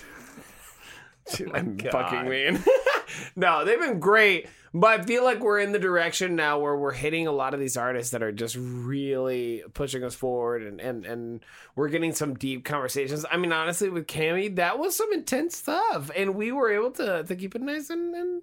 [1.53, 1.91] I'm God.
[1.91, 2.63] fucking mean.
[3.35, 6.91] no, they've been great, but I feel like we're in the direction now where we're
[6.93, 11.05] hitting a lot of these artists that are just really pushing us forward, and and
[11.05, 11.45] and
[11.75, 13.25] we're getting some deep conversations.
[13.31, 17.23] I mean, honestly, with Cami, that was some intense stuff, and we were able to
[17.23, 18.41] to keep it nice and, and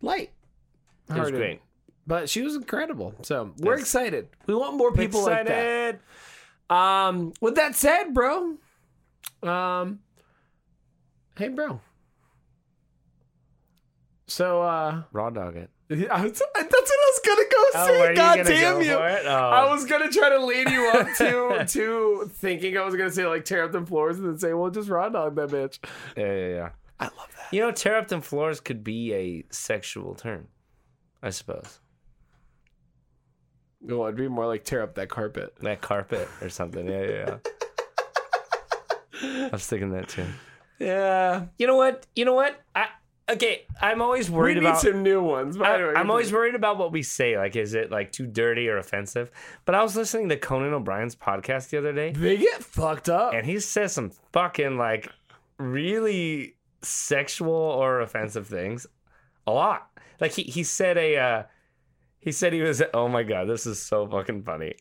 [0.00, 0.30] light.
[1.08, 1.60] It was great.
[2.06, 3.14] But she was incredible.
[3.22, 4.28] So we're excited.
[4.46, 6.00] We want more people like that.
[6.68, 8.56] Um, with that said, bro,
[9.42, 10.00] um,
[11.36, 11.80] hey, bro.
[14.32, 15.70] So, uh, Raw dog it.
[16.10, 18.00] I was- that's what I was gonna go Oh, say.
[18.00, 18.92] were you God damn go you!
[18.94, 19.30] Oh.
[19.30, 23.26] I was gonna try to lead you up to to thinking I was gonna say
[23.26, 25.78] like tear up the floors and then say, well, just raw dog that bitch.
[26.16, 26.68] Yeah, yeah, yeah.
[26.98, 27.52] I love that.
[27.52, 30.48] You know, tear up them floors could be a sexual term,
[31.22, 31.80] I suppose.
[33.82, 35.54] No, it'd be more like tear up that carpet.
[35.60, 36.86] That carpet or something.
[36.86, 37.36] Yeah, yeah,
[39.22, 39.46] yeah.
[39.46, 40.24] I was thinking that too.
[40.78, 42.06] Yeah, You know what?
[42.16, 42.58] You know what?
[42.74, 42.86] I
[43.28, 43.66] okay.
[43.80, 44.80] I'm always we worried need about.
[44.80, 45.60] some new ones.
[45.60, 47.36] I, anyway, I'm always worried about what we say.
[47.36, 49.30] Like, is it like too dirty or offensive?
[49.64, 53.34] But I was listening to Conan O'Brien's podcast the other day, they get fucked up.
[53.34, 55.08] and he says some fucking like
[55.58, 58.86] really sexual or offensive things
[59.46, 59.88] a lot.
[60.20, 61.42] Like he he said a uh,
[62.18, 64.74] he said he was oh my god this is so fucking funny.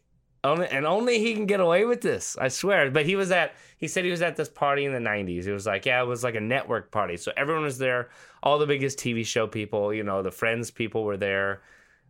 [0.44, 2.90] Only, and only he can get away with this, I swear.
[2.90, 5.44] But he was at he said he was at this party in the 90s.
[5.44, 7.18] He was like, yeah, it was like a network party.
[7.18, 8.10] So everyone was there,
[8.42, 11.62] all the biggest TV show people, you know, the Friends people were there.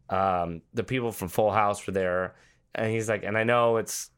[0.10, 2.36] Um, the people from Full House were there.
[2.74, 4.12] And he's like, and I know it's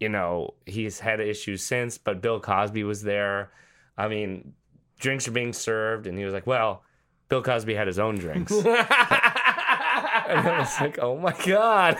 [0.00, 3.50] you know, he's had issues since, but Bill Cosby was there.
[3.96, 4.52] I mean,
[4.98, 6.82] drinks are being served, and he was like, "Well,
[7.28, 8.52] Bill Cosby had his own drinks."
[10.34, 11.96] and I was like, "Oh my god!"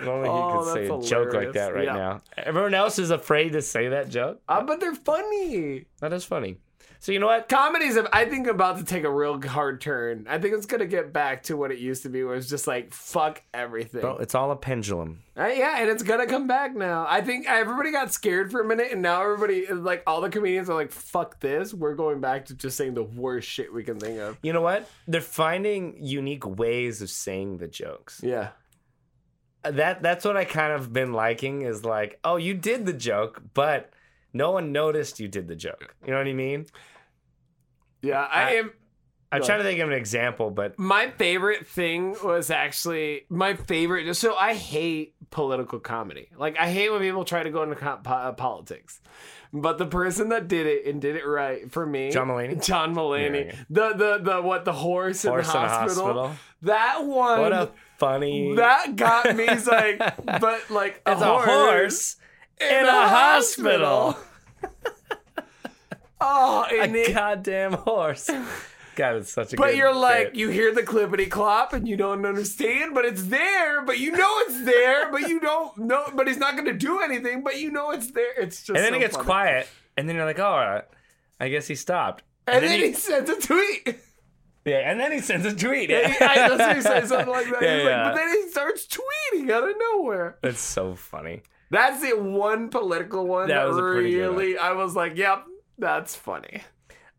[0.00, 1.94] Only he Oh, could say a that's joke like that right Yeah.
[1.96, 2.22] now.
[2.36, 4.40] Everyone else is afraid to say that joke.
[4.48, 5.86] Uh, but they're funny.
[6.00, 6.58] That is funny.
[7.04, 7.50] So you know what?
[7.50, 10.26] Comedy's, I think, about to take a real hard turn.
[10.26, 12.66] I think it's gonna get back to what it used to be, where it's just
[12.66, 14.00] like fuck everything.
[14.00, 15.22] Bro, it's all a pendulum.
[15.36, 17.04] Uh, yeah, and it's gonna come back now.
[17.06, 20.70] I think everybody got scared for a minute, and now everybody, like all the comedians,
[20.70, 24.00] are like, "Fuck this." We're going back to just saying the worst shit we can
[24.00, 24.38] think of.
[24.42, 24.88] You know what?
[25.06, 28.22] They're finding unique ways of saying the jokes.
[28.24, 28.52] Yeah,
[29.62, 33.42] that that's what I kind of been liking is like, oh, you did the joke,
[33.52, 33.90] but
[34.32, 35.94] no one noticed you did the joke.
[36.06, 36.64] You know what I mean?
[38.04, 38.20] Yeah.
[38.20, 38.72] I I- am.
[39.32, 44.14] I'm trying to think of an example, but My favorite thing was actually my favorite.
[44.14, 46.28] So I hate political comedy.
[46.38, 47.74] Like I hate when people try to go into
[48.36, 49.00] politics.
[49.52, 52.64] But the person that did it and did it right for me, John Mulaney?
[52.64, 53.64] John Mulaney, Yeah, yeah.
[53.70, 56.04] the the the what the horse, horse in the in a hospital.
[56.06, 56.36] hospital.
[56.62, 57.40] That one.
[57.40, 58.54] What a funny.
[58.54, 59.46] that got me.
[59.48, 59.98] Like,
[60.40, 62.16] but like a it's a horse, horse
[62.60, 64.16] in a hospital.
[66.20, 68.30] Oh, A it, goddamn horse.
[68.96, 69.56] God, it's such a.
[69.56, 70.36] Good But you're like, bit.
[70.36, 74.30] you hear the clippity clop and you don't understand, but it's there, but you know
[74.46, 77.72] it's there, but you don't know, but he's not going to do anything, but you
[77.72, 78.32] know it's there.
[78.38, 79.26] It's just and then so it gets funny.
[79.26, 80.84] quiet, and then you're like, all right.
[81.40, 82.22] I guess he stopped.
[82.46, 83.98] And, then, he, sends a tweet.
[84.64, 85.90] yeah, and then he sends a tweet.
[85.92, 87.62] I, I know he says something like that.
[87.62, 88.04] Yeah, He's yeah.
[88.04, 90.38] like, but then he starts tweeting out of nowhere.
[90.44, 91.42] It's so funny.
[91.70, 94.36] That's the one political one That that, was a pretty good one.
[94.38, 95.44] really, I was like, yep,
[95.78, 96.62] that's funny.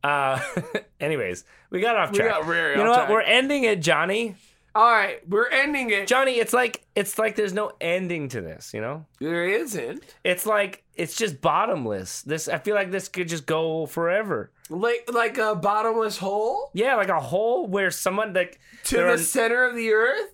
[0.04, 0.40] Uh,
[1.00, 2.26] anyways, we got off track.
[2.28, 2.96] We got very you know what?
[2.98, 3.10] track.
[3.10, 4.36] We're ending it, Johnny.
[4.76, 6.06] All right, we're ending it.
[6.06, 8.74] Johnny, it's like it's like there's no ending to this.
[8.74, 10.04] You know, There isn't.
[10.26, 12.24] it's like it's just bottomless.
[12.24, 14.52] This I feel like this could just go forever.
[14.70, 19.18] Like like a bottomless hole Yeah, like a hole where someone like to the are-
[19.18, 20.32] center of the earth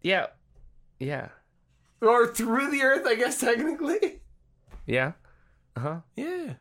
[0.00, 0.26] yeah,
[1.00, 1.28] yeah,
[2.00, 4.20] or through the earth, I guess technically.
[4.86, 5.12] yeah,
[5.76, 5.96] uh huh.
[6.16, 6.54] Yeah.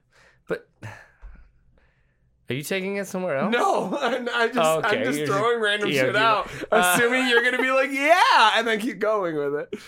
[2.49, 3.51] Are you taking it somewhere else?
[3.53, 4.99] No, I'm, I just, Oh, okay.
[4.99, 8.51] I'm just You're throwing random yeah, shit out, uh, assuming you're gonna be like, yeah,
[8.55, 9.79] and then keep going with it.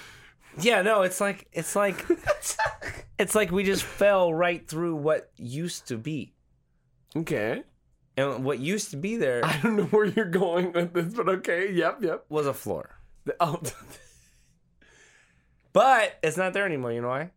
[0.60, 2.06] Yeah, no, it's like it's like
[3.20, 6.34] it's like we just fell right through what used to be.
[7.16, 7.64] Okay,
[8.18, 11.28] And what used to be there I don't know where you're going with this, but
[11.30, 12.26] okay, yep, yep.
[12.30, 13.00] was a floor.
[13.26, 13.62] The- Oh,
[15.72, 17.32] But it's not there anymore, you know why?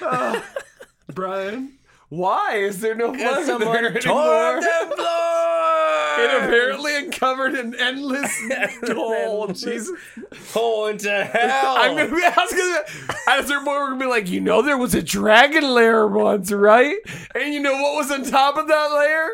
[1.14, 1.74] Brian,
[2.08, 4.60] why is there no Because floor someone there tore anymore?
[4.60, 5.16] the floor.
[6.18, 8.30] It apparently uncovered an endless
[8.86, 9.42] hole.
[9.42, 9.90] Endless Jesus.
[10.52, 11.76] hole into hell.
[11.78, 12.74] I'm gonna be asking
[13.28, 16.06] at a certain point we're gonna be like, you know, there was a dragon lair
[16.06, 16.96] once, right?
[17.34, 19.28] And you know what was on top of that layer?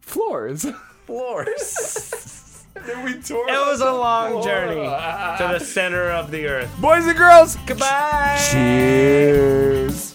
[0.00, 0.66] Floors.
[1.06, 2.41] floors.
[2.86, 3.48] Then we tore.
[3.48, 6.70] It was a long journey to the center of the earth.
[6.80, 8.38] Boys and girls, Goodbye.
[8.50, 10.11] cheers.